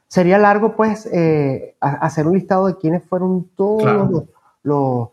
Sería 0.07 0.37
largo, 0.37 0.75
pues, 0.75 1.07
eh, 1.11 1.75
hacer 1.79 2.27
un 2.27 2.33
listado 2.33 2.67
de 2.67 2.77
quiénes 2.77 3.03
fueron 3.03 3.49
todos 3.55 3.83
los, 3.83 4.23
los, 4.63 5.09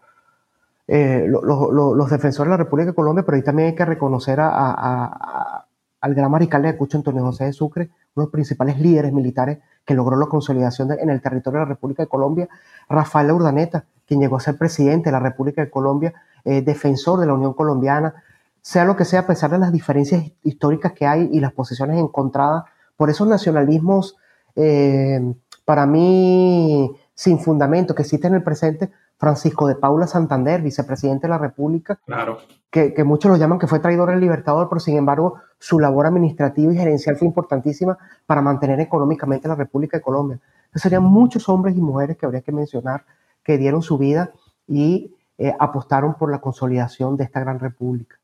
eh, 0.88 1.26
los, 1.28 2.10
defensores 2.10 2.48
de 2.48 2.50
la 2.50 2.56
República 2.56 2.90
de 2.90 2.94
Colombia, 2.94 3.24
pero 3.24 3.36
ahí 3.36 3.42
también 3.42 3.68
hay 3.68 3.74
que 3.74 3.84
reconocer 3.84 4.40
a, 4.40 4.48
a, 4.48 5.65
al 6.06 6.14
gran 6.14 6.30
mariscal 6.30 6.62
de 6.62 6.68
Ayacucho, 6.68 6.98
Antonio 6.98 7.22
José 7.22 7.46
de 7.46 7.52
Sucre, 7.52 7.90
uno 8.14 8.22
de 8.22 8.22
los 8.22 8.30
principales 8.30 8.78
líderes 8.78 9.12
militares 9.12 9.58
que 9.84 9.94
logró 9.94 10.16
la 10.16 10.26
consolidación 10.26 10.92
en 10.92 11.10
el 11.10 11.20
territorio 11.20 11.58
de 11.58 11.66
la 11.66 11.68
República 11.68 12.04
de 12.04 12.08
Colombia, 12.08 12.48
Rafael 12.88 13.32
Urdaneta, 13.32 13.84
quien 14.06 14.20
llegó 14.20 14.36
a 14.36 14.40
ser 14.40 14.56
presidente 14.56 15.10
de 15.10 15.12
la 15.12 15.18
República 15.18 15.62
de 15.62 15.70
Colombia, 15.70 16.14
eh, 16.44 16.62
defensor 16.62 17.18
de 17.18 17.26
la 17.26 17.34
Unión 17.34 17.54
Colombiana, 17.54 18.14
sea 18.62 18.84
lo 18.84 18.96
que 18.96 19.04
sea, 19.04 19.20
a 19.20 19.26
pesar 19.26 19.50
de 19.50 19.58
las 19.58 19.72
diferencias 19.72 20.30
históricas 20.44 20.92
que 20.92 21.06
hay 21.06 21.28
y 21.32 21.40
las 21.40 21.52
posiciones 21.52 21.98
encontradas 21.98 22.64
por 22.96 23.10
esos 23.10 23.26
nacionalismos, 23.26 24.16
eh, 24.54 25.34
para 25.64 25.86
mí, 25.86 26.96
sin 27.16 27.40
fundamento 27.40 27.94
que 27.94 28.02
existen 28.02 28.32
en 28.32 28.36
el 28.36 28.42
presente, 28.44 28.92
Francisco 29.18 29.66
de 29.66 29.74
Paula 29.74 30.06
Santander, 30.06 30.60
vicepresidente 30.60 31.26
de 31.26 31.30
la 31.30 31.38
República, 31.38 31.98
claro. 32.04 32.38
que, 32.70 32.92
que 32.92 33.02
muchos 33.02 33.30
lo 33.30 33.38
llaman 33.38 33.58
que 33.58 33.66
fue 33.66 33.80
traidor 33.80 34.10
del 34.10 34.20
libertador, 34.20 34.68
pero 34.68 34.78
sin 34.78 34.98
embargo 34.98 35.40
su 35.58 35.80
labor 35.80 36.06
administrativa 36.06 36.72
y 36.72 36.76
gerencial 36.76 37.16
fue 37.16 37.26
importantísima 37.26 37.96
para 38.26 38.42
mantener 38.42 38.78
económicamente 38.80 39.48
la 39.48 39.54
República 39.54 39.96
de 39.96 40.02
Colombia. 40.02 40.38
Entonces, 40.66 40.82
serían 40.82 41.04
muchos 41.04 41.48
hombres 41.48 41.74
y 41.74 41.80
mujeres 41.80 42.18
que 42.18 42.26
habría 42.26 42.42
que 42.42 42.52
mencionar 42.52 43.04
que 43.42 43.56
dieron 43.56 43.82
su 43.82 43.96
vida 43.96 44.32
y 44.68 45.14
eh, 45.38 45.54
apostaron 45.58 46.14
por 46.14 46.30
la 46.30 46.40
consolidación 46.40 47.16
de 47.16 47.24
esta 47.24 47.40
gran 47.40 47.58
república. 47.58 48.18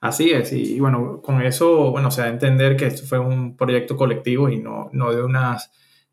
Así 0.00 0.30
es, 0.30 0.52
y, 0.52 0.78
bueno, 0.78 1.20
con 1.20 1.42
eso, 1.42 1.90
bueno, 1.90 2.10
se 2.10 2.20
da 2.20 2.28
a 2.28 2.30
entender 2.30 2.76
que 2.76 2.86
esto 2.86 3.04
fue 3.04 3.18
un 3.18 3.56
proyecto 3.56 3.96
colectivo 3.96 4.48
y 4.48 4.60
no, 4.60 4.88
no 4.92 5.12
de 5.12 5.22
unas 5.22 5.72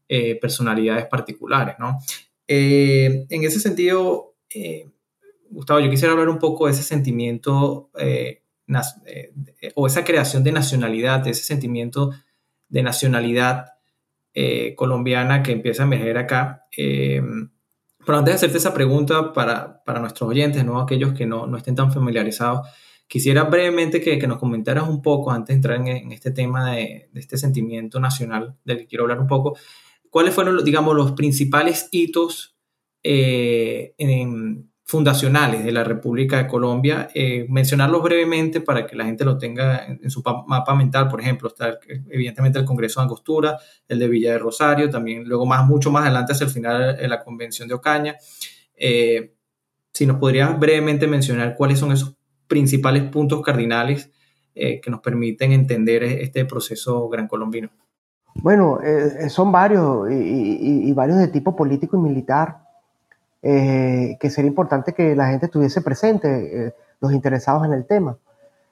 eh, 0.10 0.40
personalidades 0.40 1.06
particulares, 1.06 1.76
¿no? 1.78 2.00
Eh, 2.48 3.26
en 3.30 3.44
ese 3.44 3.60
sentido, 3.60 4.36
Gustavo, 5.50 5.80
yo 5.80 5.90
quisiera 5.90 6.14
hablar 6.14 6.30
un 6.30 6.40
poco 6.40 6.68
de 6.68 6.74
ese 6.74 6.84
sentimiento 6.84 7.90
o 9.76 9.88
esa 9.88 10.04
creación 10.04 10.44
de 10.44 10.52
nacionalidad, 10.52 11.20
de 11.22 11.32
ese 11.32 11.44
sentimiento 11.44 12.12
de 12.70 12.84
nacionalidad 12.84 13.66
colombiana 14.76 15.44
que 15.44 15.52
empieza 15.52 15.84
a 15.84 15.86
emerger 15.86 16.18
acá. 16.18 16.68
Pero 18.06 18.20
antes 18.20 18.34
de 18.34 18.36
hacerte 18.36 18.58
esa 18.60 18.74
pregunta 18.74 19.34
para, 19.34 19.84
para 19.84 20.00
nuestros 20.00 20.30
oyentes, 20.30 20.64
¿no? 20.64 20.80
aquellos 20.80 21.14
que 21.14 21.26
no, 21.26 21.48
no, 21.48 21.58
estén 21.58 21.76
tan 21.76 21.92
familiarizados, 21.92 22.68
quisiera 23.08 23.44
brevemente 23.46 24.00
que, 24.00 24.20
que, 24.20 24.28
nos 24.28 24.38
comentaras 24.38 24.88
un 24.88 25.02
poco, 25.02 25.32
antes 25.32 25.48
de 25.48 25.54
entrar 25.56 25.78
en, 25.78 25.88
en 25.88 26.12
este 26.12 26.32
tema 26.32 26.72
de, 26.72 27.10
de, 27.12 27.20
este 27.20 27.38
sentimiento 27.38 28.00
nacional 28.00 28.56
del 28.64 28.80
que 28.80 28.88
quiero 28.88 29.06
hablar 29.06 29.20
un 29.20 29.28
poco, 29.28 29.58
cuáles 30.16 30.34
fueron, 30.34 30.64
digamos, 30.64 30.96
los 30.96 31.12
principales 31.12 31.90
hitos 31.92 32.56
eh, 33.04 33.94
en, 33.98 34.72
fundacionales 34.86 35.66
de 35.66 35.74
la 35.74 35.84
República 35.84 36.38
de 36.38 36.48
Colombia, 36.48 37.10
eh, 37.14 37.46
mencionarlos 37.50 38.02
brevemente 38.02 38.62
para 38.62 38.88
que 38.88 38.96
la 38.96 39.04
gente 39.04 39.26
lo 39.26 39.38
tenga 39.38 39.86
en, 39.86 40.10
su 40.10 40.24
mapa 40.48 40.74
mental, 40.74 41.10
por 41.10 41.20
ejemplo, 41.20 41.50
está 41.50 41.78
evidentemente 42.10 42.58
el 42.58 42.64
Congreso 42.64 43.02
de 43.02 43.04
Angostura, 43.04 43.58
el 43.90 44.00
de 44.00 44.08
Villa 44.08 44.32
de 44.32 44.40
Rosario, 44.40 44.90
también 44.90 45.26
luego 45.28 45.46
más, 45.46 45.68
mucho 45.68 45.92
más 45.92 46.04
adelante 46.04 46.32
hacia 46.32 46.46
el 46.46 46.52
final 46.52 46.98
la 47.10 47.22
Convención 47.22 47.68
de 47.68 47.74
Ocaña. 47.74 48.16
Eh, 48.74 49.34
si 49.92 50.06
nos 50.06 50.16
podrías 50.16 50.58
brevemente 50.58 51.08
mencionar 51.08 51.58
cuáles 51.58 51.78
son 51.78 51.92
esos 51.92 52.16
principales 52.48 53.04
puntos 53.04 53.42
cardinales 53.42 54.12
eh, 54.54 54.80
que 54.80 54.90
nos 54.90 55.02
permiten 55.02 55.52
entender 55.52 56.04
este 56.04 56.46
proceso 56.46 57.10
gran 57.10 57.28
colombino. 57.28 57.70
Bueno, 58.42 58.80
son 59.30 59.52
varios 59.52 60.12
y, 60.12 60.92
varios 60.94 61.18
de 61.18 61.30
tipo 61.30 61.56
político 61.56 61.98
y 61.98 62.02
militar 62.02 62.66
eh, 63.48 64.18
que 64.20 64.32
sería 64.32 64.50
importante 64.50 64.96
que 64.96 65.16
la 65.16 65.28
gente 65.28 65.46
estuviese 65.46 65.82
presente, 65.82 66.68
eh, 66.68 66.74
los 67.00 67.14
interesados 67.14 67.64
en 67.64 67.74
el 67.74 67.86
tema. 67.86 68.18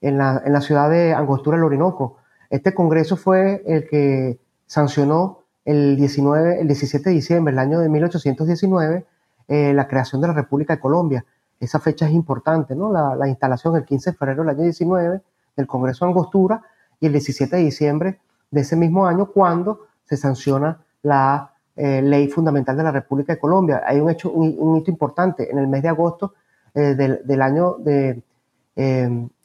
en 0.00 0.18
la, 0.18 0.40
en 0.44 0.52
la 0.52 0.60
ciudad 0.60 0.88
de 0.88 1.12
Angostura, 1.12 1.56
el 1.56 1.64
Orinoco. 1.64 2.18
Este 2.48 2.72
congreso 2.72 3.16
fue 3.16 3.64
el 3.66 3.88
que 3.88 4.38
sancionó 4.66 5.39
el, 5.70 5.96
19, 5.96 6.60
el 6.60 6.66
17 6.66 7.10
de 7.10 7.14
diciembre 7.14 7.52
del 7.52 7.58
año 7.58 7.80
de 7.80 7.88
1819 7.88 9.04
eh, 9.48 9.72
la 9.74 9.88
creación 9.88 10.20
de 10.20 10.28
la 10.28 10.34
República 10.34 10.76
de 10.76 10.80
Colombia 10.80 11.24
esa 11.60 11.78
fecha 11.78 12.06
es 12.06 12.12
importante, 12.12 12.74
¿no? 12.74 12.90
La, 12.90 13.28
instalación 13.28 13.76
el 13.76 13.84
15 13.84 14.10
de 14.10 14.16
febrero 14.16 14.42
del 14.42 14.50
año 14.50 14.62
19 14.62 15.20
del 15.56 15.66
Congreso 15.66 16.06
de 16.06 16.10
Angostura 16.10 16.62
y 16.98 17.06
el 17.06 17.12
17 17.12 17.54
de 17.54 17.62
diciembre 17.62 18.20
de 18.50 18.62
ese 18.62 18.76
mismo 18.76 19.06
año 19.06 19.26
cuando 19.26 19.86
se 20.04 20.16
sanciona 20.16 20.80
la 21.02 21.52
eh, 21.76 22.00
ley 22.00 22.28
fundamental 22.28 22.76
de 22.78 22.82
la 22.82 22.92
República 22.92 23.34
de 23.34 23.38
Colombia. 23.38 23.82
Hay 23.86 24.00
un 24.00 24.08
hecho, 24.08 24.30
un, 24.30 24.76
hito 24.76 24.90
importante. 24.90 25.50
En 25.50 25.58
el 25.58 25.68
mes 25.68 25.82
de 25.82 25.88
agosto 25.90 26.32
eh, 26.74 26.94
del, 26.94 27.42
año 27.42 27.76
de 27.78 28.22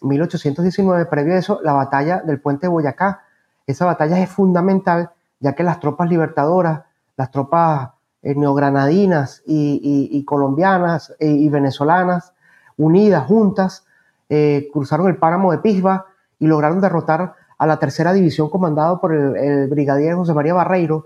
1819, 0.01 1.01
eh, 1.01 1.05
previo 1.05 1.35
a 1.35 1.37
eso, 1.37 1.59
la 1.63 1.73
batalla 1.73 2.21
del 2.21 2.39
puente 2.39 2.69
Boyacá. 2.69 3.23
Esa 3.67 3.85
batalla 3.85 4.19
es 4.19 4.29
fundamental 4.29 5.11
ya 5.39 5.53
que 5.53 5.63
las 5.63 5.79
tropas 5.79 6.09
libertadoras, 6.09 6.81
las 7.17 7.31
tropas 7.31 7.89
eh, 8.21 8.33
neogranadinas 8.35 9.43
y, 9.45 10.23
colombianas 10.25 11.13
eh, 11.19 11.27
y 11.27 11.47
venezolanas 11.49 12.33
unidas, 12.77 13.25
juntas, 13.25 13.85
eh, 14.29 14.67
cruzaron 14.73 15.07
el 15.07 15.17
páramo 15.17 15.51
de 15.51 15.59
Pisba 15.59 16.07
y 16.39 16.47
lograron 16.47 16.81
derrotar 16.81 17.35
a 17.57 17.67
la 17.67 17.77
tercera 17.77 18.13
división 18.13 18.49
comandado 18.49 18.99
por 18.99 19.13
el, 19.13 19.67
brigadier 19.67 20.15
José 20.15 20.33
María 20.33 20.53
Barreiro. 20.53 21.05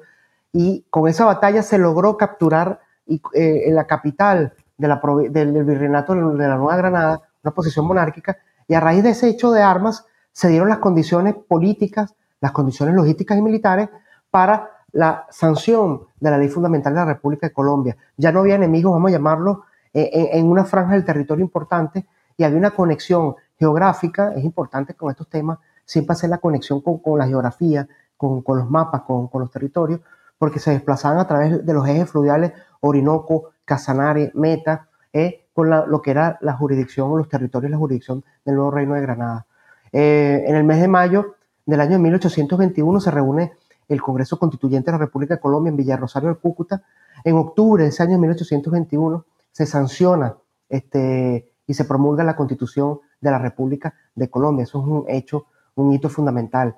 Y 0.51 0.85
con 0.89 1.07
esa 1.07 1.25
batalla 1.25 1.61
se 1.61 1.77
logró 1.77 2.17
capturar 2.17 2.79
la 3.05 3.85
capital 3.85 4.53
de 4.77 4.87
la, 4.87 5.01
del, 5.29 5.63
virreinato 5.63 6.15
de 6.15 6.47
la 6.47 6.55
Nueva 6.55 6.77
Granada, 6.77 7.21
una 7.43 7.53
posición 7.53 7.85
monárquica, 7.85 8.37
y 8.67 8.73
a 8.73 8.79
raíz 8.79 9.03
de 9.03 9.09
ese 9.09 9.27
hecho 9.27 9.51
de 9.51 9.61
armas 9.61 10.05
se 10.31 10.47
dieron 10.47 10.69
las 10.69 10.77
condiciones 10.77 11.35
políticas, 11.35 12.15
las 12.39 12.51
condiciones 12.51 12.95
logísticas 12.95 13.37
y 13.37 13.41
militares 13.41 13.89
para 14.31 14.71
la 14.91 15.25
sanción 15.29 16.01
de 16.19 16.31
la 16.31 16.37
ley 16.37 16.49
fundamental 16.49 16.93
de 16.93 16.99
la 16.99 17.05
República 17.05 17.47
de 17.47 17.53
Colombia. 17.53 17.97
Ya 18.17 18.31
no 18.31 18.39
había 18.39 18.55
enemigos, 18.55 18.91
vamos 18.91 19.09
a 19.09 19.13
llamarlo, 19.13 19.63
eh, 19.93 20.29
en, 20.33 20.45
una 20.47 20.65
franja 20.65 20.93
del 20.93 21.05
territorio 21.05 21.43
importante 21.43 22.05
y 22.37 22.43
había 22.43 22.57
una 22.57 22.71
conexión 22.71 23.35
geográfica, 23.57 24.33
es 24.35 24.43
importante 24.43 24.93
con 24.93 25.09
estos 25.09 25.27
temas, 25.27 25.59
siempre 25.83 26.13
hacer 26.13 26.29
la 26.29 26.37
conexión 26.37 26.81
con, 26.81 27.17
la 27.17 27.27
geografía, 27.27 27.87
con, 28.15 28.43
los 28.45 28.69
mapas, 28.69 29.01
con, 29.01 29.29
los 29.33 29.51
territorios, 29.51 30.01
porque 30.37 30.59
se 30.59 30.71
desplazaban 30.71 31.19
a 31.19 31.27
través 31.27 31.65
de 31.65 31.73
los 31.73 31.87
ejes 31.87 32.09
fluviales 32.09 32.53
Orinoco, 32.81 33.51
Casanare, 33.65 34.31
Meta, 34.35 34.87
eh, 35.11 35.47
con 35.53 35.69
lo 35.69 36.01
que 36.01 36.11
era 36.11 36.37
la 36.41 36.53
jurisdicción 36.53 37.11
o 37.11 37.17
los 37.17 37.27
territorios 37.27 37.71
la 37.71 37.77
jurisdicción 37.77 38.23
del 38.45 38.55
nuevo 38.55 38.71
Reino 38.71 38.93
de 38.93 39.01
Granada. 39.01 39.45
Eh, 39.91 40.43
en 40.45 40.55
el 40.55 40.63
mes 40.63 40.79
de 40.79 40.87
mayo 40.87 41.35
del 41.65 41.81
año 41.81 41.99
1821 41.99 42.99
se 43.01 43.11
reúne 43.11 43.53
el 43.89 44.01
Congreso 44.01 44.39
Constituyente 44.39 44.91
de 44.91 44.97
la 44.97 45.05
República 45.05 45.35
de 45.35 45.41
Colombia 45.41 45.71
en 45.71 45.75
Villarrosario 45.75 46.29
del 46.29 46.37
Cúcuta. 46.37 46.83
En 47.23 47.35
octubre 47.35 47.83
de 47.83 47.89
ese 47.89 48.03
año 48.03 48.17
1821 48.17 49.25
se 49.51 49.65
sanciona 49.65 50.35
este, 50.69 51.51
y 51.67 51.73
se 51.73 51.83
promulga 51.83 52.23
la 52.23 52.35
Constitución 52.35 52.99
de 53.19 53.31
la 53.31 53.39
República 53.39 53.93
de 54.15 54.29
Colombia. 54.29 54.63
Eso 54.63 54.79
es 54.79 54.87
un 54.87 55.05
hecho, 55.09 55.47
un 55.75 55.91
hito 55.91 56.07
fundamental. 56.07 56.75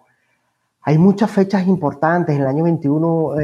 Hay 0.84 0.98
muchas 0.98 1.30
fechas 1.30 1.68
importantes 1.68 2.36
en 2.36 2.42
el 2.42 2.48
año 2.48 2.64
21, 2.64 3.36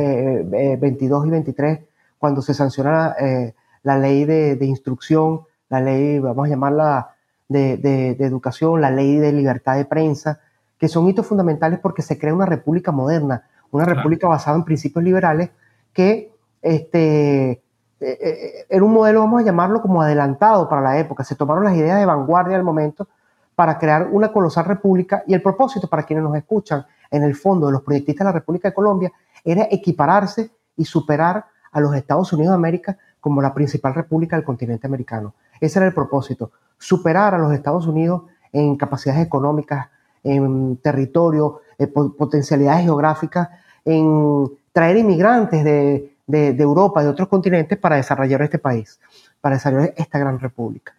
22 0.80 1.28
y 1.28 1.30
23, 1.30 1.80
cuando 2.18 2.41
se 2.41 2.53
sanciona 2.53 3.15
eh, 3.20 3.53
la 3.84 3.97
ley 3.97 4.26
de, 4.26 4.57
instrucción, 4.65 5.41
la 5.70 5.80
ley, 5.80 6.20
vamos 6.20 6.47
a 6.47 6.49
llamarla 6.49 7.15
de, 7.47 8.18
educación, 8.20 8.82
la 8.82 8.89
ley 8.89 9.18
de 9.18 9.32
libertad 9.32 9.76
de 9.76 9.86
prensa, 9.86 10.39
que 10.80 10.88
son 10.88 11.07
hitos 11.07 11.28
fundamentales 11.28 11.80
porque 11.80 12.01
se 12.01 12.18
crea 12.18 12.34
una 12.34 12.45
república 12.45 12.91
moderna, 12.91 13.43
una 13.72 13.86
república 13.86 14.28
basada 14.28 14.57
en 14.57 14.63
principios 14.63 15.03
liberales 15.03 15.49
que 15.93 16.32
este, 16.61 17.51
eh, 17.51 17.61
eh, 17.99 18.65
era 18.70 18.84
un 18.84 18.93
modelo, 18.93 19.22
vamos 19.22 19.41
a 19.41 19.45
llamarlo 19.45 19.82
como 19.82 20.01
adelantado 20.01 20.70
para 20.70 20.82
la 20.82 20.99
época. 20.99 21.24
Se 21.24 21.36
tomaron 21.36 21.63
las 21.63 21.76
ideas 21.76 21.99
de 21.99 22.05
vanguardia 22.05 22.55
del 22.55 22.63
momento 22.63 23.07
para 23.55 23.78
crear 23.80 24.07
una 24.11 24.32
colosal 24.32 24.65
república 24.65 25.24
y 25.26 25.34
el 25.34 25.41
propósito 25.41 25.88
para 25.88 26.03
quienes 26.03 26.24
nos 26.24 26.36
escuchan 26.36 26.86
en 27.09 27.24
el 27.24 27.36
fondo 27.36 27.68
de 27.68 27.74
los 27.74 27.82
proyectistas 27.82 28.26
de 28.26 28.30
la 28.34 28.39
República 28.39 28.70
de 28.70 28.74
Colombia 28.74 29.11
era 29.43 29.68
equipararse 29.72 30.51
y 30.76 30.86
superar 30.86 31.45
a 31.72 31.80
los 31.80 31.95
Estados 31.95 32.32
Unidos 32.34 32.51
de 32.51 32.55
América 32.55 32.97
como 33.20 33.41
la 33.41 33.53
principal 33.53 33.93
república 33.93 34.36
del 34.36 34.45
continente 34.45 34.88
americano. 34.88 35.34
Ese 35.59 35.80
era 35.80 35.88
el 35.88 35.93
propósito, 35.93 36.51
superar 36.78 37.34
a 37.34 37.38
los 37.38 37.51
Estados 37.53 37.88
Unidos 37.88 38.24
en 38.51 38.76
capacidades 38.76 39.26
económicas, 39.26 39.88
en 40.24 40.78
territorio, 40.78 41.61
en 41.78 41.92
potencialidades 42.14 42.84
geográficas, 42.84 43.50
en 43.86 44.50
traer 44.72 44.98
inmigrantes 44.98 45.64
de, 45.64 46.18
de, 46.26 46.64
Europa, 46.64 47.04
de 47.04 47.10
otros 47.10 47.28
continentes 47.28 47.78
para 47.78 47.96
desarrollar 47.96 48.42
este 48.42 48.60
país, 48.60 49.00
para 49.42 49.56
desarrollar 49.56 49.94
esta 49.96 50.20
gran 50.20 50.40
república. 50.40 50.94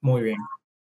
Muy 0.00 0.22
bien. 0.22 0.38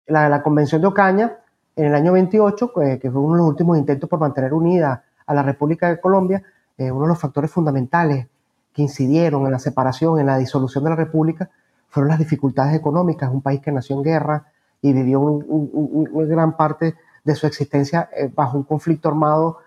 La, 0.07 0.29
la 0.29 0.43
Convención 0.43 0.81
de 0.81 0.87
Ocaña, 0.87 1.37
en 1.75 1.85
el 1.85 1.95
año 1.95 2.11
28, 2.13 2.81
eh, 2.81 2.99
que 2.99 3.09
fue 3.09 3.21
uno 3.21 3.35
de 3.35 3.39
los 3.39 3.47
últimos 3.47 3.77
intentos 3.77 4.09
por 4.09 4.19
mantener 4.19 4.53
unida 4.53 5.03
a 5.25 5.33
la 5.33 5.43
República 5.43 5.89
de 5.89 5.99
Colombia, 5.99 6.43
eh, 6.77 6.91
uno 6.91 7.03
de 7.03 7.09
los 7.09 7.19
factores 7.19 7.49
fundamentales 7.51 8.27
que 8.73 8.81
incidieron 8.81 9.45
en 9.45 9.51
la 9.51 9.59
separación, 9.59 10.19
en 10.19 10.25
la 10.25 10.37
disolución 10.37 10.83
de 10.83 10.89
la 10.89 10.95
República, 10.95 11.49
fueron 11.87 12.09
las 12.09 12.19
dificultades 12.19 12.75
económicas. 12.75 13.29
Un 13.31 13.41
país 13.41 13.61
que 13.61 13.71
nació 13.71 13.95
en 13.95 14.03
guerra 14.03 14.45
y 14.81 14.91
vivió 14.91 15.21
una 15.21 16.25
gran 16.25 16.57
parte 16.57 16.95
de 17.25 17.35
su 17.35 17.47
existencia 17.47 18.09
eh, 18.15 18.31
bajo 18.33 18.57
un 18.57 18.63
conflicto 18.63 19.09
armado 19.09 19.57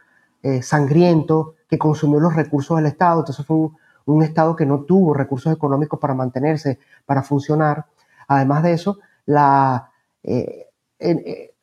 eh, 0.42 0.62
sangriento 0.62 1.56
que 1.68 1.76
consumió 1.76 2.20
los 2.20 2.34
recursos 2.34 2.76
del 2.76 2.86
Estado. 2.86 3.20
Entonces 3.20 3.44
fue 3.44 3.68
un, 4.06 4.22
Estado 4.22 4.56
que 4.56 4.64
no 4.64 4.84
tuvo 4.84 5.12
recursos 5.12 5.52
económicos 5.52 6.00
para 6.00 6.14
mantenerse, 6.14 6.78
para 7.04 7.22
funcionar. 7.22 7.84
Además 8.28 8.62
de 8.62 8.72
eso, 8.72 8.98
la 9.26 9.90
eh, 10.22 10.70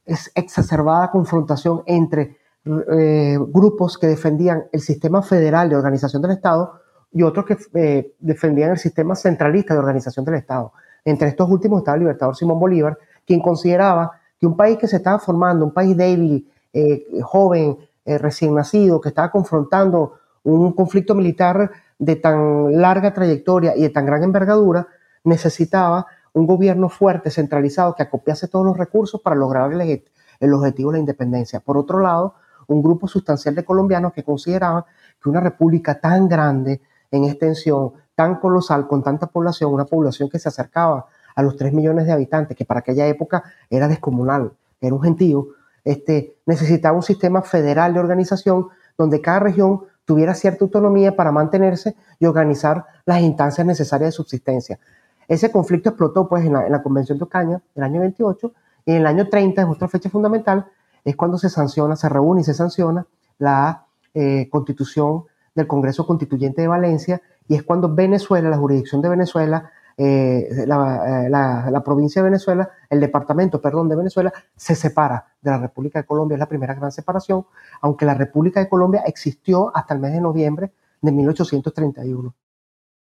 exacerbada 0.05 1.09
confrontación 1.09 1.81
entre 1.87 2.37
grupos 2.63 3.97
que 3.97 4.07
defendían 4.07 4.65
el 4.71 4.81
sistema 4.81 5.21
federal 5.21 5.69
de 5.69 5.75
organización 5.75 6.21
del 6.21 6.31
Estado 6.31 6.81
y 7.11 7.21
otros 7.21 7.45
que 7.45 8.15
defendían 8.19 8.71
el 8.71 8.77
sistema 8.79 9.15
centralista 9.15 9.73
de 9.73 9.79
organización 9.79 10.25
del 10.25 10.35
Estado. 10.35 10.73
Entre 11.03 11.27
estos 11.27 11.49
últimos 11.49 11.79
estaba 11.79 11.95
el 11.95 12.01
libertador 12.01 12.35
Simón 12.35 12.59
Bolívar, 12.59 12.97
quien 13.25 13.39
consideraba 13.39 14.19
un 14.45 14.55
país 14.55 14.77
que 14.77 14.87
se 14.87 14.97
estaba 14.97 15.19
formando, 15.19 15.65
un 15.65 15.73
país 15.73 15.95
débil, 15.95 16.51
eh, 16.73 17.05
joven, 17.21 17.77
eh, 18.05 18.17
recién 18.17 18.53
nacido, 18.53 19.01
que 19.01 19.09
estaba 19.09 19.31
confrontando 19.31 20.13
un 20.43 20.73
conflicto 20.73 21.15
militar 21.15 21.71
de 21.97 22.15
tan 22.17 22.79
larga 22.79 23.13
trayectoria 23.13 23.75
y 23.75 23.81
de 23.81 23.89
tan 23.89 24.05
gran 24.05 24.23
envergadura, 24.23 24.87
necesitaba 25.23 26.05
un 26.33 26.45
gobierno 26.45 26.89
fuerte, 26.89 27.31
centralizado, 27.31 27.95
que 27.95 28.03
acopiase 28.03 28.47
todos 28.47 28.65
los 28.65 28.77
recursos 28.77 29.21
para 29.21 29.35
lograr 29.35 29.71
el, 29.73 30.03
el 30.39 30.53
objetivo 30.53 30.91
de 30.91 30.97
la 30.97 30.99
independencia. 30.99 31.61
Por 31.61 31.77
otro 31.77 31.99
lado, 31.99 32.35
un 32.67 32.83
grupo 32.83 33.07
sustancial 33.07 33.55
de 33.55 33.65
colombianos 33.65 34.13
que 34.13 34.23
consideraban 34.23 34.83
que 35.21 35.29
una 35.29 35.39
república 35.39 35.99
tan 35.99 36.27
grande, 36.27 36.81
en 37.09 37.23
extensión 37.23 37.93
tan 38.15 38.35
colosal, 38.35 38.87
con 38.87 39.01
tanta 39.01 39.27
población, 39.27 39.73
una 39.73 39.85
población 39.85 40.29
que 40.29 40.39
se 40.39 40.49
acercaba 40.49 41.05
a 41.35 41.43
los 41.43 41.57
3 41.57 41.73
millones 41.73 42.05
de 42.05 42.13
habitantes, 42.13 42.57
que 42.57 42.65
para 42.65 42.79
aquella 42.79 43.05
época 43.07 43.43
era 43.69 43.87
descomunal, 43.87 44.53
era 44.81 44.95
un 44.95 45.01
gentío, 45.01 45.49
este, 45.83 46.35
necesitaba 46.45 46.95
un 46.95 47.03
sistema 47.03 47.41
federal 47.41 47.93
de 47.93 47.99
organización 47.99 48.69
donde 48.97 49.21
cada 49.21 49.39
región 49.39 49.81
tuviera 50.05 50.33
cierta 50.33 50.63
autonomía 50.63 51.15
para 51.15 51.31
mantenerse 51.31 51.95
y 52.19 52.25
organizar 52.25 52.85
las 53.05 53.21
instancias 53.21 53.65
necesarias 53.65 54.09
de 54.09 54.11
subsistencia. 54.13 54.79
Ese 55.27 55.51
conflicto 55.51 55.89
explotó 55.89 56.27
pues 56.27 56.45
en 56.45 56.53
la, 56.53 56.83
Convención 56.83 57.17
de 57.17 57.23
Ocaña, 57.23 57.61
el 57.75 57.83
año 57.83 57.99
28, 58.01 58.53
y 58.85 58.91
en 58.91 58.97
el 58.97 59.07
año 59.07 59.27
30, 59.27 59.63
es 59.63 59.67
otra 59.67 59.87
fecha 59.87 60.09
fundamental, 60.09 60.67
es 61.03 61.15
cuando 61.15 61.37
se 61.37 61.49
sanciona, 61.49 61.95
se 61.95 62.09
reúne 62.09 62.41
y 62.41 62.43
se 62.43 62.53
sanciona 62.53 63.05
la 63.39 63.85
eh, 64.13 64.47
constitución 64.49 65.23
del 65.55 65.67
Congreso 65.67 66.05
Constituyente 66.05 66.61
de 66.61 66.67
Valencia 66.67 67.21
y 67.47 67.55
es 67.55 67.63
cuando 67.63 67.93
Venezuela, 67.93 68.49
la 68.49 68.57
jurisdicción 68.57 69.01
de 69.01 69.09
Venezuela, 69.09 69.71
eh, 69.97 70.47
eh, 70.51 70.65
la, 70.67 71.81
provincia 71.85 72.21
de 72.21 72.29
Venezuela, 72.29 72.69
el 72.89 72.99
departamento, 72.99 73.61
perdón, 73.61 73.87
de 73.87 73.95
Venezuela, 73.95 74.33
se 74.55 74.75
separa 74.75 75.33
de 75.41 75.51
la 75.51 75.57
República 75.57 75.99
de 75.99 76.05
Colombia. 76.05 76.35
Es 76.35 76.39
la 76.39 76.49
primera 76.49 76.73
gran 76.73 76.91
separación, 76.91 77.45
aunque 77.81 78.05
la 78.05 78.13
República 78.13 78.59
de 78.59 78.67
Colombia 78.67 79.03
existió 79.05 79.75
hasta 79.75 79.93
el 79.93 79.99
mes 80.01 80.13
de 80.13 80.21
noviembre 80.21 80.71
de 81.01 81.11
1831. 81.11 82.35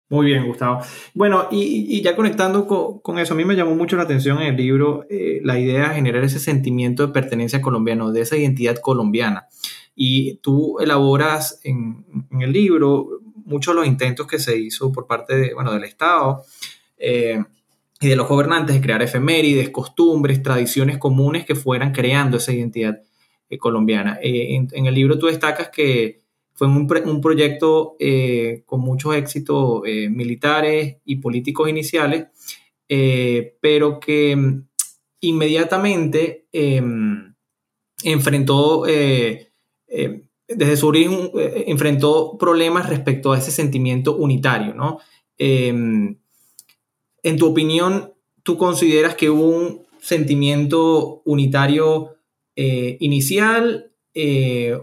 Muy 0.09 0.25
bien, 0.25 0.45
Gustavo. 0.45 0.81
Bueno, 1.13 1.47
y, 1.51 2.01
ya 2.01 2.17
conectando 2.17 2.67
con, 3.01 3.17
eso, 3.17 3.33
a 3.33 3.37
mí 3.37 3.45
me 3.45 3.55
llamó 3.55 3.75
mucho 3.75 3.95
la 3.95 4.03
atención 4.03 4.41
en 4.41 4.47
el 4.47 4.57
libro 4.57 5.05
eh, 5.09 5.39
la 5.41 5.57
idea 5.57 5.87
de 5.87 5.95
generar 5.95 6.21
ese 6.25 6.39
sentimiento 6.39 7.07
de 7.07 7.13
pertenencia 7.13 7.61
colombiana, 7.61 8.11
de 8.11 8.19
esa 8.19 8.35
identidad 8.35 8.75
colombiana. 8.75 9.47
Y 9.95 10.35
tú 10.37 10.79
elaboras 10.79 11.61
en, 11.63 12.05
el 12.41 12.51
libro 12.51 13.21
muchos 13.45 13.73
de 13.73 13.79
los 13.79 13.87
intentos 13.87 14.27
que 14.27 14.39
se 14.39 14.57
hizo 14.57 14.91
por 14.91 15.07
parte 15.07 15.37
de, 15.37 15.53
bueno, 15.53 15.71
del 15.71 15.85
Estado 15.85 16.43
eh, 17.01 17.43
y 17.99 18.07
de 18.07 18.15
los 18.15 18.27
gobernantes 18.27 18.75
de 18.75 18.81
crear 18.81 19.01
efemérides, 19.01 19.69
costumbres, 19.69 20.41
tradiciones 20.41 20.97
comunes 20.97 21.45
que 21.45 21.55
fueran 21.55 21.91
creando 21.91 22.37
esa 22.37 22.51
identidad 22.51 23.01
eh, 23.49 23.57
colombiana. 23.57 24.17
Eh, 24.21 24.55
en, 24.71 24.85
el 24.85 24.93
libro 24.93 25.19
tú 25.19 25.27
destacas 25.27 25.69
que 25.69 26.21
fue 26.53 26.67
un, 26.67 26.87
un 27.05 27.21
proyecto 27.21 27.95
con 28.65 28.81
muchos 28.81 29.15
éxitos 29.15 29.81
militares 30.09 30.97
y 31.05 31.15
políticos 31.15 31.69
iniciales, 31.69 32.27
pero 32.87 33.99
que 33.99 34.35
mm, 34.35 34.67
inmediatamente 35.21 36.45
em, 36.51 37.33
enfrentó 38.03 38.85
eh, 38.87 39.51
desde 40.47 40.77
su 40.77 40.87
origen 40.87 41.31
enfrentó 41.67 42.37
problemas 42.37 42.89
respecto 42.89 43.31
a 43.31 43.37
ese 43.37 43.51
sentimiento 43.51 44.15
unitario, 44.15 44.73
¿no? 44.73 44.99
Em, 45.37 46.20
en 47.23 47.37
tu 47.37 47.47
opinión, 47.47 48.13
¿tú 48.43 48.57
consideras 48.57 49.15
que 49.15 49.29
hubo 49.29 49.45
un 49.45 49.81
sentimiento 49.99 51.21
unitario 51.25 52.15
eh, 52.55 52.97
inicial 52.99 53.91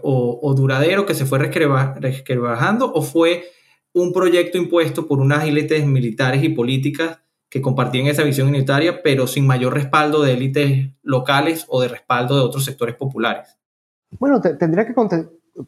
o, 0.01 0.53
duradero 0.55 1.05
que 1.05 1.13
se 1.13 1.25
fue 1.25 1.37
resquebrajando 1.37 2.91
o 2.91 3.01
fue 3.03 3.43
un 3.93 4.11
proyecto 4.11 4.57
impuesto 4.57 5.07
por 5.07 5.19
unas 5.19 5.45
élites 5.45 5.85
militares 5.85 6.43
y 6.43 6.49
políticas 6.49 7.19
que 7.49 7.61
compartían 7.61 8.07
esa 8.07 8.23
visión 8.23 8.47
unitaria, 8.47 9.01
pero 9.01 9.25
sin 9.25 9.47
mayor 9.47 9.73
respaldo 9.73 10.21
de 10.21 10.33
élites 10.33 10.89
locales 11.01 11.65
o 11.67 11.81
de 11.81 11.87
respaldo 11.87 12.35
de 12.35 12.43
otros 12.43 12.63
sectores 12.63 12.95
populares? 12.95 13.57
Bueno, 14.19 14.39
tendría 14.39 14.85
que 14.85 14.93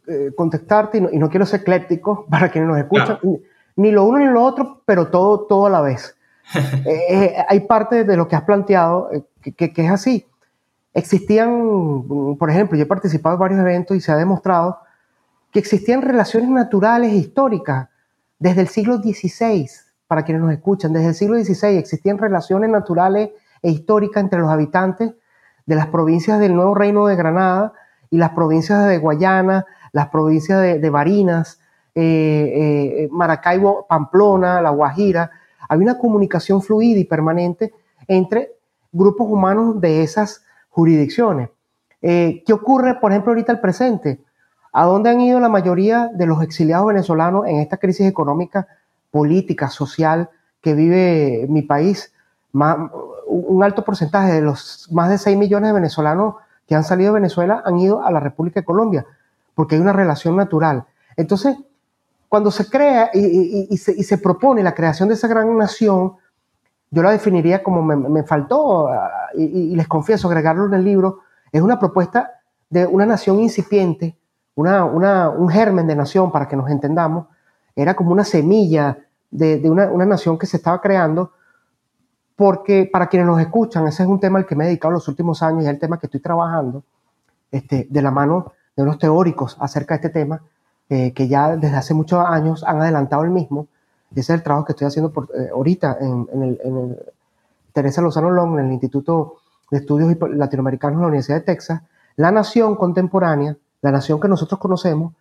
eh, 0.07 0.32
contestarte, 0.36 0.99
y 1.11 1.17
no, 1.17 1.30
quiero 1.30 1.45
ser 1.45 1.61
ecléptico 1.61 2.28
para 2.30 2.51
quienes 2.51 2.69
nos 2.69 2.78
escuchan, 2.78 3.17
ni, 3.76 3.91
lo 3.91 4.05
uno 4.05 4.19
ni 4.19 4.26
lo 4.26 4.43
otro, 4.43 4.84
pero 4.86 5.07
todo, 5.07 5.47
todo 5.47 5.65
a 5.65 5.69
la 5.69 5.82
vez. 5.82 6.15
Eh, 6.85 7.05
eh, 7.09 7.45
hay 7.47 7.61
parte 7.61 8.03
de 8.03 8.17
lo 8.17 8.27
que 8.27 8.35
has 8.35 8.43
planteado 8.43 9.09
que, 9.41 9.73
es 9.75 9.91
así. 9.91 10.25
Existían, 10.93 12.03
por 12.37 12.49
ejemplo, 12.49 12.77
yo 12.77 12.83
he 12.83 12.87
participado 12.87 13.35
en 13.35 13.39
varios 13.39 13.59
eventos 13.61 13.95
y 13.95 14.01
se 14.01 14.11
ha 14.11 14.17
demostrado 14.17 14.79
que 15.51 15.59
existían 15.59 16.01
relaciones 16.01 16.49
naturales 16.49 17.13
históricas 17.13 17.89
desde 18.39 18.61
el 18.61 18.67
siglo 18.67 18.97
XVI, 18.97 19.69
para 20.07 20.23
quienes 20.23 20.41
nos 20.41 20.51
escuchan, 20.51 20.93
desde 20.93 21.09
el 21.09 21.15
siglo 21.15 21.37
XVI 21.37 21.77
existían 21.77 22.17
relaciones 22.17 22.69
naturales 22.69 23.29
e 23.61 23.69
históricas 23.69 24.23
entre 24.23 24.39
los 24.39 24.49
habitantes 24.49 25.13
de 25.65 25.75
las 25.75 25.87
provincias 25.87 26.39
del 26.39 26.55
Nuevo 26.55 26.75
Reino 26.75 27.05
de 27.05 27.15
Granada 27.15 27.73
y 28.09 28.17
las 28.17 28.31
provincias 28.31 28.87
de 28.87 28.97
Guayana, 28.97 29.65
las 29.93 30.09
provincias 30.09 30.61
de, 30.81 30.89
Barinas, 30.89 31.59
eh, 31.95 33.03
eh, 33.03 33.09
Maracaibo, 33.11 33.85
Pamplona, 33.87 34.61
La 34.61 34.71
Guajira, 34.71 35.31
había 35.72 35.86
una 35.86 35.97
comunicación 35.97 36.61
fluida 36.61 36.99
y 36.99 37.05
permanente 37.05 37.74
entre 38.05 38.51
grupos 38.91 39.28
humanos 39.30 39.80
de 39.80 40.03
esas 40.03 40.43
jurisdicciones. 40.69 41.49
Eh, 42.01 42.43
¿Qué 42.45 42.51
ocurre, 42.51 42.95
por 42.95 43.13
ejemplo, 43.13 43.32
ahorita 43.32 43.53
el 43.53 43.61
presente? 43.61 44.19
¿A 44.74 44.84
dónde 44.84 45.09
han 45.09 45.22
ido 45.22 45.39
la 45.39 45.47
mayoría 45.47 46.09
de 46.13 46.26
los 46.26 46.43
exiliados 46.43 46.88
venezolanos 46.88 47.47
en 47.47 47.59
esta 47.59 47.78
crisis 47.78 48.05
económica, 48.05 48.67
política, 49.11 49.69
social 49.69 50.30
que 50.59 50.74
vive 50.74 51.45
mi 51.47 51.61
país? 51.61 52.13
un 52.53 53.63
alto 53.63 53.86
porcentaje 53.86 54.34
de 54.34 54.41
los 54.41 54.89
más 54.91 55.09
de 55.09 55.17
6 55.17 55.38
millones 55.38 55.69
de 55.69 55.74
venezolanos 55.74 56.36
que 56.67 56.76
han 56.76 56.84
salido 56.84 57.13
de 57.13 57.22
Venezuela 57.22 57.63
han 57.63 57.80
ido 57.80 58.03
a 58.03 58.11
la 58.11 58.19
República 58.19 58.59
de 58.59 58.65
Colombia, 58.65 59.05
porque 59.55 59.76
hay 59.76 59.82
una 59.82 59.93
relación 59.93 60.36
natural. 60.36 60.84
Entonces, 61.15 61.55
cuando 62.32 62.49
se 62.49 62.69
crea 62.69 63.11
y, 63.13 63.75
se, 63.75 64.17
propone 64.17 64.63
la 64.63 64.73
creación 64.73 65.09
de 65.09 65.15
esa 65.15 65.27
gran 65.27 65.57
nación, 65.57 66.13
yo 66.89 67.03
la 67.03 67.11
definiría 67.11 67.61
como 67.61 67.82
me, 67.84 68.23
faltó, 68.23 68.88
ah, 68.88 69.32
y, 69.36 69.75
les 69.75 69.86
confieso, 69.86 70.29
agregarlo 70.29 70.65
en 70.67 70.75
el 70.75 70.86
libro, 70.86 71.19
es 71.51 71.61
una 71.61 71.77
propuesta 71.77 72.39
de 72.69 72.88
una 72.88 73.05
nación 73.05 73.41
incipiente, 73.41 74.17
una, 74.55 74.86
un 74.86 75.49
germen 75.49 75.88
de 75.88 75.93
nación, 75.93 76.32
para 76.32 76.47
que 76.47 76.55
nos 76.55 76.69
entendamos, 76.69 77.27
era 77.75 77.95
como 77.95 78.13
una 78.13 78.23
semilla 78.23 78.97
de, 79.29 79.69
una, 79.69 80.05
nación 80.05 80.38
que 80.38 80.45
se 80.45 80.55
estaba 80.55 80.79
creando, 80.79 81.34
porque 82.38 82.89
para 82.89 83.07
quienes 83.07 83.27
nos 83.27 83.41
escuchan, 83.41 83.86
ese 83.88 84.03
es 84.03 84.09
un 84.09 84.21
tema 84.21 84.39
al 84.39 84.45
que 84.45 84.55
me 84.55 84.63
he 84.63 84.67
dedicado 84.67 84.93
los 84.93 85.07
últimos 85.09 85.43
años 85.43 85.63
y 85.63 85.65
es 85.65 85.71
el 85.71 85.79
tema 85.79 85.99
que 85.99 86.07
estoy 86.07 86.21
trabajando, 86.21 86.82
este, 87.51 87.88
de 87.89 88.01
la 88.01 88.09
mano 88.09 88.53
de 88.73 88.84
unos 88.84 88.97
teóricos 88.99 89.57
acerca 89.59 89.95
de 89.95 90.07
este 90.07 90.09
tema, 90.17 90.41
eh, 90.91 91.13
que 91.13 91.29
ya 91.29 91.55
desde 91.55 91.77
hace 91.77 91.93
muchos 91.93 92.19
años 92.19 92.65
han 92.67 92.81
adelantado 92.81 93.23
el 93.23 93.29
mismo. 93.29 93.67
Ese 94.11 94.19
es 94.19 94.29
el 94.31 94.43
trabajo 94.43 94.65
que 94.65 94.73
estoy 94.73 94.87
haciendo 94.87 95.09
por, 95.13 95.29
eh, 95.33 95.47
ahorita 95.53 95.95
en, 96.01 96.27
el, 96.43 96.99
Teresa 97.71 98.01
Lozano 98.01 98.29
Long, 98.29 98.59
en 98.59 98.65
el 98.65 98.73
Instituto 98.73 99.37
de 99.71 99.77
Estudios 99.77 100.13
Latinoamericanos 100.31 100.97
de 100.97 101.01
la 101.03 101.07
Universidad 101.07 101.37
de 101.37 101.45
Texas. 101.45 101.81
La 102.17 102.29
nación 102.29 102.75
contemporánea, 102.75 103.55
la 103.81 103.91
nación 103.91 104.19
que 104.19 104.27
nosotros 104.27 104.59
conocemos, 104.59 105.13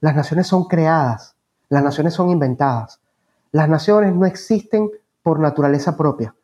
las 0.00 0.16
naciones 0.16 0.46
son 0.46 0.64
creadas, 0.64 1.34
las 1.68 1.84
naciones 1.84 2.14
son 2.14 2.30
inventadas. 2.30 2.98
Las 3.52 3.68
naciones 3.68 4.14
no 4.14 4.24
existen 4.24 4.90
por 5.22 5.40
naturaleza 5.40 5.94
propia. 5.94 6.34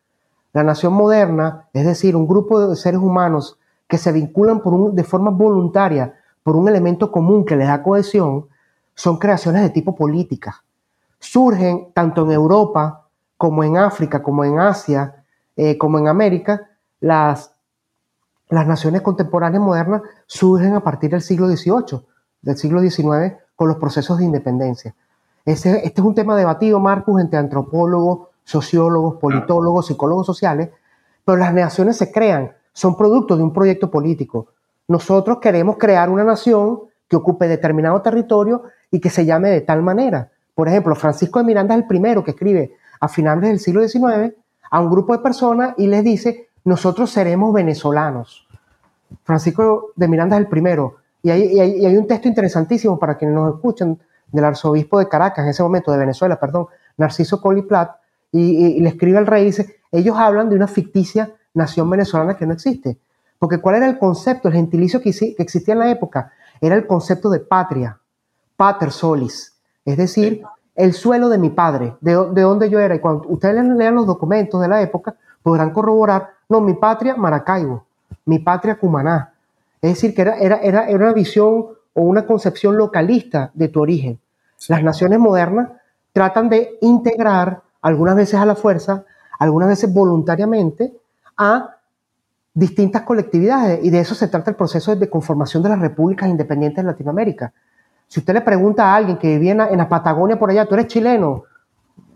La 0.53 0.61
nación 0.61 0.93
moderna, 0.93 1.69
es 1.73 1.87
decir, 1.87 2.15
un 2.15 2.27
grupo 2.27 2.67
de 2.67 2.75
seres 2.75 2.99
humanos 2.99 3.57
que 3.87 3.97
se 3.97 4.11
vinculan 4.11 4.59
por 4.59 4.93
de 4.93 5.03
forma 5.03 5.31
voluntaria 5.31 6.13
por 6.43 6.55
un 6.55 6.67
elemento 6.69 7.11
común 7.11 7.45
que 7.45 7.55
les 7.55 7.67
da 7.67 7.81
cohesión, 7.81 8.45
son 8.95 9.17
creaciones 9.17 9.61
de 9.61 9.69
tipo 9.69 9.95
política. 9.95 10.63
Surgen 11.19 11.91
tanto 11.93 12.25
en 12.25 12.31
Europa 12.31 13.07
como 13.37 13.63
en 13.63 13.77
África, 13.77 14.23
como 14.23 14.43
en 14.43 14.59
Asia, 14.59 15.23
eh, 15.55 15.77
como 15.77 15.99
en 15.99 16.07
América, 16.07 16.69
las, 16.99 17.53
las 18.49 18.65
naciones 18.65 19.01
contemporáneas 19.01 19.61
modernas 19.61 20.01
surgen 20.25 20.73
a 20.73 20.83
partir 20.83 21.11
del 21.11 21.21
siglo 21.21 21.47
XVIII, 21.47 22.01
del 22.41 22.57
siglo 22.57 22.81
XIX, 22.81 23.35
con 23.55 23.67
los 23.67 23.77
procesos 23.77 24.17
de 24.17 24.25
independencia. 24.25 24.95
este 25.45 25.83
es 25.85 25.99
un 25.99 26.15
tema 26.15 26.35
debatido, 26.35 26.79
Marcus, 26.79 27.21
entre 27.21 27.39
antropólogos, 27.39 28.29
sociólogos, 28.43 29.15
politólogos, 29.15 29.87
psicólogos 29.87 30.25
sociales, 30.25 30.69
pero 31.23 31.37
las 31.37 31.53
naciones 31.53 31.97
se 31.97 32.11
crean, 32.11 32.51
son 32.73 32.95
producto 32.95 33.35
de 33.35 33.43
un 33.43 33.51
proyecto 33.51 33.89
político. 33.89 34.47
Nosotros 34.87 35.39
queremos 35.41 35.77
crear 35.77 36.09
una 36.09 36.23
nación 36.23 36.81
que 37.07 37.15
ocupe 37.15 37.47
determinado 37.47 38.01
territorio 38.01 38.63
y 38.91 38.99
que 38.99 39.09
se 39.09 39.25
llame 39.25 39.49
de 39.49 39.61
tal 39.61 39.81
manera. 39.81 40.31
Por 40.53 40.67
ejemplo, 40.67 40.95
Francisco 40.95 41.39
de 41.39 41.45
Miranda 41.45 41.75
es 41.75 41.81
el 41.81 41.87
primero 41.87 42.23
que 42.23 42.31
escribe 42.31 42.75
a 42.99 43.07
finales 43.07 43.49
del 43.49 43.59
siglo 43.59 43.87
XIX 43.87 44.33
a 44.71 44.79
un 44.79 44.89
grupo 44.89 45.13
de 45.13 45.19
personas 45.19 45.73
y 45.77 45.87
les 45.87 46.03
dice, 46.03 46.49
nosotros 46.63 47.11
seremos 47.11 47.53
venezolanos. 47.53 48.47
Francisco 49.23 49.91
de 49.95 50.07
Miranda 50.07 50.35
es 50.35 50.41
el 50.41 50.47
primero. 50.47 50.97
Y 51.21 51.29
hay, 51.31 51.97
un 51.97 52.07
texto 52.07 52.27
interesantísimo 52.27 52.99
para 52.99 53.17
quienes 53.17 53.35
nos 53.35 53.55
escuchan 53.55 53.97
del 54.31 54.45
arzobispo 54.45 54.99
de 54.99 55.07
Caracas, 55.07 55.43
en 55.43 55.49
ese 55.49 55.63
momento 55.63 55.91
de 55.91 55.97
Venezuela, 55.97 56.39
perdón, 56.39 56.67
Narciso 56.97 57.41
Coliplat, 57.41 57.95
y, 58.31 58.79
le 58.79 58.89
escribe 58.89 59.17
al 59.17 59.25
rey 59.25 59.43
y 59.43 59.45
dice, 59.45 59.77
ellos 59.91 60.15
hablan 60.17 60.49
de 60.49 60.55
una 60.55 60.67
ficticia 60.67 61.33
nación 61.53 61.89
venezolana 61.89 62.35
que 62.37 62.45
no 62.45 62.53
existe. 62.53 62.97
Porque 63.39 63.59
¿cuál 63.59 63.75
era 63.75 63.87
el 63.87 63.97
concepto, 63.97 64.49
el 64.49 64.53
gentilicio 64.53 65.01
que, 65.01 65.09
existía 65.09 65.73
en 65.73 65.79
la 65.79 65.89
época? 65.89 66.31
Era 66.61 66.75
el 66.75 66.87
concepto 66.87 67.29
de 67.29 67.39
patria, 67.39 67.99
pater 68.55 68.91
solis, 68.91 69.53
es 69.83 69.97
decir, 69.97 70.43
el 70.75 70.93
suelo 70.93 71.29
de 71.29 71.37
mi 71.37 71.49
padre, 71.49 71.95
de, 72.01 72.11
de 72.31 72.41
donde 72.41 72.69
yo 72.69 72.79
era. 72.79 72.95
Y 72.95 72.99
cuando 72.99 73.27
ustedes 73.29 73.63
lean 73.63 73.95
los 73.95 74.05
documentos 74.05 74.61
de 74.61 74.67
la 74.67 74.81
época, 74.81 75.15
podrán 75.41 75.71
corroborar, 75.71 76.31
no, 76.49 76.61
mi 76.61 76.73
patria, 76.73 77.15
Maracaibo, 77.15 77.85
mi 78.25 78.39
patria, 78.39 78.77
Cumaná. 78.77 79.33
Es 79.81 79.91
decir, 79.91 80.15
que 80.15 80.23
era, 80.23 80.37
era, 80.37 80.57
era, 80.57 80.87
era 80.87 81.05
una 81.05 81.13
visión 81.13 81.67
o 81.93 82.01
una 82.01 82.25
concepción 82.25 82.77
localista 82.77 83.51
de 83.53 83.67
tu 83.67 83.81
origen. 83.81 84.19
Las 84.67 84.83
naciones 84.83 85.19
modernas 85.19 85.69
tratan 86.11 86.49
de 86.49 86.77
integrar 86.81 87.61
algunas 87.81 88.15
veces 88.15 88.39
a 88.39 88.45
la 88.45 88.55
fuerza, 88.55 89.05
algunas 89.37 89.69
veces 89.69 89.93
voluntariamente, 89.93 90.93
a 91.37 91.74
distintas 92.55 93.03
colectividades. 93.03 93.83
Y 93.83 93.91
de 93.91 93.99
eso 93.99 94.15
se 94.15 94.27
trata 94.27 94.49
el 94.49 94.55
proceso 94.55 94.95
de 94.95 95.09
conformación 95.09 95.61
de 95.61 95.69
las 95.69 95.79
repúblicas 95.79 96.27
independientes 96.27 96.83
de 96.83 96.91
Latinoamérica. 96.91 97.53
Si 98.07 98.19
usted 98.19 98.33
le 98.33 98.41
pregunta 98.41 98.85
a 98.85 98.95
alguien 98.95 99.17
que 99.17 99.27
vivía 99.27 99.51
en 99.51 99.77
la, 99.77 99.89
Patagonia 99.89 100.39
por 100.39 100.49
allá, 100.49 100.65
tú 100.65 100.75
eres 100.75 100.87
chileno, 100.87 101.43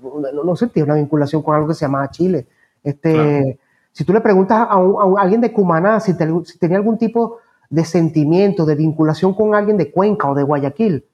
no, 0.02 0.44
no 0.44 0.56
sentía 0.56 0.84
una 0.84 0.96
vinculación 0.96 1.44
con 1.44 1.56
algo 1.56 1.68
que 1.68 1.74
se 1.74 1.86
llamaba 1.86 2.10
Chile. 2.10 2.48
Este, 2.84 3.60
Si 3.92 4.06
tú 4.06 4.14
le 4.14 4.22
preguntas 4.22 4.68
a, 4.70 4.80
alguien 5.18 5.42
de 5.42 5.52
Cumaná 5.52 6.00
si, 6.00 6.16
tenía 6.16 6.78
algún 6.78 6.98
tipo 6.98 7.40
de 7.70 7.84
sentimiento, 7.84 8.66
de 8.66 8.76
vinculación 8.76 9.34
con 9.34 9.54
alguien 9.54 9.78
de 9.78 9.92
Cuenca 9.92 10.30
o 10.30 10.36
de 10.36 10.44
Guayaquil, 10.44 11.06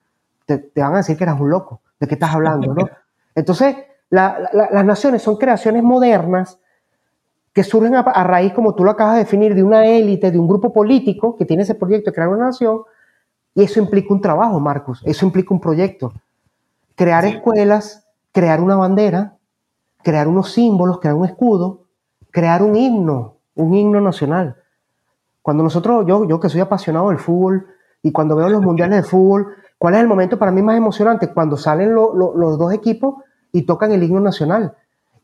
te, 0.46 0.60
te 0.60 0.82
van 0.82 0.94
a 0.94 0.98
decir 0.98 1.18
que 1.18 1.24
eras 1.24 1.40
un 1.40 1.50
loco. 1.50 1.82
¿De 2.00 2.08
qué 2.08 2.14
estás 2.14 2.36
hablando? 2.36 2.74
¿no? 2.76 2.88
Entonces, 3.36 3.76
las 4.10 4.86
naciones 4.86 5.24
son 5.24 5.38
creaciones 5.38 5.84
modernas 5.84 6.60
que 7.56 7.64
surgen 7.64 7.96
a, 7.96 8.24
raíz, 8.26 8.52
como 8.52 8.76
tú 8.76 8.84
lo 8.84 8.92
acabas 8.92 9.14
de 9.14 9.20
definir, 9.20 9.56
de 9.56 9.64
una 9.64 9.86
élite, 9.86 10.30
de 10.30 10.38
un 10.38 10.46
grupo 10.46 10.74
político 10.74 11.38
que 11.38 11.46
tiene 11.46 11.64
ese 11.64 11.74
proyecto 11.74 12.12
de 12.12 12.14
crear 12.14 12.28
una 12.28 12.48
nación, 12.48 12.82
y 13.54 13.64
eso 13.64 13.80
implica 13.80 14.14
un 14.14 14.20
trabajo, 14.20 14.60
Marcos, 14.60 15.02
eso 15.06 15.26
implica 15.26 15.54
un 15.54 15.62
proyecto. 15.62 16.12
Crear 16.96 17.24
escuelas, 17.24 18.06
crear 18.34 18.60
una 18.60 18.76
bandera, 18.76 19.38
crear 20.04 20.28
unos 20.28 20.52
símbolos, 20.52 21.00
crear 21.00 21.16
un 21.16 21.24
escudo, 21.24 21.86
crear 22.30 22.62
un 22.62 22.76
himno, 22.76 23.38
un 23.56 23.74
himno 23.74 24.02
nacional. 24.02 24.58
Cuando 25.42 25.64
nosotros, 25.64 26.06
yo, 26.06 26.28
yo 26.28 26.42
que 26.42 26.50
soy 26.50 26.60
apasionado 26.60 27.08
del 27.08 27.20
fútbol, 27.20 27.68
y 28.04 28.12
cuando 28.12 28.36
veo 28.36 28.50
los 28.50 28.64
mundiales 28.64 29.02
de 29.02 29.10
fútbol, 29.10 29.56
¿cuál 29.78 29.94
es 29.94 30.02
el 30.02 30.10
momento 30.10 30.38
para 30.38 30.52
mí 30.52 30.62
más 30.62 30.76
emocionante? 30.76 31.34
Cuando 31.34 31.56
salen 31.56 31.96
los 31.96 32.58
dos 32.58 32.74
equipos 32.74 33.16
y 33.54 33.62
tocan 33.62 33.94
el 33.94 34.04
himno 34.04 34.20
nacional. 34.20 34.76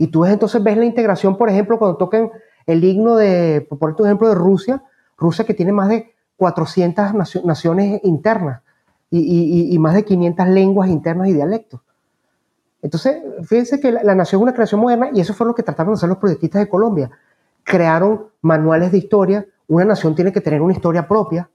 Y 0.01 0.07
tú 0.07 0.25
entonces 0.25 0.63
ves 0.63 0.75
la 0.77 0.85
integración, 0.85 1.37
por 1.37 1.47
ejemplo, 1.47 1.77
cuando 1.77 1.95
tocan 1.95 2.31
el 2.65 2.83
himno 2.83 3.17
de, 3.17 3.67
por 3.69 3.93
ejemplo, 4.03 4.29
de 4.29 4.33
Rusia, 4.33 4.81
Rusia 5.15 5.45
que 5.45 5.53
tiene 5.53 5.73
más 5.73 5.89
de 5.89 6.15
400 6.37 7.13
naciones 7.43 8.01
internas 8.03 8.63
y, 9.11 9.77
más 9.77 9.93
de 9.93 10.03
500 10.03 10.47
lenguas 10.47 10.89
internas 10.89 11.27
y 11.27 11.33
dialectos. 11.33 11.81
Entonces, 12.81 13.17
fíjense 13.43 13.79
que 13.79 13.91
la, 13.91 14.15
nación 14.15 14.39
es 14.39 14.43
una 14.43 14.53
creación 14.55 14.81
moderna 14.81 15.11
y 15.13 15.21
eso 15.21 15.35
fue 15.35 15.45
lo 15.45 15.53
que 15.53 15.61
trataron 15.61 15.93
de 15.93 15.97
hacer 15.97 16.09
los 16.09 16.17
proyectistas 16.17 16.61
de 16.61 16.67
Colombia. 16.67 17.11
Crearon 17.63 18.25
manuales 18.41 18.91
de 18.91 18.97
historia, 18.97 19.45
una 19.67 19.85
nación 19.85 20.15
tiene 20.15 20.33
que 20.33 20.41
tener 20.41 20.63
una 20.63 20.73
historia 20.73 21.07
propia. 21.07 21.47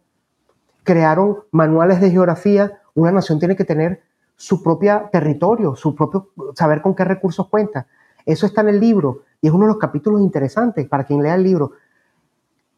Crearon 0.85 1.39
manuales 1.51 2.01
de 2.01 2.13
geografía, 2.13 2.81
una 2.95 3.11
nación 3.11 3.41
tiene 3.41 3.57
que 3.57 3.65
tener 3.65 4.03
su 4.37 4.63
propio 4.63 5.09
territorio, 5.11 5.75
su 5.75 5.97
propio 5.97 6.29
saber 6.55 6.81
con 6.81 6.95
qué 6.95 7.03
recursos 7.03 7.49
cuenta. 7.49 7.89
Eso 8.27 8.45
está 8.45 8.61
en 8.63 8.69
el 8.69 8.81
libro 8.81 9.23
y 9.41 9.47
es 9.47 9.53
uno 9.55 9.67
de 9.67 9.73
los 9.73 9.79
capítulos 9.79 10.21
interesantes 10.21 10.87
para 10.89 11.05
quien 11.05 11.23
lea 11.23 11.37
el 11.37 11.45
libro. 11.45 11.73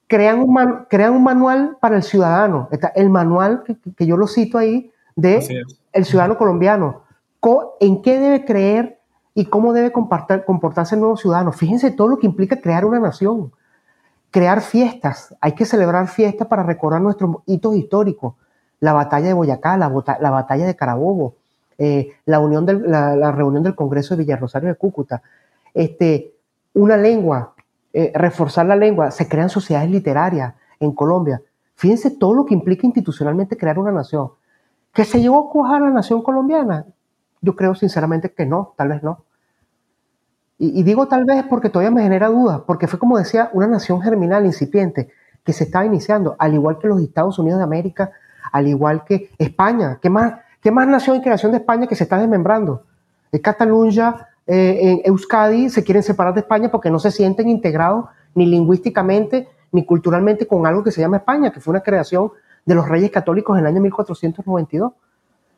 Crean 0.07 0.41
un, 0.41 0.85
crean 0.89 1.15
un 1.15 1.25
manual 1.25 1.77
para 1.81 1.97
el 1.97 2.03
ciudadano. 2.03 2.69
Está 2.71 2.89
el 2.89 3.11
manual 3.11 3.65
que, 3.97 4.07
yo 4.07 4.17
lo 4.17 4.27
cito 4.27 4.59
ahí 4.59 4.93
de 5.17 5.65
el 5.93 6.05
ciudadano 6.05 6.37
colombiano. 6.39 7.03
¿En 7.81 8.03
qué 8.03 8.19
debe 8.19 8.45
creer 8.45 8.99
y 9.35 9.47
cómo 9.47 9.73
debe 9.73 9.91
comportarse 9.93 10.95
el 10.95 11.01
nuevo 11.01 11.17
ciudadano? 11.17 11.53
Fíjense 11.53 11.91
todo 11.91 12.09
lo 12.09 12.19
que 12.19 12.27
implica 12.27 12.61
crear 12.61 12.85
una 12.85 13.01
nación. 13.01 13.53
Crear 14.31 14.61
fiestas. 14.61 15.35
Hay 15.41 15.53
que 15.53 15.65
celebrar 15.65 16.09
fiestas 16.09 16.47
para 16.47 16.63
recordar 16.63 17.01
nuestros 17.01 17.37
hitos 17.47 17.75
históricos. 17.75 18.35
La 18.81 18.93
batalla 18.93 19.29
de 19.29 19.33
Boyacá, 19.33 19.77
la, 19.77 19.91
la 20.21 20.31
batalla 20.31 20.67
de 20.67 20.77
Carabobo, 20.77 21.35
eh, 21.81 22.11
la, 22.27 22.41
unión 22.41 22.67
la, 22.87 23.31
reunión 23.31 23.63
del 23.63 23.77
Congreso 23.77 24.17
de 24.17 24.25
Villarrosario 24.25 24.69
de 24.69 24.75
Cúcuta, 24.75 25.23
este, 25.75 26.35
una 26.75 26.97
lengua, 26.97 27.55
eh, 27.93 28.13
reforzar 28.15 28.67
la 28.67 28.77
lengua, 28.77 29.11
se 29.11 29.29
crean 29.29 29.49
sociedades 29.49 29.91
literarias 29.91 30.55
en 30.81 30.93
Colombia. 30.93 31.43
Fíjense 31.75 32.11
todo 32.11 32.35
lo 32.35 32.45
que 32.45 32.55
implica 32.55 32.87
institucionalmente 32.87 33.57
crear 33.57 33.79
una 33.79 33.93
nación. 33.93 34.31
¿Que 34.93 35.05
se 35.05 35.21
llegó 35.21 35.49
a 35.49 35.53
cuajar 35.53 35.81
la 35.81 35.91
nación 35.91 36.23
colombiana? 36.23 36.87
Yo 37.41 37.55
creo 37.55 37.75
sinceramente 37.75 38.33
que 38.33 38.47
no, 38.47 38.75
tal 38.77 38.89
vez 38.89 39.03
no. 39.03 39.25
Y, 40.59 40.83
digo 40.83 41.07
tal 41.07 41.25
vez 41.25 41.45
porque 41.49 41.71
todavía 41.71 41.93
me 41.93 42.03
genera 42.03 42.29
dudas, 42.29 42.63
porque 42.67 42.89
fue 42.89 42.99
como 42.99 43.17
decía, 43.17 43.49
una 43.53 43.69
nación 43.69 44.03
germinal, 44.03 44.45
incipiente. 44.45 45.11
que 45.45 45.53
se 45.53 45.65
estaba 45.65 45.87
iniciando, 45.87 46.37
al 46.39 46.53
igual 46.53 46.79
que 46.79 46.89
los 46.89 47.01
Estados 47.01 47.39
Unidos 47.39 47.59
de 47.59 47.65
América, 47.65 48.11
al 48.53 48.67
igual 48.67 49.05
que 49.05 49.31
España. 49.39 49.99
¿Qué 50.03 50.11
más, 50.11 50.35
qué 50.61 50.71
más 50.71 50.87
nación 50.87 51.17
y 51.17 51.23
creación 51.23 51.53
de 51.53 51.59
España 51.59 51.87
que 51.87 51.95
se 51.95 52.05
está 52.05 52.19
desmembrando? 52.19 52.85
En 53.33 53.41
Cataluña, 53.41 54.28
eh, 54.51 54.79
en 54.81 55.03
Euskadi, 55.05 55.69
se 55.69 55.85
quieren 55.85 56.03
separar 56.03 56.33
de 56.33 56.41
España 56.41 56.71
porque 56.71 56.91
no 56.91 56.99
se 56.99 57.11
sienten 57.11 57.51
integrados 57.51 58.07
ni 58.35 58.47
lingüísticamente 58.47 59.47
ni 59.73 59.85
culturalmente 59.85 60.47
con 60.47 60.67
algo 60.67 60.83
que 60.83 60.91
se 60.91 61.03
llama 61.03 61.19
España, 61.19 61.53
que 61.53 61.61
fue 61.61 61.73
una 61.73 61.83
creación 61.83 62.33
de 62.65 62.75
los 62.75 62.89
reyes 62.89 63.11
católicos 63.11 63.55
en 63.59 63.61
el 63.61 63.67
año 63.67 63.83
1492. 63.83 64.93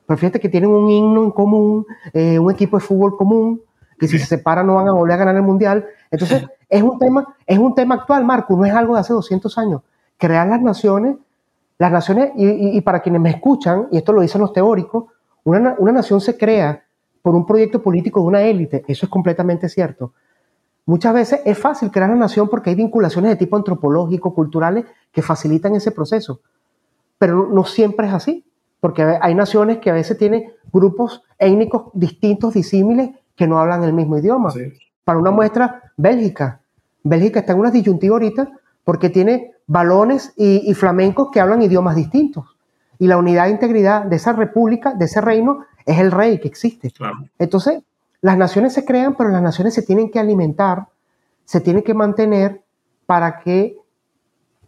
Pero 0.07 0.19
fíjate 0.19 0.41
que 0.41 0.49
tienen 0.49 0.71
un 0.71 0.91
himno 0.91 1.23
en 1.23 1.31
común, 1.31 1.87
eh, 2.13 2.37
un 2.41 2.51
equipo 2.51 2.79
de 2.79 2.85
fútbol 2.85 3.17
común, 3.17 3.63
que 3.97 4.09
si 4.09 4.19
se 4.19 4.27
separan 4.27 4.67
no 4.67 4.75
van 4.75 4.89
a 4.89 4.93
volver 4.93 5.15
a 5.15 5.19
ganar 5.19 5.37
el 5.37 5.43
mundial. 5.43 5.87
Entonces, 6.11 6.45
es 6.69 6.83
un 6.83 6.99
tema, 6.99 7.25
es 7.47 7.59
un 7.59 7.73
tema 7.77 7.95
actual, 7.95 8.25
Marco, 8.25 8.57
no 8.57 8.65
es 8.65 8.73
algo 8.73 8.95
de 8.95 9.01
hace 9.01 9.13
200 9.13 9.57
años. 9.57 9.83
Crear 10.17 10.49
las 10.49 10.61
naciones, 10.61 11.17
las 11.79 11.93
naciones, 11.93 12.33
y, 12.35 12.81
para 12.81 13.01
quienes 13.01 13.21
me 13.21 13.31
escuchan, 13.31 13.87
y 13.93 13.99
esto 13.99 14.13
lo 14.13 14.23
dicen 14.23 14.41
los 14.41 14.53
teóricos, 14.53 15.05
una, 15.45 15.77
una 15.79 15.93
nación 15.93 16.21
se 16.21 16.37
crea 16.37 16.83
por 17.23 17.35
un 17.35 17.47
proyecto 17.47 17.83
político 17.83 18.21
de 18.21 18.27
una 18.27 18.43
élite, 18.43 18.85
eso 18.89 19.07
es 19.07 19.11
completamente 19.11 19.69
cierto. 19.69 20.13
Muchas 20.87 21.15
veces 21.15 21.41
es 21.45 21.59
fácil 21.59 21.91
crear 21.91 22.11
una 22.11 22.21
nación 22.21 22.49
porque 22.49 22.71
hay 22.71 22.77
vinculaciones 22.77 23.31
de 23.31 23.37
tipo 23.37 23.57
antropológico, 23.57 24.35
culturales, 24.35 24.87
que 25.13 25.23
facilitan 25.23 25.75
ese 25.75 25.91
proceso. 25.91 26.41
Pero 27.19 27.49
no 27.53 27.65
siempre 27.65 28.07
es 28.07 28.13
así, 28.13 28.45
porque 28.81 29.03
hay 29.21 29.35
naciones 29.35 29.79
que 29.79 29.91
a 29.91 29.95
veces 29.95 30.17
tienen 30.19 30.53
grupos 30.73 31.23
étnicos 31.39 31.91
distintos, 31.93 32.55
disímiles, 32.55 33.11
que 33.37 33.47
no 33.47 33.59
hablan 33.59 33.85
el 33.85 33.93
mismo 33.93 34.19
idioma. 34.19 34.53
Para 35.05 35.19
una 35.19 35.31
muestra, 35.31 35.93
Bélgica. 35.97 36.61
Bélgica 37.03 37.41
está 37.41 37.53
en 37.53 37.61
una 37.61 37.71
disyuntiva 37.71 38.15
ahorita 38.15 38.51
porque 38.85 39.11
tiene 39.11 39.53
balones 39.67 40.33
y, 40.37 40.75
flamencos 40.75 41.29
que 41.33 41.41
hablan 41.41 41.63
idiomas 41.63 41.95
distintos. 41.95 42.57
Y 42.99 43.07
la 43.07 43.17
unidad 43.17 43.47
e 43.47 43.51
integridad 43.51 44.05
de 44.05 44.17
esa 44.17 44.33
república, 44.33 44.95
de 44.95 45.05
ese 45.05 45.21
reino, 45.21 45.65
es 45.91 45.99
el 45.99 46.13
rey 46.13 46.39
que 46.39 46.49
existe. 46.49 46.93
Entonces, 47.39 47.83
las 48.21 48.39
naciones 48.39 48.73
se 48.73 48.85
crean, 48.85 49.17
pero 49.17 49.31
las 49.31 49.43
naciones 49.43 49.75
se 49.75 49.83
tienen 49.83 50.11
que 50.11 50.21
alimentar, 50.21 50.87
se 51.45 51.61
tienen 51.61 51.83
que 51.83 51.95
mantener 51.95 52.63
para 53.07 53.41
que 53.41 53.77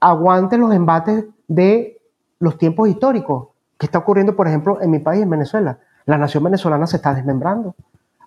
aguanten 0.00 0.60
los 0.60 0.74
embates 0.74 1.26
de 1.46 2.00
los 2.38 2.58
tiempos 2.58 2.88
históricos. 2.88 3.48
que 3.78 3.86
está 3.86 3.98
ocurriendo, 3.98 4.36
por 4.36 4.46
ejemplo, 4.46 4.80
en 4.80 4.92
mi 4.92 5.00
país, 5.00 5.22
en 5.22 5.30
Venezuela? 5.30 5.80
La 6.06 6.16
nación 6.16 6.44
venezolana 6.44 6.86
se 6.86 6.98
está 6.98 7.12
desmembrando. 7.14 7.74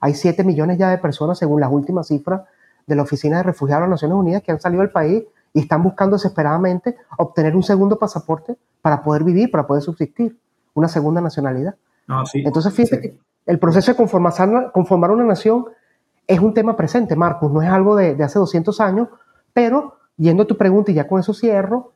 Hay 0.02 0.14
7 0.14 0.44
millones 0.44 0.78
ya 0.78 0.90
de 0.90 0.98
personas, 0.98 1.38
según 1.38 1.62
las 1.62 1.72
últimas 1.72 2.08
cifras 2.08 2.42
de 2.86 2.96
la 2.96 3.04
Oficina 3.04 3.38
de 3.38 3.44
Refugiados 3.44 3.84
de 3.84 3.88
las 3.88 4.02
Naciones 4.02 4.18
Unidas, 4.18 4.44
que 4.44 4.52
han 4.52 4.60
salido 4.60 4.82
del 4.82 4.92
país 4.92 5.24
y 5.54 5.62
están 5.62 5.82
buscando 5.82 6.18
desesperadamente 6.18 6.98
obtener 7.18 7.56
un 7.56 7.64
segundo 7.64 7.98
pasaporte 7.98 8.58
para 8.82 9.02
poder 9.02 9.24
vivir, 9.24 9.50
para 9.50 9.66
poder 9.66 9.82
subsistir, 9.82 10.38
una 10.74 10.90
segunda 10.90 11.22
nacionalidad. 11.22 11.76
Entonces, 12.34 12.74
fíjate 12.74 13.02
que 13.02 13.20
el 13.46 13.60
proceso 13.60 13.92
de 13.92 13.98
conformar, 13.98 14.72
conformar, 14.72 15.12
una 15.12 15.24
nación 15.24 15.66
es 16.28 16.40
un 16.40 16.54
tema 16.54 16.76
presente, 16.76 17.16
Marcos, 17.16 17.52
no 17.52 17.62
es 17.62 17.70
algo 17.70 17.96
de, 17.96 18.22
hace 18.24 18.40
200 18.40 18.80
años, 18.82 19.08
pero 19.54 19.98
yendo 20.18 20.44
a 20.44 20.48
tu 20.48 20.58
pregunta 20.58 20.92
y 20.92 20.96
ya 20.96 21.08
con 21.08 21.20
eso 21.20 21.34
cierro, 21.34 21.94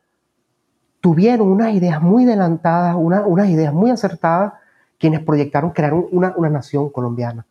tuvieron 1.00 1.48
unas 1.48 1.74
ideas 1.74 2.02
muy 2.02 2.24
adelantadas, 2.24 2.94
unas 2.96 3.48
ideas 3.48 3.72
muy 3.72 3.90
acertadas, 3.90 4.52
quienes 4.98 5.20
proyectaron 5.20 5.70
crear 5.70 5.94
una, 5.94 6.34
una 6.36 6.50
nación 6.50 6.90
colombiana 6.90 7.46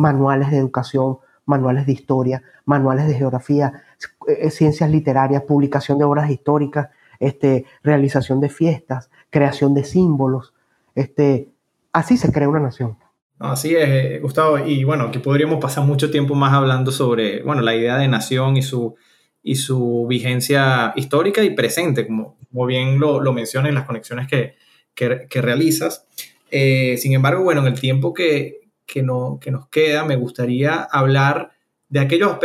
manuales 0.00 0.50
de 0.50 0.56
educación, 0.58 1.18
manuales 1.44 1.86
de 1.86 1.92
historia, 1.92 2.42
manuales 2.64 3.06
de 3.06 3.14
geografía, 3.14 3.82
eh, 4.26 4.50
ciencias 4.50 4.90
literarias, 4.90 5.42
publicación 5.42 5.98
de 5.98 6.04
obras 6.04 6.30
históricas, 6.30 6.88
este, 7.18 7.66
realización 7.82 8.40
de 8.40 8.48
fiestas, 8.48 9.10
creación 9.28 9.74
de 9.74 9.84
símbolos. 9.84 10.54
Este, 10.94 11.49
así 11.92 12.16
se 12.16 12.32
crea 12.32 12.48
una 12.48 12.60
nación. 12.60 12.96
Así 13.38 13.74
es, 13.74 13.88
eh, 13.88 14.18
Gustavo. 14.20 14.58
Y 14.58 14.84
bueno, 14.84 15.04
aquí 15.04 15.18
podríamos 15.18 15.60
pasar 15.60 15.84
mucho 15.84 16.10
tiempo 16.10 16.34
más 16.34 16.52
hablando 16.52 16.92
sobre 16.92 17.42
bueno, 17.42 17.62
la 17.62 17.74
idea 17.74 17.96
de 17.96 18.06
nación 18.06 18.56
y 18.56 18.62
su, 18.62 18.96
y 19.42 19.56
su 19.56 20.06
vigencia 20.08 20.92
histórica 20.94 21.42
y 21.42 21.54
presente, 21.54 22.06
como, 22.06 22.36
como 22.50 22.66
bien 22.66 23.00
lo, 23.00 23.20
lo 23.20 23.32
mencionas 23.32 23.70
en 23.70 23.76
las 23.76 23.86
conexiones 23.86 24.28
que, 24.28 24.56
que, 24.94 25.40
realizas. 25.40 26.06
Eh, 26.50 26.98
sin 26.98 27.14
embargo, 27.14 27.42
bueno, 27.42 27.62
en 27.62 27.68
el 27.68 27.80
tiempo 27.80 28.12
que, 28.12 28.68
que, 28.84 29.02
no, 29.02 29.38
que 29.40 29.50
nos 29.50 29.68
queda, 29.68 30.04
me 30.04 30.16
gustaría 30.16 30.82
hablar 30.82 31.52
de 31.88 32.00
aquellos, 32.00 32.36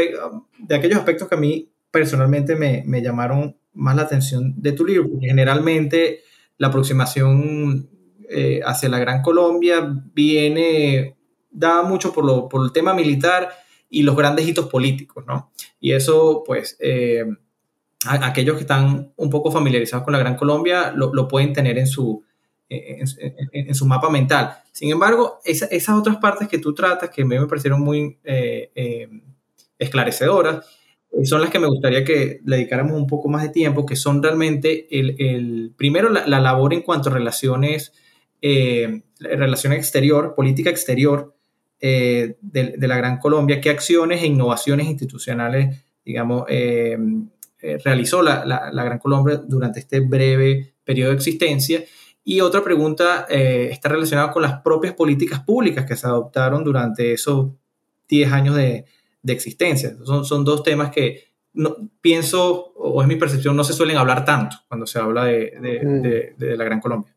de 0.60 0.76
aquellos 0.76 1.00
aspectos 1.00 1.28
que 1.28 1.36
a 1.36 1.40
mí 1.40 1.74
personalmente 1.92 2.56
me, 2.56 2.84
me 2.86 3.02
llamaron 3.02 3.58
más 3.74 3.98
la 3.98 4.04
atención 4.04 4.54
de 4.56 4.72
tu 4.72 4.86
libro, 4.86 5.10
porque 5.10 5.28
generalmente 5.28 6.22
la 6.58 6.68
aproximación 6.68 7.90
eh, 8.30 8.62
hacia 8.66 8.90
la 8.90 9.00
Gran 9.00 9.22
Colombia 9.22 9.88
viene, 10.14 11.16
da 11.52 11.84
mucho 11.84 12.14
por, 12.14 12.26
lo, 12.26 12.48
por 12.50 12.64
el 12.66 12.72
tema 12.72 12.94
militar 12.94 13.50
y 13.90 14.04
los 14.04 14.16
grandes 14.16 14.48
hitos 14.48 14.68
políticos, 14.68 15.26
¿no? 15.28 15.52
Y 15.80 15.94
eso, 15.94 16.44
pues, 16.46 16.78
eh, 16.80 17.26
aquellos 18.06 18.56
que 18.56 18.62
están 18.62 19.14
un 19.16 19.30
poco 19.30 19.52
familiarizados 19.52 20.04
con 20.04 20.14
la 20.14 20.20
Gran 20.20 20.36
Colombia 20.36 20.92
lo, 20.96 21.14
lo 21.14 21.28
pueden 21.28 21.54
tener 21.54 21.78
en 21.78 21.88
su, 21.88 22.24
en, 22.70 23.76
su 23.76 23.86
mapa 23.86 24.10
mental. 24.10 24.58
Sin 24.72 24.92
embargo, 24.92 25.40
esas 25.44 25.90
otras 25.90 26.18
partes 26.18 26.48
que 26.48 26.58
tú 26.58 26.74
tratas, 26.74 27.10
que 27.10 27.22
a 27.22 27.26
mí 27.26 27.38
me 27.38 27.48
parecieron 27.48 27.82
muy 27.82 28.18
eh, 28.24 28.72
eh, 28.76 29.10
esclarecedoras, 29.78 30.66
eh, 31.12 31.26
son 31.26 31.42
las 31.42 31.50
que 31.50 31.60
me 31.60 31.68
gustaría 31.68 32.04
que 32.04 32.42
le 32.44 32.58
dedicáramos 32.58 32.98
un 32.98 33.08
poco 33.08 33.30
más 33.30 33.44
de 33.44 33.50
tiempo, 33.50 33.86
que 33.86 33.96
son 33.96 34.22
realmente 34.22 34.88
el, 35.00 35.74
primero 35.78 36.10
la, 36.10 36.40
labor 36.40 36.74
en 36.74 36.82
cuanto 36.82 37.10
a 37.10 37.14
relaciones, 37.14 37.94
relación 38.42 39.74
exterior, 39.74 40.34
política 40.36 40.70
exterior 40.70 41.36
de, 41.80 42.38
la 42.80 42.98
Gran 42.98 43.18
Colombia, 43.18 43.62
qué 43.62 43.70
acciones 43.70 44.22
e 44.22 44.28
innovaciones 44.28 44.88
institucionales, 44.88 45.86
digamos, 46.04 46.46
realizó 47.84 48.22
la, 48.22 48.46
la 48.46 48.84
Gran 48.84 49.00
Colombia 49.00 49.38
durante 49.38 49.80
este 49.80 50.00
breve 50.00 50.76
periodo 50.84 51.12
de 51.12 51.16
existencia 51.16 51.84
y 52.28 52.42
otra 52.42 52.64
pregunta 52.64 53.28
eh, 53.30 53.70
está 53.72 53.88
relacionada 53.88 54.32
con 54.32 54.42
las 54.42 54.60
propias 54.62 54.96
políticas 54.96 55.42
públicas 55.42 55.86
que 55.86 55.96
se 55.96 56.08
adoptaron 56.08 56.64
durante 56.64 57.14
esos 57.14 57.52
10 58.10 58.32
años 58.32 58.56
de, 58.56 58.86
de 59.22 59.34
existencia. 59.34 59.96
Son, 60.04 60.26
son, 60.26 60.44
dos 60.44 60.64
temas 60.64 60.90
que 60.90 61.26
no, 61.54 61.76
pienso, 62.02 62.74
o 62.78 63.00
es 63.04 63.08
mi 63.08 63.16
percepción, 63.16 63.56
no 63.56 63.64
se 63.64 63.74
suelen 63.74 63.98
hablar 63.98 64.26
tanto 64.26 64.58
cuando 64.68 64.88
se 64.88 64.98
habla 64.98 65.26
de, 65.26 65.54
de, 65.62 66.34
de, 66.36 66.58
la 66.58 66.64
Gran 66.64 66.82
Colombia. 66.82 67.15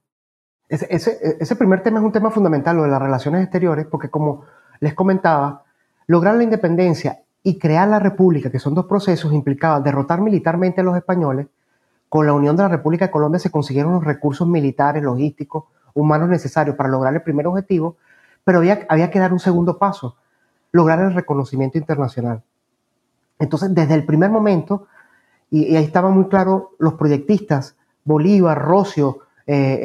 Ese, 0.68 1.36
ese, 1.40 1.56
primer 1.56 1.82
tema 1.82 1.98
es 1.98 2.04
un 2.04 2.12
tema 2.12 2.30
fundamental, 2.30 2.76
lo 2.76 2.82
de 2.82 2.90
las 2.90 3.00
relaciones 3.00 3.42
exteriores, 3.42 3.86
porque 3.86 4.10
como 4.10 4.44
les 4.80 4.92
comentaba, 4.92 5.64
lograr 6.06 6.34
la 6.34 6.42
independencia 6.42 7.20
y 7.42 7.58
crear 7.58 7.88
la 7.88 7.98
república, 7.98 8.50
que 8.50 8.58
son 8.58 8.74
dos 8.74 8.84
procesos 8.84 9.32
implicados, 9.32 9.82
derrotar 9.82 10.20
militarmente 10.20 10.82
a 10.82 10.84
los 10.84 10.96
españoles, 10.96 11.46
con 12.08 12.26
la 12.26 12.32
unión 12.32 12.56
de 12.56 12.62
la 12.62 12.68
República 12.68 13.06
de 13.06 13.10
Colombia 13.10 13.38
se 13.38 13.50
consiguieron 13.50 13.92
los 13.92 14.04
recursos 14.04 14.46
militares, 14.46 15.02
logísticos, 15.02 15.64
humanos 15.94 16.28
necesarios 16.28 16.76
para 16.76 16.88
lograr 16.88 17.14
el 17.14 17.22
primer 17.22 17.46
objetivo, 17.46 17.96
pero 18.44 18.58
había, 18.58 18.86
había 18.88 19.10
que 19.10 19.18
dar 19.18 19.32
un 19.32 19.40
segundo 19.40 19.78
paso, 19.78 20.16
lograr 20.72 21.00
el 21.00 21.14
reconocimiento 21.14 21.78
internacional. 21.78 22.42
Entonces, 23.38 23.74
desde 23.74 23.94
el 23.94 24.04
primer 24.04 24.30
momento, 24.30 24.86
y, 25.50 25.76
ahí 25.76 25.84
estaban 25.84 26.12
muy 26.12 26.28
claros 26.28 26.64
los 26.78 26.94
proyectistas, 26.94 27.76
Bolívar, 28.04 28.58
Rocio, 28.58 29.20
eh, 29.46 29.80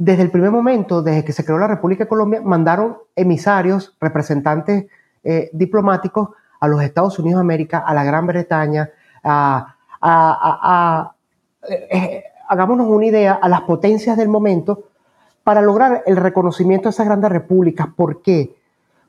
desde 0.00 0.22
el 0.22 0.30
primer 0.30 0.50
momento, 0.50 1.02
desde 1.02 1.26
que 1.26 1.32
se 1.34 1.44
creó 1.44 1.58
la 1.58 1.66
República 1.66 2.04
de 2.04 2.08
Colombia, 2.08 2.40
mandaron 2.42 2.96
emisarios, 3.14 3.94
representantes 4.00 4.86
eh, 5.22 5.50
diplomáticos 5.52 6.30
a 6.58 6.68
los 6.68 6.82
Estados 6.82 7.18
Unidos 7.18 7.36
de 7.36 7.42
América, 7.42 7.84
a 7.86 7.92
la 7.92 8.02
Gran 8.02 8.26
Bretaña, 8.26 8.88
a, 9.22 9.76
a, 10.00 11.12
eh, 11.68 12.24
hagámonos 12.48 12.88
una 12.88 13.04
idea, 13.04 13.34
a 13.34 13.46
las 13.50 13.60
potencias 13.60 14.16
del 14.16 14.30
momento 14.30 14.84
para 15.44 15.60
lograr 15.60 16.02
el 16.06 16.16
reconocimiento 16.16 16.88
de 16.88 16.92
esas 16.92 17.04
grandes 17.04 17.30
repúblicas. 17.30 17.88
¿Por 17.94 18.22
qué? 18.22 18.56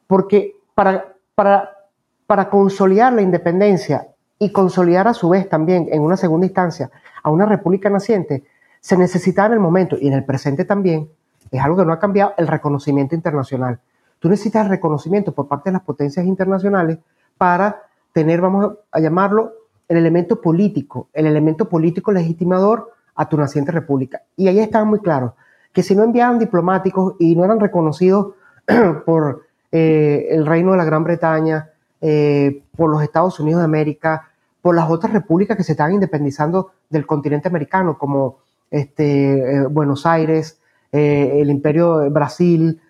Porque 0.07 0.57
para, 0.75 1.13
para, 1.35 1.69
para 2.27 2.49
consolidar 2.49 3.13
la 3.13 3.21
independencia 3.21 4.09
y 4.37 4.51
consolidar 4.51 5.07
a 5.07 5.13
su 5.13 5.29
vez 5.29 5.47
también 5.47 5.87
en 5.89 6.01
una 6.01 6.17
segunda 6.17 6.47
instancia 6.47 6.91
a 7.23 7.29
una 7.29 7.45
república 7.45 7.89
naciente, 7.89 8.43
se 8.81 8.97
necesitaba 8.97 9.47
en 9.47 9.53
el 9.53 9.59
momento 9.59 9.95
y 9.99 10.07
en 10.07 10.13
el 10.13 10.25
presente 10.25 10.65
también, 10.65 11.09
es 11.51 11.61
algo 11.61 11.77
que 11.77 11.85
no 11.85 11.93
ha 11.93 11.99
cambiado, 11.99 12.33
el 12.37 12.47
reconocimiento 12.47 13.15
internacional. 13.15 13.79
Tú 14.19 14.27
necesitas 14.27 14.67
reconocimiento 14.67 15.31
por 15.31 15.47
parte 15.47 15.69
de 15.69 15.73
las 15.73 15.83
potencias 15.83 16.25
internacionales 16.25 16.99
para 17.37 17.83
tener, 18.11 18.41
vamos 18.41 18.73
a 18.91 18.99
llamarlo, 18.99 19.53
el 19.87 19.97
elemento 19.97 20.41
político, 20.41 21.09
el 21.13 21.27
elemento 21.27 21.67
político 21.69 22.11
legitimador 22.11 22.91
a 23.15 23.27
tu 23.27 23.37
naciente 23.37 23.71
república. 23.71 24.21
Y 24.35 24.47
ahí 24.47 24.59
estaba 24.59 24.85
muy 24.85 24.99
claro 24.99 25.35
que 25.73 25.83
si 25.83 25.95
no 25.95 26.03
enviaban 26.03 26.39
diplomáticos 26.39 27.15
y 27.19 27.35
no 27.35 27.45
eran 27.45 27.59
reconocidos 27.59 28.33
por 29.05 29.43
eh, 29.71 30.27
el 30.31 30.45
reino 30.45 30.71
de 30.71 30.77
la 30.77 30.85
Gran 30.85 31.03
Bretaña, 31.03 31.69
eh, 31.99 32.63
por 32.75 32.89
los 32.89 33.03
Estados 33.03 33.39
Unidos 33.39 33.61
de 33.61 33.65
América, 33.65 34.29
por 34.61 34.75
las 34.75 34.89
otras 34.89 35.13
repúblicas 35.13 35.57
que 35.57 35.63
se 35.63 35.73
estaban 35.73 35.93
independizando 35.93 36.71
del 36.89 37.05
continente 37.05 37.47
americano, 37.47 37.97
como 37.97 38.37
este, 38.71 39.33
eh, 39.33 39.67
Buenos 39.67 40.07
Aires, 40.07 40.59
eh, 40.91 41.39
el 41.41 41.51
Imperio 41.51 41.99
de 41.99 42.09
Brasil, 42.09 42.81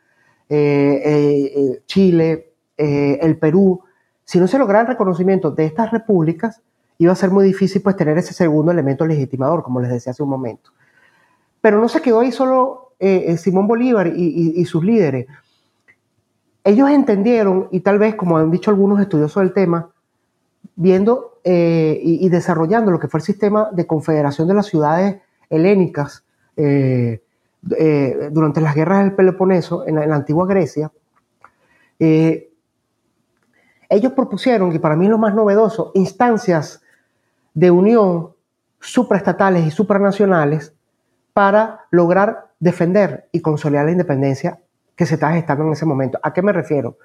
Chile, 1.85 2.53
el 2.77 3.37
Perú. 3.37 3.81
Si 4.25 4.37
no 4.39 4.47
se 4.47 4.57
lograra 4.57 4.81
el 4.81 4.87
reconocimiento 4.87 5.51
de 5.51 5.65
estas 5.65 5.91
repúblicas, 5.91 6.61
iba 6.97 7.13
a 7.13 7.15
ser 7.15 7.31
muy 7.31 7.45
difícil 7.45 7.81
pues 7.81 7.95
tener 7.95 8.17
ese 8.17 8.33
segundo 8.33 8.71
elemento 8.71 9.05
legitimador, 9.05 9.63
como 9.63 9.79
les 9.79 9.91
decía 9.91 10.11
hace 10.11 10.23
un 10.23 10.29
momento. 10.29 10.71
Pero 11.61 11.79
no 11.79 11.87
se 11.87 12.01
quedó 12.01 12.19
ahí 12.19 12.31
solo 12.31 12.93
Simón 13.37 13.67
Bolívar 13.67 14.07
y 14.07 14.65
sus 14.65 14.83
líderes 14.83 15.27
ellos 16.63 16.89
entendieron, 16.89 17.67
y 17.71 17.79
tal 17.79 17.97
vez, 17.97 18.15
como 18.15 18.37
han 18.37 18.51
dicho 18.51 18.69
algunos 18.69 18.99
estudiosos 18.99 19.41
del 19.41 19.53
tema, 19.53 19.89
viendo 20.75 21.39
eh, 21.43 21.99
y, 22.03 22.29
desarrollando 22.29 22.91
lo 22.91 22.99
que 22.99 23.07
fue 23.07 23.19
el 23.19 23.25
sistema 23.25 23.69
de 23.71 23.87
confederación 23.87 24.47
de 24.47 24.53
las 24.53 24.67
ciudades 24.67 25.21
helénicas 25.51 26.23
eh, 26.57 27.21
eh, 27.77 28.29
durante 28.31 28.61
las 28.61 28.73
guerras 28.73 29.03
del 29.03 29.13
Peloponeso 29.13 29.87
en 29.87 29.95
la, 29.95 30.15
antigua 30.15 30.47
Grecia, 30.47 30.91
ellos 31.99 34.13
propusieron, 34.13 34.73
y 34.73 34.79
para 34.79 34.95
mí 34.95 35.05
es 35.05 35.11
lo 35.11 35.19
más 35.19 35.35
novedoso, 35.35 35.91
instancias 35.93 36.81
de 37.53 37.69
unión 37.69 38.31
supraestatales 38.79 39.67
y 39.67 39.71
supranacionales 39.71 40.73
para 41.33 41.81
lograr 41.91 42.47
defender 42.59 43.27
y 43.31 43.41
consolidar 43.41 43.85
la 43.85 43.91
independencia 43.91 44.59
que 44.95 45.05
se 45.05 45.15
estaba 45.15 45.33
gestando 45.33 45.65
en 45.65 45.73
ese 45.73 45.85
momento. 45.85 46.19
¿A 46.23 46.33
qué 46.33 46.41
me 46.41 46.53
refiero? 46.53 46.97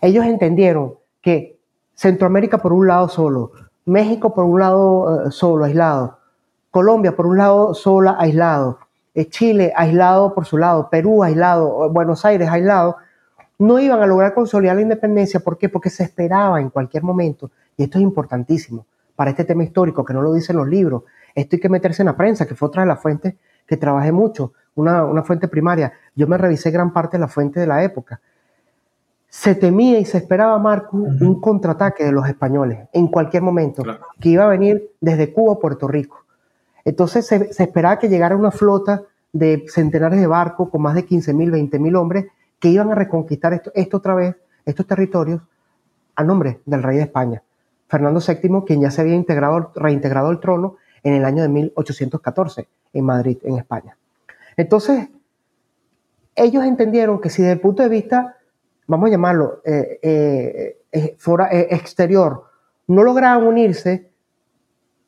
Ellos 0.00 0.24
entendieron 0.24 0.94
que 1.22 1.58
Centroamérica 1.94 2.58
por 2.58 2.72
un 2.72 2.86
lado 2.86 3.08
solo, 3.08 3.52
México 3.86 4.34
por 4.34 4.44
un 4.44 4.60
lado 4.60 5.26
eh, 5.26 5.30
solo, 5.30 5.64
aislado, 5.64 6.15
Colombia 6.76 7.16
por 7.16 7.26
un 7.26 7.38
lado 7.38 7.72
sola, 7.72 8.16
aislado, 8.18 8.80
eh, 9.14 9.30
Chile 9.30 9.72
aislado 9.74 10.34
por 10.34 10.44
su 10.44 10.58
lado, 10.58 10.90
Perú 10.90 11.22
aislado, 11.22 11.88
Buenos 11.88 12.26
Aires 12.26 12.50
aislado, 12.50 12.98
no 13.58 13.78
iban 13.78 14.02
a 14.02 14.06
lograr 14.06 14.34
consolidar 14.34 14.76
la 14.76 14.82
independencia. 14.82 15.40
¿Por 15.40 15.56
qué? 15.56 15.70
Porque 15.70 15.88
se 15.88 16.02
esperaba 16.02 16.60
en 16.60 16.68
cualquier 16.68 17.02
momento, 17.02 17.50
y 17.78 17.84
esto 17.84 17.96
es 17.96 18.02
importantísimo 18.02 18.84
para 19.14 19.30
este 19.30 19.44
tema 19.44 19.64
histórico, 19.64 20.04
que 20.04 20.12
no 20.12 20.20
lo 20.20 20.34
dicen 20.34 20.54
los 20.54 20.68
libros, 20.68 21.04
esto 21.34 21.56
hay 21.56 21.60
que 21.60 21.70
meterse 21.70 22.02
en 22.02 22.08
la 22.08 22.16
prensa, 22.18 22.44
que 22.44 22.54
fue 22.54 22.68
otra 22.68 22.82
de 22.82 22.88
las 22.88 23.00
fuentes 23.00 23.36
que 23.66 23.78
trabajé 23.78 24.12
mucho 24.12 24.52
una, 24.74 25.22
fuente 25.22 25.48
primaria. 25.48 25.94
Yo 26.14 26.26
me 26.26 26.36
revisé 26.36 26.70
gran 26.70 26.92
parte 26.92 27.16
de 27.16 27.22
la 27.22 27.28
fuente 27.28 27.58
de 27.58 27.66
la 27.66 27.82
época. 27.84 28.20
Se 29.30 29.54
temía 29.54 29.98
y 29.98 30.04
se 30.04 30.18
esperaba, 30.18 30.58
Marco, 30.58 30.94
un 30.94 31.40
contraataque 31.40 32.04
de 32.04 32.12
los 32.12 32.28
españoles 32.28 32.86
en 32.92 33.08
cualquier 33.08 33.42
momento, 33.42 33.82
que 34.20 34.28
iba 34.28 34.44
a 34.44 34.48
venir 34.48 34.90
desde 35.00 35.32
Cuba 35.32 35.54
a 35.54 35.58
Puerto 35.58 35.88
Rico. 35.88 36.25
Entonces 36.86 37.26
se, 37.26 37.50
esperaba 37.58 37.98
que 37.98 38.08
llegara 38.08 38.36
una 38.36 38.52
flota 38.52 39.02
de 39.32 39.66
centenares 39.68 40.20
de 40.20 40.28
barcos 40.28 40.70
con 40.70 40.80
más 40.82 40.94
de 40.94 41.04
15.000, 41.04 41.68
20.000 41.68 41.98
hombres 41.98 42.26
que 42.60 42.68
iban 42.68 42.92
a 42.92 42.94
reconquistar 42.94 43.52
esto, 43.52 43.72
esto 43.74 43.96
otra 43.96 44.14
vez, 44.14 44.36
estos 44.64 44.86
territorios, 44.86 45.42
a 46.14 46.22
nombre 46.22 46.60
del 46.64 46.84
rey 46.84 46.96
de 46.96 47.02
España, 47.02 47.42
Fernando 47.88 48.20
VII, 48.20 48.62
quien 48.64 48.80
ya 48.80 48.92
se 48.92 49.00
había 49.00 49.16
integrado, 49.16 49.72
reintegrado 49.74 50.28
al 50.28 50.38
trono 50.38 50.76
en 51.02 51.14
el 51.14 51.24
año 51.24 51.42
de 51.42 51.48
1814 51.48 52.68
en 52.92 53.04
Madrid, 53.04 53.38
en 53.42 53.58
España. 53.58 53.98
Entonces, 54.56 55.08
ellos 56.36 56.64
entendieron 56.64 57.20
que 57.20 57.30
si 57.30 57.42
desde 57.42 57.54
el 57.54 57.60
punto 57.60 57.82
de 57.82 57.88
vista, 57.88 58.36
vamos 58.86 59.08
a 59.08 59.10
llamarlo, 59.10 59.60
eh, 59.64 59.98
eh, 60.02 60.78
eh, 60.92 61.68
exterior, 61.70 62.44
no 62.86 63.02
lograban 63.02 63.44
unirse, 63.44 64.12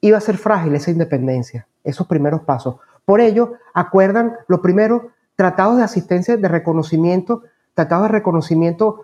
iba 0.01 0.19
a 0.19 0.21
ser 0.21 0.37
frágil 0.37 0.75
esa 0.75 0.91
independencia, 0.91 1.67
esos 1.85 2.07
primeros 2.07 2.43
pasos. 2.43 2.77
Por 3.05 3.21
ello, 3.21 3.55
acuerdan 3.75 4.37
los 4.49 4.61
primeros 4.61 5.03
tratados 5.37 5.79
de 5.79 5.85
asistencia, 5.85 6.37
de 6.37 6.49
reconocimiento, 6.49 7.43
tratados 7.75 8.05
de 8.05 8.13
reconocimiento 8.13 9.03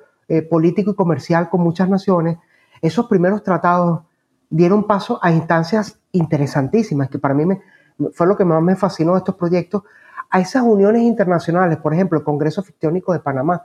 político 0.51 0.93
y 0.93 0.95
comercial 0.95 1.51
con 1.51 1.61
muchas 1.61 1.89
naciones. 1.89 2.39
Esos 2.81 3.07
primeros 3.07 3.43
tratados 3.43 4.01
dieron 4.51 4.87
paso 4.87 5.19
a 5.23 5.33
instancias 5.33 5.99
interesantísimas, 6.13 7.09
que 7.09 7.19
para 7.19 7.35
mí 7.35 7.45
me, 7.45 7.61
fue 8.13 8.27
lo 8.27 8.37
que 8.37 8.45
más 8.45 8.63
me 8.63 8.77
fascinó 8.77 9.13
de 9.13 9.19
estos 9.19 9.35
proyectos, 9.35 9.83
a 10.31 10.41
esas 10.41 10.63
uniones 10.63 11.03
internacionales, 11.03 11.79
por 11.79 11.95
ejemplo, 11.95 12.19
el 12.19 12.25
Congreso 12.25 12.63
Fictiónico 12.63 13.13
de 13.13 13.21
Panamá, 13.21 13.63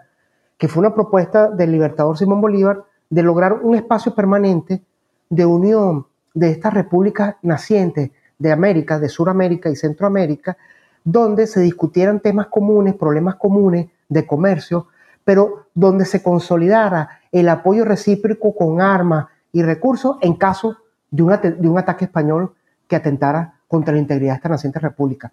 que 0.58 0.68
fue 0.68 0.82
una 0.82 0.94
propuesta 0.94 1.50
del 1.50 1.72
libertador 1.72 2.18
Simón 2.18 2.42
Bolívar 2.42 2.84
de 3.10 3.24
lograr 3.24 3.54
un 3.54 3.76
espacio 3.76 4.14
permanente 4.14 4.84
de 5.30 5.46
unión 5.46 6.06
de 6.40 6.52
estas 6.52 6.74
repúblicas 6.74 7.36
nacientes 7.42 8.12
de 8.38 8.52
América, 8.52 8.98
de 8.98 9.10
Sudamérica 9.10 9.70
y 9.70 9.76
Centroamérica, 9.76 10.58
donde 11.04 11.48
se 11.48 11.60
discutieran 11.60 12.22
temas 12.22 12.48
comunes, 12.48 12.96
problemas 12.96 13.36
comunes 13.36 13.88
de 14.08 14.26
comercio, 14.26 14.88
pero 15.26 15.68
donde 15.74 16.06
se 16.06 16.24
consolidara 16.24 17.20
el 17.32 17.50
apoyo 17.50 17.84
recíproco 17.84 18.56
con 18.56 18.80
armas 18.80 19.28
y 19.52 19.62
recursos 19.64 20.18
en 20.22 20.36
caso 20.36 20.78
de 21.12 21.24
un, 21.24 21.38
de 21.42 21.68
un 21.68 21.78
ataque 21.78 22.06
español 22.06 22.54
que 22.88 22.96
atentara 22.96 23.56
contra 23.68 23.94
la 23.94 24.00
integridad 24.00 24.34
de 24.34 24.38
esta 24.38 24.50
naciente 24.50 24.80
república. 24.80 25.32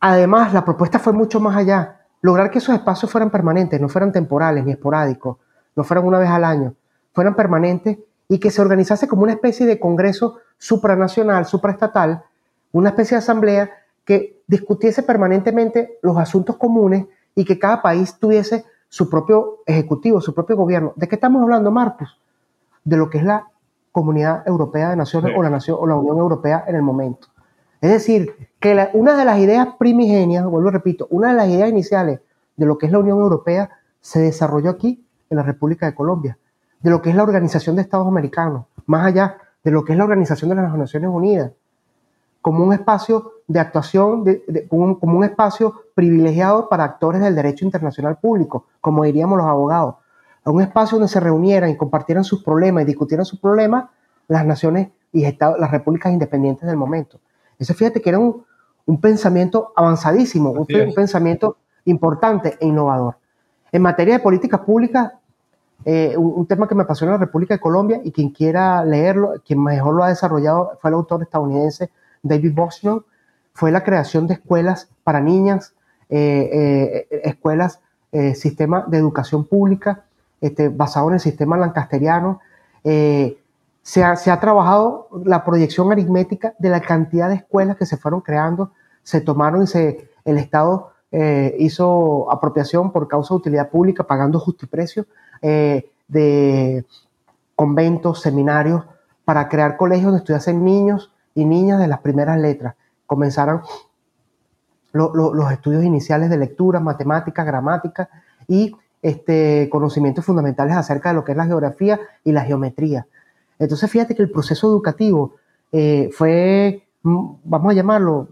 Además, 0.00 0.54
la 0.54 0.64
propuesta 0.64 0.98
fue 0.98 1.12
mucho 1.12 1.38
más 1.38 1.56
allá. 1.56 2.00
Lograr 2.22 2.50
que 2.50 2.58
esos 2.58 2.74
espacios 2.74 3.10
fueran 3.10 3.30
permanentes, 3.30 3.80
no 3.80 3.88
fueran 3.88 4.10
temporales 4.10 4.64
ni 4.64 4.72
esporádicos, 4.72 5.36
no 5.76 5.84
fueran 5.84 6.06
una 6.06 6.18
vez 6.18 6.30
al 6.30 6.44
año, 6.44 6.74
fueran 7.12 7.34
permanentes 7.34 7.98
y 8.28 8.38
que 8.38 8.50
se 8.50 8.60
organizase 8.60 9.08
como 9.08 9.22
una 9.22 9.32
especie 9.32 9.66
de 9.66 9.78
congreso 9.78 10.38
supranacional, 10.58 11.46
supraestatal, 11.46 12.24
una 12.72 12.90
especie 12.90 13.16
de 13.16 13.18
asamblea 13.18 13.70
que 14.04 14.42
discutiese 14.46 15.02
permanentemente 15.02 15.98
los 16.02 16.16
asuntos 16.16 16.56
comunes 16.56 17.06
y 17.34 17.44
que 17.44 17.58
cada 17.58 17.82
país 17.82 18.18
tuviese 18.18 18.64
su 18.88 19.10
propio 19.10 19.58
ejecutivo, 19.66 20.20
su 20.20 20.34
propio 20.34 20.56
gobierno. 20.56 20.92
¿De 20.96 21.08
qué 21.08 21.16
estamos 21.16 21.42
hablando, 21.42 21.70
Marcos? 21.70 22.18
De 22.84 22.96
lo 22.96 23.10
que 23.10 23.18
es 23.18 23.24
la 23.24 23.48
Comunidad 23.92 24.46
Europea 24.46 24.90
de 24.90 24.96
Naciones 24.96 25.32
o, 25.36 25.42
la 25.42 25.50
Nación, 25.50 25.78
o 25.80 25.86
la 25.86 25.96
Unión 25.96 26.18
Europea 26.18 26.64
en 26.66 26.76
el 26.76 26.82
momento. 26.82 27.28
Es 27.80 27.90
decir, 27.90 28.34
que 28.60 28.88
una 28.94 29.16
de 29.16 29.24
las 29.24 29.38
ideas 29.38 29.68
primigenias, 29.78 30.44
vuelvo 30.44 30.68
a 30.68 30.72
repito, 30.72 31.06
una 31.10 31.28
de 31.28 31.34
las 31.34 31.48
ideas 31.48 31.70
iniciales 31.70 32.20
de 32.56 32.66
lo 32.66 32.78
que 32.78 32.86
es 32.86 32.92
la 32.92 32.98
Unión 32.98 33.18
Europea 33.18 33.70
se 34.00 34.20
desarrolló 34.20 34.70
aquí, 34.70 35.04
en 35.28 35.36
la 35.36 35.42
República 35.42 35.86
de 35.86 35.94
Colombia, 35.94 36.38
de 36.80 36.90
lo 36.90 37.02
que 37.02 37.10
es 37.10 37.16
la 37.16 37.22
Organización 37.22 37.76
de 37.76 37.82
Estados 37.82 38.06
Americanos, 38.06 38.66
más 38.86 39.06
allá 39.06 39.38
de 39.64 39.70
lo 39.70 39.84
que 39.84 39.92
es 39.92 39.98
la 39.98 40.04
Organización 40.04 40.50
de 40.50 40.56
las 40.56 40.74
Naciones 40.74 41.10
Unidas, 41.10 41.52
como 42.40 42.64
un 42.64 42.72
espacio 42.72 43.32
de 43.48 43.58
actuación, 43.58 44.24
como, 44.68 45.18
un, 45.18 45.24
espacio 45.24 45.82
privilegiado 45.94 46.68
para 46.68 46.84
actores 46.84 47.20
del 47.20 47.34
derecho 47.34 47.64
internacional 47.64 48.18
público, 48.18 48.66
como 48.80 49.02
diríamos 49.04 49.36
los 49.36 49.46
abogados, 49.46 49.96
un 50.44 50.62
espacio 50.62 50.98
donde 50.98 51.12
se 51.12 51.18
reunieran 51.18 51.70
y 51.70 51.76
compartieran 51.76 52.22
sus 52.22 52.44
problemas 52.44 52.84
y 52.84 52.86
discutieran 52.86 53.26
sus 53.26 53.40
problemas 53.40 53.86
las 54.28 54.46
naciones 54.46 54.88
y 55.12 55.22
las 55.22 55.70
repúblicas 55.70 56.12
independientes 56.12 56.66
del 56.68 56.76
momento. 56.76 57.18
Eso 57.58 57.74
fíjate 57.74 58.00
que 58.00 58.10
era 58.10 58.18
un, 58.18 58.44
pensamiento 59.00 59.72
avanzadísimo, 59.74 60.50
un, 60.50 60.66
pensamiento 60.66 61.56
importante 61.84 62.56
e 62.60 62.66
innovador. 62.66 63.16
En 63.72 63.82
materia 63.82 64.14
de 64.14 64.20
políticas 64.20 64.60
públicas, 64.60 65.12
eh, 65.84 66.16
un, 66.16 66.46
tema 66.46 66.66
que 66.66 66.74
me 66.74 66.82
apasiona 66.82 67.14
en 67.14 67.20
la 67.20 67.26
República 67.26 67.54
de 67.54 67.60
Colombia 67.60 68.00
y 68.02 68.10
quien 68.10 68.30
quiera 68.30 68.84
leerlo, 68.84 69.34
quien 69.46 69.62
mejor 69.62 69.94
lo 69.94 70.02
ha 70.02 70.08
desarrollado 70.08 70.72
fue 70.80 70.90
el 70.90 70.94
autor 70.94 71.22
estadounidense 71.22 71.90
David 72.22 72.54
Boston, 72.54 73.04
fue 73.52 73.70
la 73.70 73.84
creación 73.84 74.26
de 74.26 74.34
escuelas 74.34 74.88
para 75.04 75.20
niñas, 75.20 75.74
eh, 76.08 77.06
eh, 77.10 77.20
escuelas, 77.24 77.80
sistema 78.34 78.82
de 78.88 78.96
educación 78.96 79.44
pública 79.44 80.04
este, 80.40 80.70
basado 80.70 81.08
en 81.08 81.14
el 81.14 81.20
sistema 81.20 81.58
lancasteriano, 81.58 82.40
se 82.82 84.02
ha, 84.02 84.40
trabajado 84.40 85.08
la 85.22 85.44
proyección 85.44 85.92
aritmética 85.92 86.54
de 86.58 86.70
la 86.70 86.80
cantidad 86.80 87.28
de 87.28 87.34
escuelas 87.34 87.76
que 87.76 87.84
se 87.84 87.98
fueron 87.98 88.22
creando, 88.22 88.70
se 89.02 89.20
tomaron 89.20 89.64
y 89.64 89.66
se, 89.66 90.08
el 90.24 90.38
Estado 90.38 90.92
hizo 91.58 92.32
apropiación 92.32 92.90
por 92.90 93.06
causa 93.06 93.34
de 93.34 93.38
utilidad 93.38 93.68
pública, 93.68 94.04
pagando 94.04 94.40
justiprecio 94.40 95.04
eh, 95.42 95.90
de 96.08 96.84
conventos, 97.54 98.20
seminarios, 98.20 98.84
para 99.24 99.48
crear 99.48 99.76
colegios 99.76 100.06
donde 100.06 100.18
estudiasen 100.18 100.64
niños 100.64 101.12
y 101.34 101.44
niñas 101.44 101.80
de 101.80 101.88
las 101.88 102.00
primeras 102.00 102.38
letras. 102.38 102.74
Comenzaron 103.06 103.62
los 104.92 105.52
estudios 105.52 105.84
iniciales 105.84 106.30
de 106.30 106.38
lectura, 106.38 106.80
matemática, 106.80 107.44
gramática 107.44 108.08
y 108.48 108.74
este, 109.02 109.68
conocimientos 109.70 110.24
fundamentales 110.24 110.74
acerca 110.74 111.10
de 111.10 111.16
lo 111.16 111.24
que 111.24 111.32
es 111.32 111.38
la 111.38 111.46
geografía 111.46 112.00
y 112.24 112.32
la 112.32 112.42
geometría. 112.42 113.06
Entonces, 113.58 113.90
fíjate 113.90 114.14
que 114.14 114.22
el 114.22 114.30
proceso 114.30 114.68
educativo 114.68 115.34
eh, 115.72 116.10
fue, 116.12 116.86
mm, 117.02 117.26
vamos 117.44 117.72
a 117.72 117.74
llamarlo, 117.74 118.28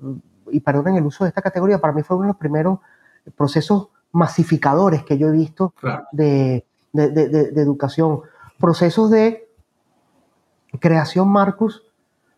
y 0.50 0.61
perdonen 0.61 0.96
el 0.96 1.07
uso 1.07 1.24
de 1.24 1.28
esta 1.28 1.42
categoría, 1.42 1.78
para 1.78 1.92
mí 1.92 2.02
fue 2.02 2.16
uno 2.16 2.26
de 2.26 2.28
los 2.28 2.36
primeros 2.38 2.78
procesos 3.36 3.88
masificadores 4.12 5.05
que 5.05 5.18
yo 5.18 5.28
he 5.28 5.32
visto 5.32 5.74
de, 6.12 6.64
educación. 6.95 8.20
Procesos 8.59 9.11
de 9.11 9.49
creación, 10.80 11.28
Marcus, 11.28 11.82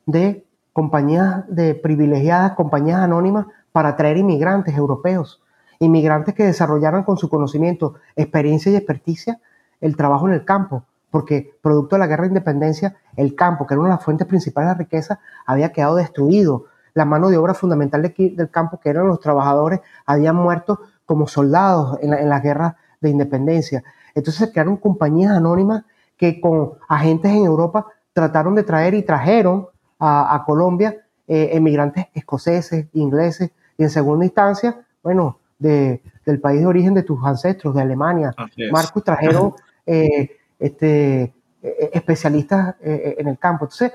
de 0.07 0.47
compañías 0.73 1.45
de 1.49 1.75
privilegiadas, 1.75 2.53
compañías 2.53 3.01
anónimas 3.01 3.47
para 3.73 3.91
atraer 3.91 4.17
inmigrantes 4.17 4.77
europeos, 4.77 5.43
inmigrantes 5.79 6.35
que 6.35 6.45
desarrollaran 6.45 7.05
con 7.05 7.19
su 7.19 7.29
conocimiento, 7.29 7.95
experiencia 8.15 8.73
y 8.73 8.77
experticia 8.77 9.41
el 9.81 9.97
trabajo 9.97 10.29
en 10.29 10.35
el 10.35 10.45
campo, 10.45 10.85
porque 11.11 11.55
producto 11.63 11.97
de 11.97 12.01
la 12.01 12.07
guerra 12.07 12.23
de 12.23 12.29
independencia, 12.29 12.97
el 13.17 13.35
campo, 13.35 13.67
que 13.67 13.75
era 13.75 13.81
una 13.81 13.91
de 13.91 13.97
las 13.97 14.05
fuentes 14.05 14.27
principales 14.27 14.69
de 14.69 14.75
la 14.75 14.79
riqueza, 14.79 15.21
había 15.45 15.73
quedado 15.73 15.97
destruido. 15.97 16.65
La 16.95 17.05
mano 17.05 17.29
de 17.29 17.37
obra 17.37 17.55
fundamental 17.55 18.03
del 18.03 18.51
campo, 18.51 18.81
que 18.81 18.89
eran 18.89 19.07
los 19.07 19.21
trabajadores, 19.21 19.81
habían 20.07 20.37
muerto 20.37 20.81
como 21.05 21.27
soldados 21.27 21.99
en, 22.01 22.11
la, 22.11 22.23
las 22.23 22.43
guerras 22.43 22.75
de 23.01 23.11
independencia. 23.11 23.85
Entonces 24.17 24.47
se 24.47 24.53
crearon 24.53 24.79
compañías 24.79 25.37
anónimas 25.37 25.85
que 26.17 26.41
con 26.41 26.73
agentes 26.89 27.31
en 27.31 27.45
Europa 27.45 27.87
trataron 28.15 28.55
de 28.55 28.63
traer 28.63 28.95
y 28.95 29.03
trajeron 29.03 29.69
a, 29.99 30.43
Colombia 30.47 30.97
eh, 31.29 31.51
emigrantes 31.53 32.07
escoceses, 32.15 32.87
ingleses 32.95 33.51
y 33.77 33.83
en 33.83 33.91
segunda 33.91 34.25
instancia, 34.25 34.81
bueno, 35.03 35.39
de, 35.59 36.03
del 36.25 36.41
país 36.41 36.61
de 36.61 36.67
origen 36.67 36.95
de 36.95 37.03
tus 37.03 37.23
ancestros, 37.25 37.75
de 37.75 37.83
Alemania. 37.83 38.35
Marcos 38.73 39.05
trajeron 39.05 39.53
eh, 39.87 40.31
este, 40.59 41.35
eh, 41.63 41.91
especialistas 41.93 42.77
en 42.81 43.29
el 43.29 43.39
campo. 43.39 43.67
Entonces, 43.67 43.93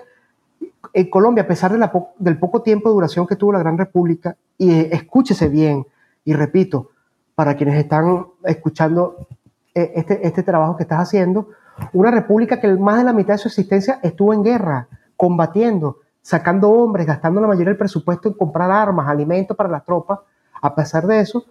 en 0.94 1.10
Colombia, 1.10 1.44
a 1.44 1.48
pesar 1.48 1.72
de 1.72 1.90
del 2.20 2.38
poco 2.38 2.62
tiempo 2.62 2.90
de 2.90 2.94
duración 2.94 3.26
que 3.26 3.36
tuvo 3.36 3.54
la 3.54 3.60
Gran 3.60 3.78
República, 3.78 4.36
y 4.58 4.72
escúchese 4.94 5.48
bien, 5.50 5.86
y 6.26 6.34
repito, 6.34 6.92
para 7.34 7.56
quienes 7.56 7.76
están 7.80 8.28
escuchando 8.44 9.28
este, 9.74 10.26
este 10.28 10.44
trabajo 10.44 10.76
que 10.76 10.84
estás 10.84 11.00
haciendo, 11.00 11.50
una 11.94 12.12
república 12.12 12.60
que 12.60 12.68
más 12.76 12.98
de 12.98 13.04
la 13.04 13.14
mitad 13.14 13.36
de 13.36 13.38
su 13.40 13.48
existencia 13.48 14.00
estuvo 14.04 14.34
en 14.34 14.44
guerra, 14.44 14.88
combatiendo, 15.16 16.00
sacando 16.22 16.70
hombres, 16.70 17.08
gastando 17.08 17.42
la 17.42 17.48
mayoría 17.48 17.70
del 17.70 17.78
presupuesto 17.78 18.30
en 18.30 18.36
comprar 18.36 18.72
armas, 18.72 19.08
alimentos 19.08 19.56
para 19.58 19.70
las 19.70 19.86
tropas. 19.86 20.20
A 20.62 20.76
pesar 20.76 21.08
de 21.08 21.20
eso, 21.20 21.46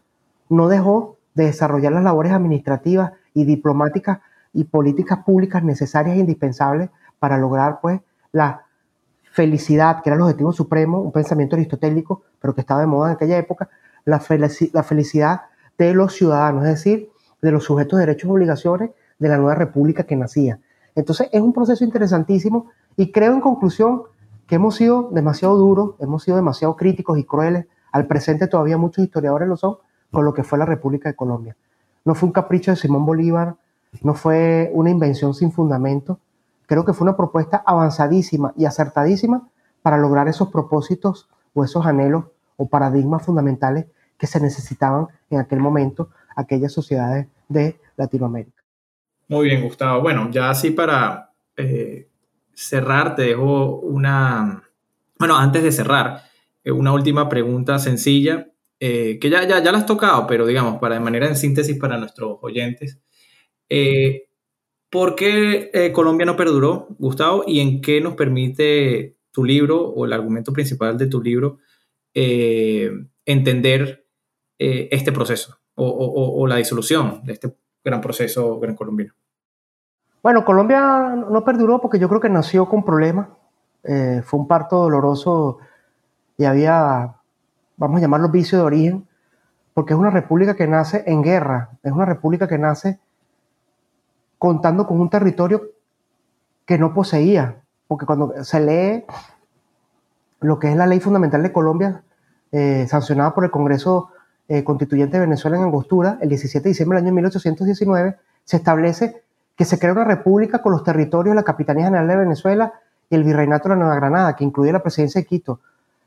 no 0.49 0.69
dejó 0.69 1.17
de 1.35 1.45
desarrollar 1.47 1.93
las 1.93 2.05
labores 2.05 2.33
administrativas 2.33 3.13
y 3.35 3.45
diplomáticas 3.45 4.21
y 4.53 4.65
políticas 4.65 5.21
públicas 5.25 5.63
necesarias 5.63 6.17
e 6.17 6.21
indispensables 6.21 6.91
para 7.19 7.39
lograr 7.39 7.81
pues 7.81 8.01
la 8.33 8.67
felicidad, 9.33 10.03
que 10.03 10.11
era 10.11 10.17
el 10.17 10.23
objetivo 10.23 10.53
supremo, 10.53 11.01
un 11.01 11.13
pensamiento 11.13 11.57
aristotélico, 11.57 12.23
pero 12.41 12.55
que 12.55 12.61
estaba 12.61 12.81
de 12.81 12.87
moda 12.87 13.11
en 13.11 13.15
aquella 13.15 13.39
época, 13.39 13.69
la 14.05 14.19
felicidad 14.19 15.43
de 15.79 15.95
los 15.95 16.15
ciudadanos, 16.15 16.65
es 16.65 16.71
decir, 16.71 17.10
de 17.43 17.53
los 17.53 17.65
sujetos 17.65 17.99
de 17.99 18.07
derechos 18.07 18.29
y 18.29 18.33
obligaciones 18.33 18.91
de 19.19 19.29
la 19.29 19.37
nueva 19.37 19.55
república 19.55 20.05
que 20.05 20.17
nacía. 20.17 20.61
Entonces 20.95 21.29
es 21.33 21.41
un 21.41 21.53
proceso 21.53 21.85
interesantísimo 21.85 22.71
y 22.97 23.13
creo 23.13 23.33
en 23.33 23.41
conclusión 23.41 24.03
que 24.47 24.57
hemos 24.57 24.77
sido 24.77 25.11
demasiado 25.13 25.57
duros, 25.57 25.95
hemos 26.01 26.25
sido 26.25 26.37
demasiado 26.37 26.77
críticos 26.77 27.19
y 27.19 27.25
crueles, 27.25 27.67
al 27.93 28.07
presente 28.07 28.49
todavía 28.49 28.77
muchos 28.79 29.05
historiadores 29.05 29.49
lo 29.49 29.57
son, 29.57 29.77
con 30.11 30.25
lo 30.25 30.35
que 30.35 30.43
fue 30.43 30.59
la 30.59 30.67
República 30.67 31.09
de 31.09 31.17
Colombia. 31.17 31.57
No 32.05 32.15
fue 32.15 32.27
un 32.27 32.33
capricho 32.33 32.71
de 32.71 32.77
Simón 32.77 33.07
Bolívar, 33.07 33.57
no 34.03 34.15
fue 34.15 34.71
una 34.75 34.91
invención 34.91 35.35
sin 35.35 35.53
fundamento, 35.53 36.19
creo 36.67 36.85
que 36.85 36.93
fue 36.93 37.05
una 37.05 37.17
propuesta 37.17 37.63
avanzadísima 37.65 38.53
y 38.57 38.65
acertadísima 38.65 39.49
para 39.83 39.99
lograr 39.99 40.29
esos 40.29 40.49
propósitos 40.49 41.29
o 41.55 41.65
esos 41.65 41.87
anhelos 41.87 42.25
o 42.57 42.67
paradigmas 42.67 43.23
fundamentales 43.23 43.87
que 44.19 44.27
se 44.27 44.41
necesitaban 44.41 45.09
en 45.31 45.41
aquel 45.41 45.61
momento 45.61 46.11
aquellas 46.37 46.73
sociedades 46.73 47.27
de 47.49 47.77
Latinoamérica. 47.97 48.63
Muy 49.29 49.47
bien, 49.47 49.63
Gustavo. 49.63 50.03
Bueno, 50.03 50.29
ya 50.33 50.51
así 50.51 50.71
para 50.71 51.33
eh, 51.57 52.09
cerrar, 52.53 53.15
te 53.15 53.23
dejo 53.23 53.77
una, 53.79 54.69
bueno, 55.19 55.37
antes 55.37 55.63
de 55.63 55.71
cerrar, 55.71 56.23
eh, 56.65 56.73
una 56.73 56.93
última 56.93 57.29
pregunta 57.29 57.79
sencilla, 57.79 58.51
eh, 58.81 59.19
que 59.21 59.31
ya, 59.31 59.47
ya, 59.47 59.63
ya 59.63 59.71
la 59.71 59.79
has 59.79 59.87
tocado, 59.87 60.27
pero 60.27 60.47
digamos, 60.47 60.81
para 60.81 60.95
de 60.95 61.01
manera 61.01 61.29
en 61.29 61.37
síntesis 61.37 61.79
para 61.79 61.97
nuestros 61.97 62.39
oyentes. 62.43 62.99
¿Por 64.91 65.15
qué 65.15 65.93
Colombia 65.95 66.27
no 66.27 66.35
perduró, 66.35 66.89
Gustavo? 66.99 67.45
¿Y 67.47 67.61
en 67.61 67.81
qué 67.81 68.01
nos 68.01 68.15
permite 68.15 69.17
tu 69.31 69.45
libro 69.45 69.81
o 69.81 70.07
el 70.07 70.13
argumento 70.13 70.53
principal 70.53 70.99
de 70.99 71.07
tu 71.07 71.23
libro 71.23 71.59
entender 72.13 74.05
este 74.59 75.13
proceso 75.13 75.60
o, 75.77 76.47
la 76.47 76.57
disolución 76.57 77.23
de 77.25 77.33
este 77.33 77.57
gran 77.85 78.01
proceso 78.01 78.59
gran 78.61 78.77
colombiano? 78.77 79.15
Bueno, 80.23 80.45
Colombia 80.45 81.15
no 81.17 81.45
perduró 81.45 81.81
porque 81.81 81.99
yo 81.99 82.09
creo 82.09 82.21
que 82.21 82.29
nació 82.29 82.69
con 82.69 82.85
problemas. 82.85 83.29
Eh, 83.85 84.21
fue 84.25 84.41
un 84.41 84.47
parto 84.47 84.77
doloroso 84.77 85.59
y 86.37 86.45
había, 86.45 87.17
vamos 87.77 87.99
a 87.99 88.01
llamarlo 88.01 88.29
vicio 88.29 88.59
de 88.59 88.65
origen, 88.65 89.09
porque 89.73 89.95
es 89.95 89.99
una 89.99 90.11
república 90.11 90.55
que 90.55 90.67
nace 90.67 91.03
en 91.07 91.23
guerra, 91.23 91.71
es 91.83 91.93
una 91.93 92.05
república 92.05 92.47
que 92.47 92.59
nace 92.59 93.01
contando 94.39 94.87
con 94.87 95.01
un 95.01 95.11
territorio 95.11 95.63
que 96.67 96.79
no 96.79 96.95
poseía, 96.95 97.63
porque 97.89 98.07
cuando 98.07 98.45
se 98.45 98.61
lee 98.61 99.05
lo 100.41 100.59
que 100.59 100.71
es 100.71 100.77
la 100.77 100.87
ley 100.87 101.01
fundamental 101.01 101.43
de 101.43 101.53
Colombia, 101.53 102.03
eh, 102.53 102.87
sancionada 102.89 103.35
por 103.35 103.45
el 103.45 103.51
Congreso 103.51 104.11
eh, 104.49 104.65
Constituyente 104.65 105.17
de 105.17 105.27
Venezuela 105.27 105.57
en 105.57 105.65
Angostura, 105.65 106.19
el 106.21 106.29
17 106.29 106.65
de 106.65 106.71
diciembre 106.71 106.99
del 106.99 107.07
año 107.07 107.15
1819, 107.15 108.17
se 108.45 108.57
establece 108.57 109.23
que 109.57 109.65
se 109.65 109.79
crea 109.79 109.93
una 109.93 110.05
república 110.05 110.63
con 110.63 110.73
los 110.73 110.83
territorios 110.83 111.33
de 111.33 111.37
la 111.37 111.43
Capitanía 111.43 111.85
General 111.85 112.09
de 112.09 112.17
Venezuela 112.17 112.73
y 113.11 113.15
el 113.15 113.25
Virreinato 113.25 113.69
de 113.69 113.75
la 113.75 113.81
Nueva 113.81 113.97
Granada, 113.97 114.35
que 114.35 114.45
incluía 114.45 114.73
la 114.73 114.83
presidencia 114.83 115.21
de 115.21 115.27
Quito. 115.27 115.61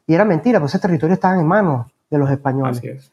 Y 0.08 0.14
era 0.14 0.26
mentira, 0.26 0.60
pues 0.60 0.72
ese 0.72 0.82
territorio 0.82 1.14
estaba 1.14 1.36
en 1.40 1.46
manos 1.46 1.88
de 2.10 2.18
los 2.18 2.30
españoles. 2.30 3.12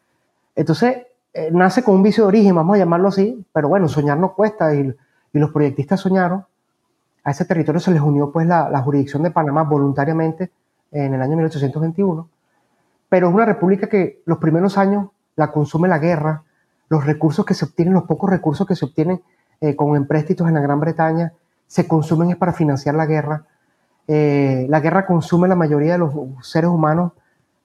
Entonces, 0.56 1.06
eh, 1.32 1.50
nace 1.52 1.82
con 1.82 1.94
un 1.96 2.02
vicio 2.02 2.24
de 2.24 2.28
origen, 2.28 2.54
vamos 2.54 2.74
a 2.74 2.78
llamarlo 2.78 3.08
así, 3.08 3.44
pero 3.52 3.68
bueno, 3.68 3.88
soñar 3.88 4.18
no 4.18 4.34
cuesta 4.34 4.74
y, 4.74 4.94
los 5.32 5.50
proyectistas 5.52 6.00
soñaron. 6.00 6.44
A 7.22 7.30
ese 7.30 7.44
territorio 7.44 7.80
se 7.80 7.92
les 7.92 8.00
unió 8.00 8.32
pues 8.32 8.46
la, 8.46 8.68
la 8.68 8.80
jurisdicción 8.80 9.22
de 9.22 9.30
Panamá 9.30 9.62
voluntariamente 9.62 10.50
en 10.90 11.14
el 11.14 11.22
año 11.22 11.36
1821. 11.36 12.28
Pero 13.10 13.28
es 13.28 13.34
una 13.34 13.44
república 13.44 13.88
que 13.88 14.22
los 14.24 14.38
primeros 14.38 14.78
años 14.78 15.08
la 15.36 15.52
consume 15.52 15.88
la 15.88 15.98
guerra, 15.98 16.44
los 16.88 17.04
recursos 17.04 17.44
que 17.44 17.54
se 17.54 17.66
obtienen, 17.66 17.92
los 17.92 18.04
pocos 18.04 18.30
recursos 18.30 18.66
que 18.66 18.76
se 18.76 18.84
obtienen 18.86 19.20
eh, 19.60 19.76
con 19.76 19.96
empréstitos 19.96 20.48
en 20.48 20.54
la 20.54 20.60
Gran 20.60 20.80
Bretaña, 20.80 21.34
se 21.66 21.86
consumen 21.86 22.30
es 22.30 22.36
para 22.36 22.52
financiar 22.52 22.94
la 22.94 23.06
guerra. 23.06 23.44
Eh, 24.08 24.66
la 24.68 24.80
guerra 24.80 25.06
consume 25.06 25.48
la 25.48 25.54
mayoría 25.54 25.92
de 25.92 25.98
los 25.98 26.12
seres 26.42 26.70
humanos 26.70 27.12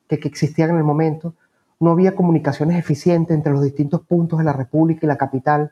que, 0.08 0.16
existían 0.16 0.72
en 0.72 0.78
el 0.78 0.84
momento. 0.84 1.34
No 1.80 1.92
había 1.92 2.16
comunicaciones 2.16 2.78
eficientes 2.78 3.36
entre 3.36 3.52
los 3.52 3.64
distintos 3.64 4.02
puntos 4.02 4.40
de 4.40 4.46
la 4.46 4.54
República 4.54 5.02
y 5.04 5.08
la 5.08 5.18
capital. 5.18 5.72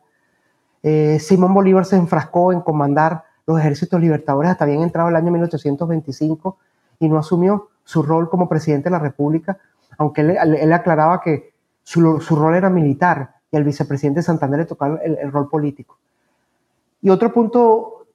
Eh, 0.84 1.18
Simón 1.20 1.54
Bolívar 1.54 1.86
se 1.86 1.96
enfrascó 1.96 2.54
en 2.54 2.62
comandar 2.62 3.24
los 3.46 3.60
ejércitos 3.60 4.00
libertadores 4.00 4.52
hasta 4.52 4.66
bien 4.66 4.82
entrado 4.82 5.10
el 5.10 5.16
año 5.16 5.32
1825 5.32 6.58
y 7.00 7.10
no 7.10 7.18
asumió 7.18 7.70
su 7.84 8.04
rol 8.04 8.30
como 8.30 8.50
presidente 8.50 8.86
de 8.86 8.92
la 8.92 9.00
República, 9.00 9.58
aunque 9.98 10.22
él, 10.22 10.74
aclaraba 10.74 11.22
que 11.22 11.54
su, 11.84 12.02
rol 12.02 12.56
era 12.56 12.70
militar 12.70 13.36
y 13.52 13.58
al 13.58 13.64
vicepresidente 13.64 14.22
Santander 14.22 14.62
le 14.62 14.66
tocaba 14.66 15.00
el 15.04 15.32
rol 15.32 15.50
político. 15.50 15.98
Y 17.04 17.10
otro 17.10 17.34
punto, 17.34 18.08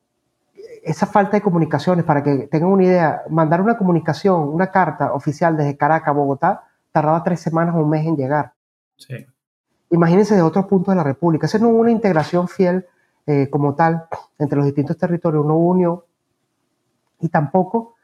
esa 0.83 1.07
falta 1.07 1.37
de 1.37 1.43
comunicaciones, 1.43 2.07
para 2.07 2.23
que 2.23 2.49
tengan 2.51 2.71
una 2.71 2.85
idea, 2.85 3.23
mandar 3.29 3.61
una 3.61 3.77
comunicación, 3.77 4.49
una 4.49 4.71
carta 4.71 5.13
oficial 5.13 5.59
desde 5.59 5.77
Caracas 5.77 6.09
a 6.09 6.13
Bogotá, 6.13 6.65
tardaba 6.91 7.23
tres 7.23 7.39
semanas 7.39 7.75
o 7.75 7.81
un 7.81 7.91
mes 7.91 8.07
en 8.07 8.17
llegar. 8.17 8.55
Sí. 8.97 9.27
Imagínense 9.91 10.35
de 10.35 10.41
otros 10.41 10.65
puntos 10.65 10.93
de 10.93 10.97
la 10.97 11.05
República. 11.05 11.45
Esa 11.45 11.59
no 11.59 11.69
hubo 11.69 11.81
una 11.81 11.91
integración 11.91 12.49
fiel 12.49 12.87
eh, 13.27 13.51
como 13.51 13.75
tal 13.75 14.07
entre 14.39 14.57
los 14.57 14.65
distintos 14.65 14.97
territorios, 14.97 15.45
no 15.45 15.57
hubo 15.57 15.69
unión. 15.69 16.01
Y 17.21 17.29
tampoco 17.29 17.97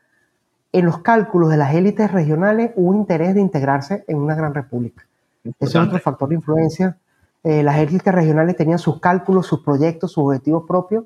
en 0.74 0.86
los 0.86 0.98
cálculos 0.98 1.50
de 1.50 1.56
las 1.56 1.72
élites 1.72 2.10
regionales 2.10 2.72
hubo 2.74 2.92
interés 2.94 3.32
de 3.36 3.40
integrarse 3.40 4.04
en 4.08 4.18
una 4.18 4.34
gran 4.34 4.52
república. 4.52 5.06
Ese 5.44 5.54
es 5.60 5.76
otro 5.76 6.00
factor 6.00 6.28
de 6.28 6.34
influencia. 6.34 6.96
Eh, 7.44 7.62
las 7.62 7.76
élites 7.76 8.12
regionales 8.12 8.56
tenían 8.56 8.80
sus 8.80 8.98
cálculos, 8.98 9.46
sus 9.46 9.60
proyectos, 9.60 10.10
sus 10.10 10.24
objetivos 10.24 10.64
propios 10.66 11.04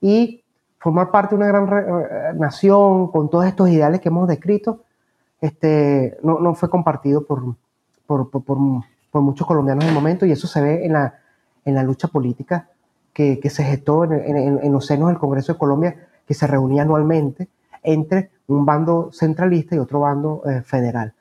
y 0.00 0.44
formar 0.78 1.10
parte 1.10 1.34
de 1.34 1.42
una 1.42 1.48
gran 1.48 1.68
eh, 1.68 2.32
nación 2.36 3.10
con 3.10 3.28
todos 3.28 3.46
estos 3.46 3.68
ideales 3.70 4.00
que 4.00 4.08
hemos 4.08 4.28
descrito 4.28 4.84
este, 5.40 6.16
no, 6.22 6.38
no 6.38 6.54
fue 6.54 6.70
compartido 6.70 7.26
por, 7.26 7.56
por, 8.06 8.30
por, 8.30 8.44
por, 8.44 9.20
muchos 9.20 9.44
colombianos 9.44 9.82
en 9.82 9.88
el 9.88 9.94
momento 9.96 10.26
y 10.26 10.30
eso 10.30 10.46
se 10.46 10.60
ve 10.60 10.86
en 10.86 10.92
la, 10.92 11.18
en 11.64 11.74
la 11.74 11.82
lucha 11.82 12.06
política 12.06 12.68
que, 13.12 13.40
que 13.40 13.50
se 13.50 13.64
gestó 13.64 14.04
en, 14.04 14.12
en, 14.12 14.60
en, 14.62 14.72
los 14.72 14.86
senos 14.86 15.08
del 15.08 15.18
Congreso 15.18 15.54
de 15.54 15.58
Colombia 15.58 16.06
que 16.24 16.34
se 16.34 16.46
reunía 16.46 16.82
anualmente 16.82 17.48
entre 17.82 18.30
un 18.46 18.64
bando 18.64 19.10
centralista 19.12 19.74
y 19.74 19.78
otro 19.78 20.00
bando 20.00 20.42
eh, 20.46 20.62
federal. 20.62 21.14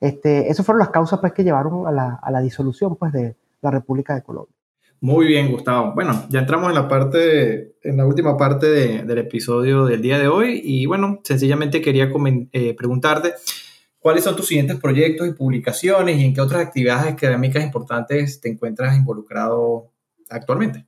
Este, 0.00 0.48
esas 0.48 0.64
fueron 0.64 0.80
las 0.80 0.90
causas 0.90 1.20
pues, 1.20 1.32
que 1.32 1.44
llevaron 1.44 1.86
a 1.86 1.92
la, 1.92 2.18
a 2.22 2.30
la 2.30 2.40
disolución 2.40 2.96
pues, 2.96 3.12
de, 3.12 3.36
la 3.62 3.70
República 3.70 4.14
de 4.14 4.22
Colombia. 4.22 4.54
Muy 5.02 5.26
bien, 5.26 5.50
Gustavo. 5.50 5.92
Bueno, 5.94 6.26
ya 6.28 6.40
entramos 6.40 6.68
en 6.68 6.74
la 6.74 6.86
parte, 6.86 7.76
en 7.82 7.96
la 7.96 8.06
última 8.06 8.36
parte 8.36 8.66
del 9.02 9.18
episodio 9.18 9.86
del 9.86 10.02
día 10.02 10.18
de 10.18 10.28
hoy 10.28 10.60
y 10.62 10.84
bueno, 10.84 11.20
sencillamente 11.24 11.80
quería 11.80 12.10
eh, 12.52 12.74
preguntarte 12.74 13.32
cuáles 13.98 14.24
son 14.24 14.36
tus 14.36 14.46
siguientes 14.46 14.78
proyectos 14.78 15.26
y 15.26 15.32
publicaciones 15.32 16.18
y 16.18 16.24
en 16.26 16.34
qué 16.34 16.42
otras 16.42 16.66
actividades 16.66 17.14
académicas 17.14 17.64
importantes 17.64 18.42
te 18.42 18.50
encuentras 18.50 18.94
involucrado 18.94 19.90
actualmente. 20.28 20.86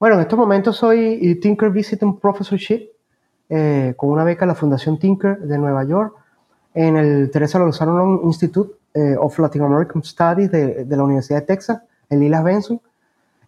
Bueno, 0.00 0.16
en 0.16 0.22
estos 0.22 0.38
momentos 0.38 0.76
soy 0.76 1.38
Tinker 1.40 1.70
Visiting 1.70 2.18
Professorship 2.18 2.88
eh, 3.50 3.92
con 3.96 4.08
una 4.08 4.24
beca 4.24 4.46
de 4.46 4.48
la 4.48 4.54
Fundación 4.54 4.98
Tinker 4.98 5.40
de 5.40 5.58
Nueva 5.58 5.84
York 5.84 6.14
en 6.72 6.96
el 6.96 7.30
Teresa 7.30 7.58
Lozano 7.58 8.22
Institute 8.24 8.72
eh, 8.94 9.16
of 9.18 9.38
Latin 9.38 9.62
American 9.62 10.02
Studies 10.02 10.50
de, 10.50 10.84
de 10.86 10.96
la 10.96 11.04
Universidad 11.04 11.40
de 11.40 11.46
Texas, 11.46 11.82
en 12.08 12.20
Lilas 12.20 12.42
Benson 12.42 12.80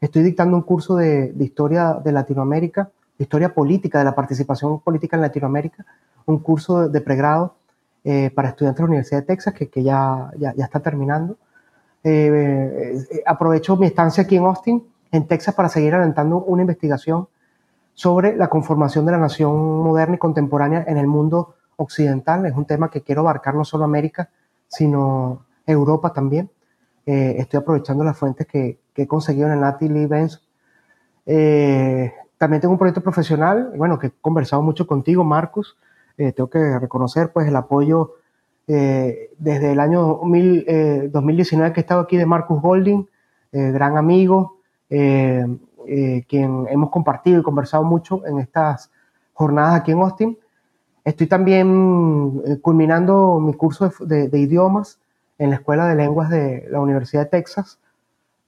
Estoy 0.03 0.25
dictando 0.25 0.57
un 0.57 0.65
curso 0.65 0.97
de, 0.97 1.33
historia 1.39 1.95
de 2.05 2.11
Latinoamérica, 2.11 2.91
de 3.17 3.23
historia 3.23 3.55
política, 3.55 4.01
de 4.01 4.05
la 4.05 4.17
participación 4.17 4.81
política 4.81 5.17
en 5.17 5.23
Latinoamérica, 5.23 5.87
un 6.27 6.41
curso 6.41 6.89
de, 6.89 7.01
pregrado 7.01 7.55
eh, 8.03 8.33
para 8.35 8.49
estudiantes 8.49 8.79
de 8.79 8.83
la 8.83 8.89
Universidad 8.89 9.21
de 9.21 9.27
Texas 9.27 9.55
que, 9.55 9.83
ya, 9.83 10.29
ya, 10.37 10.51
está 10.59 10.81
terminando. 10.81 11.37
Eh, 12.03 12.99
eh, 13.13 13.23
aprovecho 13.25 13.77
mi 13.77 13.87
estancia 13.87 14.25
aquí 14.25 14.35
en 14.35 14.45
Austin, 14.45 14.83
en 15.13 15.29
Texas, 15.29 15.55
para 15.55 15.69
seguir 15.69 15.95
adelantando 15.95 16.39
una 16.39 16.63
investigación 16.63 17.29
sobre 17.95 18.37
la 18.37 18.49
conformación 18.49 19.07
de 19.07 19.13
la 19.13 19.19
nación 19.19 19.83
moderna 19.83 20.17
y 20.17 20.19
contemporánea 20.19 20.85
en 20.87 20.99
el 20.99 21.07
mundo 21.07 21.55
occidental. 21.77 22.47
Es 22.47 22.55
un 22.55 22.65
tema 22.65 22.91
que 22.91 23.03
quiero 23.03 23.23
abarcar 23.23 23.55
no 23.55 23.65
solo 23.65 23.85
América, 23.85 24.31
sino 24.69 25.45
Europa 25.67 26.13
también. 26.13 26.51
estoy 27.05 27.59
aprovechando 27.59 28.05
las 28.05 28.17
fuentes 28.17 28.47
que, 28.47 28.79
que 28.95 29.03
he 29.03 29.07
conseguido 29.07 29.47
en 29.47 29.55
el 29.55 29.61
Natalie 29.61 30.07
Benz. 30.07 30.41
Eh, 31.27 32.13
también 32.39 32.61
tengo 32.61 32.73
un 32.73 32.79
proyecto 32.79 33.01
profesional, 33.01 33.73
bueno, 33.77 33.99
que 33.99 34.09
he 34.09 34.13
conversado 34.21 34.63
mucho 34.63 34.87
contigo, 34.87 35.25
Marcus. 35.25 35.77
Eh, 36.19 36.33
tengo 36.33 36.51
que 36.51 36.79
reconocer 36.79 37.33
pues 37.33 37.49
el 37.49 37.57
apoyo 37.57 38.17
eh, 38.67 39.31
desde 39.39 39.73
el 39.73 39.81
año 39.81 40.21
2019 41.11 41.73
que 41.73 41.81
he 41.81 41.83
estado 41.83 42.01
aquí 42.01 42.17
de 42.17 42.27
Marcus 42.27 42.61
Golding, 42.61 43.07
gran 43.53 43.99
amigo, 43.99 44.61
quien 46.29 46.67
hemos 46.69 46.91
compartido 46.91 47.41
y 47.41 47.43
conversado 47.43 47.85
mucho 47.85 48.25
en 48.27 48.39
estas 48.39 48.91
jornadas 49.35 49.81
aquí 49.81 49.93
en 49.93 49.99
Austin. 50.01 50.39
Estoy 51.05 51.27
también 51.27 52.59
culminando 52.63 53.41
mi 53.41 53.55
curso 53.55 53.93
de, 54.01 54.29
de 54.29 54.39
idiomas 54.39 55.01
en 55.39 55.51
la 55.51 55.57
Escuela 55.57 55.87
de 55.87 55.97
Lenguas 55.97 56.31
de 56.31 56.67
la 56.71 56.81
Universidad 56.81 57.23
de 57.25 57.31
Texas 57.31 57.79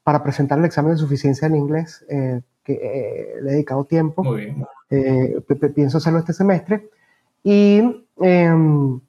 para 0.05 0.23
presentar 0.23 0.59
el 0.59 0.67
examen 0.67 0.93
de 0.93 0.99
suficiencia 0.99 1.47
en 1.47 1.57
inglés, 1.57 2.05
eh, 2.09 2.43
que 2.63 2.75
eh, 2.75 3.43
le 3.43 3.51
he 3.51 3.53
dedicado 3.55 3.85
tiempo. 3.85 4.23
Muy 4.23 4.43
bien. 4.43 4.67
Eh, 4.91 5.41
pienso 5.75 5.99
hacerlo 5.99 6.19
este 6.21 6.35
semestre. 6.35 6.89
Y 7.43 8.07
em, 8.21 9.01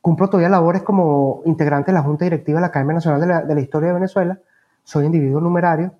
cumplo 0.00 0.28
todavía 0.28 0.50
labores 0.50 0.82
como 0.82 1.42
integrante 1.46 1.90
de 1.90 1.94
la 1.94 2.02
Junta 2.02 2.24
Directiva 2.24 2.58
de 2.58 2.60
la 2.60 2.66
Academia 2.68 2.94
Nacional 2.94 3.20
de 3.20 3.26
la, 3.26 3.42
de 3.42 3.54
la 3.54 3.60
Historia 3.60 3.88
de 3.88 3.94
Venezuela. 3.94 4.38
Soy 4.84 5.06
individuo 5.06 5.40
numerario, 5.40 5.92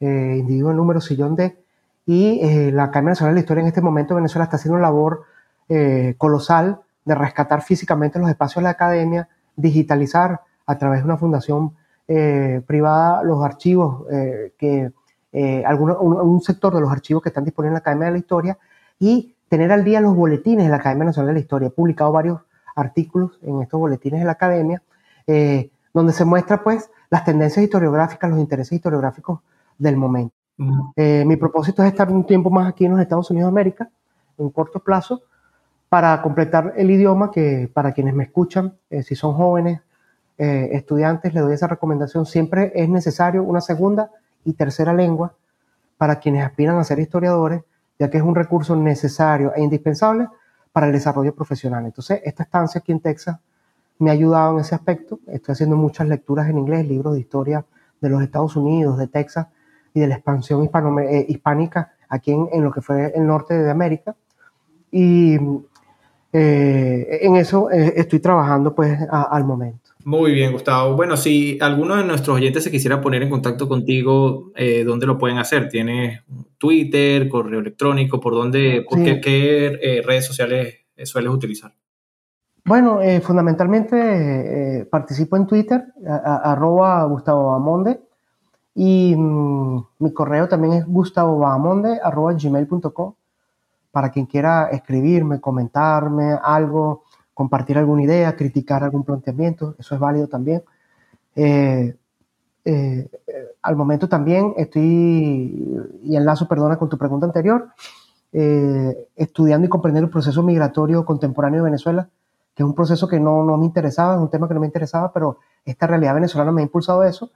individuo 0.00 0.72
número 0.72 1.00
sillón 1.00 1.36
D. 1.36 1.56
Y 2.06 2.70
la 2.70 2.84
Academia 2.84 3.10
Nacional 3.10 3.34
de 3.34 3.40
la 3.40 3.40
Historia 3.40 3.62
en 3.62 3.68
este 3.68 3.80
momento 3.80 4.14
Venezuela 4.14 4.44
está 4.44 4.56
haciendo 4.56 4.78
una 4.78 4.86
labor 4.86 5.24
colosal 6.18 6.80
de 7.06 7.14
rescatar 7.14 7.62
físicamente 7.62 8.18
los 8.18 8.28
espacios 8.28 8.56
de 8.56 8.64
la 8.64 8.70
academia, 8.70 9.28
digitalizar 9.54 10.40
a 10.66 10.76
través 10.76 11.00
de 11.00 11.04
una 11.04 11.16
fundación 11.16 11.72
eh, 12.08 12.62
privada 12.66 13.22
los 13.22 13.42
archivos, 13.42 14.04
eh, 14.10 14.52
que 14.58 14.92
eh, 15.32 15.64
un, 15.78 16.40
sector 16.42 16.74
de 16.74 16.80
los 16.80 16.90
archivos 16.90 17.22
que 17.22 17.30
están 17.30 17.44
disponibles 17.44 17.70
en 17.70 17.74
la 17.74 17.78
Academia 17.78 18.06
de 18.06 18.12
la 18.12 18.18
Historia 18.18 18.58
y 18.98 19.34
tener 19.48 19.70
al 19.70 19.84
día 19.84 20.00
los 20.00 20.14
boletines 20.16 20.64
de 20.64 20.70
la 20.70 20.76
Academia 20.76 21.06
Nacional 21.06 21.28
de 21.28 21.34
la 21.34 21.40
Historia. 21.40 21.68
He 21.68 21.70
publicado 21.70 22.10
varios 22.10 22.40
artículos 22.74 23.38
en 23.42 23.62
estos 23.62 23.78
boletines 23.78 24.20
de 24.20 24.26
la 24.26 24.32
Academia, 24.32 24.82
donde 25.94 26.12
se 26.12 26.24
muestra 26.24 26.62
pues 26.62 26.90
las 27.08 27.24
tendencias 27.24 27.64
historiográficas, 27.64 28.30
los 28.30 28.38
intereses 28.38 28.72
historiográficos 28.72 29.40
del 29.78 29.96
momento. 29.96 30.34
mi 30.56 31.36
propósito 31.36 31.82
es 31.82 31.88
estar 31.88 32.10
un 32.10 32.24
tiempo 32.24 32.50
más 32.50 32.68
aquí 32.68 32.84
en 32.84 32.92
los 32.92 33.00
Estados 33.00 33.30
Unidos 33.30 33.48
de 33.48 33.60
América, 33.60 33.90
en 34.38 34.50
corto 34.50 34.80
plazo, 34.80 35.22
para 35.88 36.20
completar 36.22 36.74
el 36.76 36.90
idioma 36.90 37.30
que 37.30 37.70
para 37.72 37.92
quienes 37.92 38.14
me 38.14 38.24
escuchan, 38.24 38.76
si 39.04 39.14
son 39.14 39.34
jóvenes, 39.34 39.80
eh, 40.38 40.70
estudiantes 40.72 41.32
le 41.32 41.40
doy 41.40 41.54
esa 41.54 41.66
recomendación. 41.66 42.26
Siempre 42.26 42.72
es 42.74 42.88
necesario 42.88 43.42
una 43.42 43.60
segunda 43.60 44.10
y 44.44 44.52
tercera 44.52 44.92
lengua 44.92 45.34
para 45.96 46.18
quienes 46.20 46.44
aspiran 46.44 46.78
a 46.78 46.84
ser 46.84 46.98
historiadores, 46.98 47.62
ya 47.98 48.10
que 48.10 48.18
es 48.18 48.22
un 48.22 48.34
recurso 48.34 48.76
necesario 48.76 49.54
e 49.54 49.62
indispensable 49.62 50.28
para 50.72 50.86
el 50.86 50.92
desarrollo 50.92 51.34
profesional. 51.34 51.86
Entonces, 51.86 52.20
esta 52.22 52.42
estancia 52.42 52.80
aquí 52.80 52.92
en 52.92 53.00
Texas 53.00 53.38
me 53.98 54.10
ha 54.10 54.12
ayudado 54.12 54.52
en 54.54 54.60
ese 54.60 54.74
aspecto. 54.74 55.20
Estoy 55.26 55.54
haciendo 55.54 55.76
muchas 55.76 56.06
lecturas 56.06 56.48
en 56.50 56.58
inglés, 56.58 56.86
libros 56.86 57.14
de 57.14 57.20
historia 57.20 57.64
de 58.00 58.10
los 58.10 58.22
Estados 58.22 58.56
Unidos, 58.56 58.98
de 58.98 59.08
Texas 59.08 59.46
y 59.96 60.00
de 60.00 60.06
la 60.06 60.14
expansión 60.14 60.62
hispano, 60.62 61.00
eh, 61.00 61.26
hispánica 61.28 61.94
aquí 62.08 62.30
en, 62.30 62.62
lo 62.62 62.70
que 62.70 62.82
fue 62.82 63.12
el 63.16 63.26
norte 63.26 63.54
de 63.54 63.70
América. 63.70 64.14
Y 64.92 65.36
eh, 66.32 67.18
en 67.22 67.36
eso 67.36 67.70
estoy 67.70 68.20
trabajando 68.20 68.74
pues 68.74 68.98
al 69.10 69.44
momento. 69.44 69.86
Muy 70.06 70.30
bien, 70.30 70.52
Gustavo. 70.52 70.94
Bueno, 70.94 71.16
si 71.16 71.58
alguno 71.60 71.96
de 71.96 72.04
nuestros 72.04 72.36
oyentes 72.36 72.62
se 72.62 72.70
quisiera 72.70 73.00
poner 73.00 73.24
en 73.24 73.28
contacto 73.28 73.66
contigo, 73.66 74.52
eh, 74.54 74.84
¿dónde 74.84 75.04
lo 75.04 75.18
pueden 75.18 75.38
hacer? 75.38 75.68
¿Tienes 75.68 76.22
Twitter, 76.58 77.28
correo 77.28 77.58
electrónico? 77.58 78.20
¿Por 78.20 78.34
dónde, 78.34 78.86
por 78.88 79.02
qué, 79.02 79.80
eh, 79.82 80.02
redes 80.06 80.24
sociales 80.24 80.76
eh, 80.94 81.06
sueles 81.06 81.32
utilizar? 81.32 81.72
Bueno, 82.64 83.00
fundamentalmente 83.20 84.86
participo 84.88 85.36
en 85.36 85.46
Twitter, 85.48 85.84
arroba 86.24 87.02
Gustavo 87.06 87.50
Bamonde, 87.50 87.98
y 88.78 89.16
mm, 89.16 89.86
mi 90.00 90.12
correo 90.12 90.48
también 90.48 90.74
es 90.74 90.86
gustavobamonde, 90.86 91.98
arroba 92.02 92.34
gmail.com, 92.34 93.14
para 93.90 94.10
quien 94.10 94.26
quiera 94.26 94.68
escribirme, 94.68 95.40
comentarme 95.40 96.38
algo, 96.42 97.04
compartir 97.32 97.78
alguna 97.78 98.02
idea, 98.02 98.36
criticar 98.36 98.84
algún 98.84 99.02
planteamiento, 99.02 99.74
eso 99.78 99.94
es 99.94 100.00
válido 100.00 100.28
también. 100.28 100.62
Eh, 101.34 101.96
eh, 102.66 103.08
al 103.62 103.76
momento 103.76 104.10
también 104.10 104.52
estoy, 104.58 105.88
y 106.02 106.14
enlazo, 106.14 106.46
perdona, 106.46 106.76
con 106.76 106.90
tu 106.90 106.98
pregunta 106.98 107.24
anterior, 107.24 107.70
eh, 108.30 109.08
estudiando 109.16 109.66
y 109.66 109.70
comprendiendo 109.70 110.06
el 110.08 110.12
proceso 110.12 110.42
migratorio 110.42 111.06
contemporáneo 111.06 111.60
de 111.60 111.70
Venezuela, 111.70 112.10
que 112.54 112.62
es 112.62 112.66
un 112.66 112.74
proceso 112.74 113.08
que 113.08 113.18
no, 113.18 113.42
no 113.42 113.56
me 113.56 113.64
interesaba, 113.64 114.16
es 114.16 114.20
un 114.20 114.28
tema 114.28 114.46
que 114.48 114.54
no 114.54 114.60
me 114.60 114.66
interesaba, 114.66 115.10
pero 115.14 115.38
esta 115.64 115.86
realidad 115.86 116.14
venezolana 116.14 116.52
me 116.52 116.60
ha 116.60 116.64
impulsado 116.64 117.00
a 117.00 117.08
eso. 117.08 117.30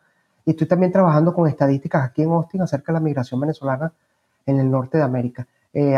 Y 0.45 0.51
estoy 0.51 0.67
también 0.67 0.93
trabajando 0.93 1.35
con 1.35 1.49
estadísticas 1.49 2.05
aquí 2.05 2.23
en 2.23 2.31
Austin 2.31 2.62
acerca 2.62 2.93
de 2.93 2.99
la 2.99 3.05
migración 3.05 3.41
venezolana 3.41 3.93
en 4.47 4.61
el 4.61 4.71
norte 4.71 4.99
de 4.99 5.05
América. 5.05 5.47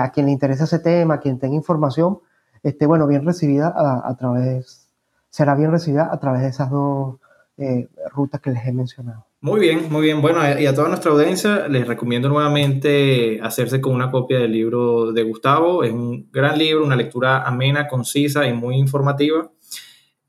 a 0.01 0.11
quien 0.11 0.27
le 0.27 0.33
interesa 0.33 0.65
ese 0.65 0.79
tema, 0.81 1.15
a 1.15 1.21
quien 1.21 1.39
tenga 1.39 1.55
información, 1.55 2.19
este, 2.63 2.87
bueno, 2.87 3.07
bien 3.07 3.25
recibida 3.25 3.73
a, 3.77 4.17
través, 4.17 4.89
será 5.31 5.55
bien 5.55 5.71
recibida 5.73 6.09
a 6.13 6.21
través 6.21 6.43
de 6.43 6.49
esas 6.49 6.71
dos 6.71 7.17
eh, 7.59 7.89
rutas 8.13 8.41
que 8.41 8.51
les 8.51 8.65
he 8.67 8.73
mencionado. 8.73 9.27
Muy 9.41 9.61
bien, 9.61 9.91
muy 9.91 10.03
bien. 10.03 10.23
Bueno, 10.23 10.41
y 10.59 10.67
a 10.67 10.75
toda 10.75 10.89
nuestra 10.89 11.11
audiencia 11.11 11.67
les 11.67 11.89
recomiendo 11.89 12.29
nuevamente 12.29 13.41
hacerse 13.43 13.81
con 13.81 13.93
una 13.93 14.11
copia 14.11 14.39
del 14.39 14.53
libro 14.53 15.13
de 15.13 15.25
Gustavo. 15.25 15.83
Es 15.83 15.93
un 15.93 16.31
gran 16.31 16.57
libro, 16.57 16.85
una 16.85 16.95
lectura 16.95 17.43
amena, 17.43 17.89
concisa 17.89 18.47
y 18.47 18.53
muy 18.53 18.77
informativa. 18.77 19.51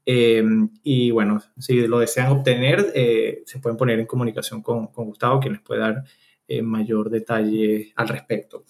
Eh, 0.05 0.43
y 0.83 1.11
bueno, 1.11 1.41
si 1.57 1.87
lo 1.87 1.99
desean 1.99 2.31
obtener, 2.31 2.91
eh, 2.95 3.43
se 3.45 3.59
pueden 3.59 3.77
poner 3.77 3.99
en 3.99 4.05
comunicación 4.05 4.61
con, 4.61 4.87
con 4.87 5.05
Gustavo, 5.05 5.39
quien 5.39 5.53
les 5.53 5.61
puede 5.61 5.79
dar 5.81 6.03
mayor 6.61 7.09
detalle 7.09 7.93
al 7.95 8.07
respecto. 8.09 8.63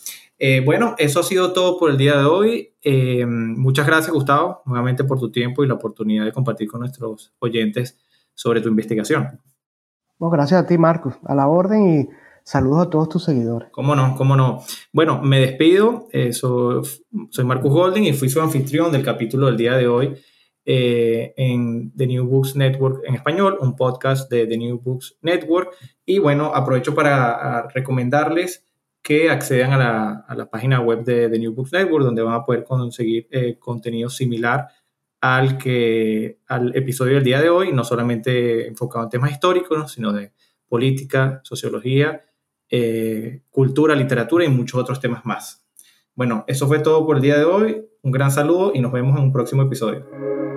Eh, 0.46 0.60
bueno, 0.60 0.96
eso 0.98 1.22
ha 1.22 1.24
sido 1.24 1.54
todo 1.54 1.80
por 1.80 1.90
el 1.90 1.96
día 1.96 2.18
de 2.18 2.26
hoy. 2.26 2.74
Eh, 2.82 3.26
muchas 3.26 3.88
gracias, 3.88 4.12
Gustavo, 4.12 4.62
nuevamente 4.66 5.06
por 5.06 5.18
tu 5.18 5.32
tiempo 5.32 5.64
y 5.64 5.68
la 5.70 5.76
oportunidad 5.76 6.26
de 6.26 6.34
compartir 6.34 6.68
con 6.68 6.82
nuestros 6.82 7.34
oyentes 7.40 7.98
sobre 8.34 8.60
tu 8.60 8.68
investigación. 8.68 9.40
gracias 10.20 10.64
a 10.64 10.68
ti, 10.68 10.78
Marcos, 10.78 11.16
a 11.24 11.34
la 11.34 11.48
orden 11.48 12.02
y 12.02 12.10
saludos 12.44 12.88
a 12.88 12.90
todos 12.90 13.08
tus 13.08 13.24
seguidores. 13.24 13.70
Cómo 13.72 13.96
no, 13.96 14.16
cómo 14.18 14.36
no. 14.36 14.62
Bueno, 14.92 15.22
me 15.22 15.40
despido. 15.40 16.08
Eh, 16.12 16.34
soy, 16.34 16.82
soy 17.30 17.46
Marcus 17.46 17.72
Golden 17.72 18.04
y 18.04 18.12
fui 18.12 18.28
su 18.28 18.42
anfitrión 18.42 18.92
del 18.92 19.06
capítulo 19.06 19.46
del 19.46 19.56
día 19.56 19.78
de 19.78 19.88
hoy. 19.88 20.14
En 20.66 21.92
The 21.96 22.08
New 22.08 22.26
Books 22.26 22.56
Network 22.56 23.04
en 23.06 23.16
español, 23.16 23.58
un 23.60 23.76
podcast 23.76 24.32
de 24.32 24.48
The 24.48 24.58
New 24.58 24.80
Books 24.80 25.18
Network. 25.22 25.74
Y 26.06 26.20
bueno, 26.20 26.52
aprovecho 26.54 26.96
para 26.96 27.68
recomendarles 27.70 28.66
que 29.04 29.30
accedan 29.30 29.74
a 29.74 30.36
la, 30.36 30.50
página 30.50 30.80
web 30.80 31.04
de, 31.04 31.30
The 31.30 31.38
New 31.38 31.54
Books 31.54 31.74
Network, 31.74 32.06
donde 32.06 32.22
van 32.22 32.36
a 32.36 32.46
poder 32.46 32.64
conseguir 32.64 33.28
eh, 33.32 33.58
contenido 33.60 34.10
similar 34.10 34.70
al, 35.20 35.58
que, 35.58 36.40
al 36.48 36.76
episodio 36.76 37.16
del 37.16 37.24
día 37.24 37.42
de 37.42 37.50
hoy, 37.50 37.74
no 37.74 37.84
solamente 37.84 38.66
enfocado 38.68 39.04
en 39.04 39.10
temas 39.10 39.32
históricos, 39.32 39.92
sino 39.92 40.14
de 40.14 40.32
política, 40.70 41.42
sociología, 41.44 42.24
eh, 42.70 43.42
cultura, 43.50 43.94
literatura 43.94 44.46
y 44.46 44.50
muchos 44.50 44.80
otros 44.80 45.02
temas 45.02 45.26
más. 45.26 45.66
Bueno, 46.16 46.46
eso 46.48 46.68
fue 46.68 46.80
todo 46.80 47.06
por 47.06 47.18
el 47.18 47.22
día 47.22 47.38
de 47.38 47.44
hoy. 47.44 47.86
Un 48.02 48.12
gran 48.12 48.32
saludo 48.32 48.72
y 48.74 48.80
nos 48.80 48.92
vemos 48.92 49.18
en 49.18 49.26
un 49.26 49.32
próximo 49.34 49.64
episodio. 49.64 50.43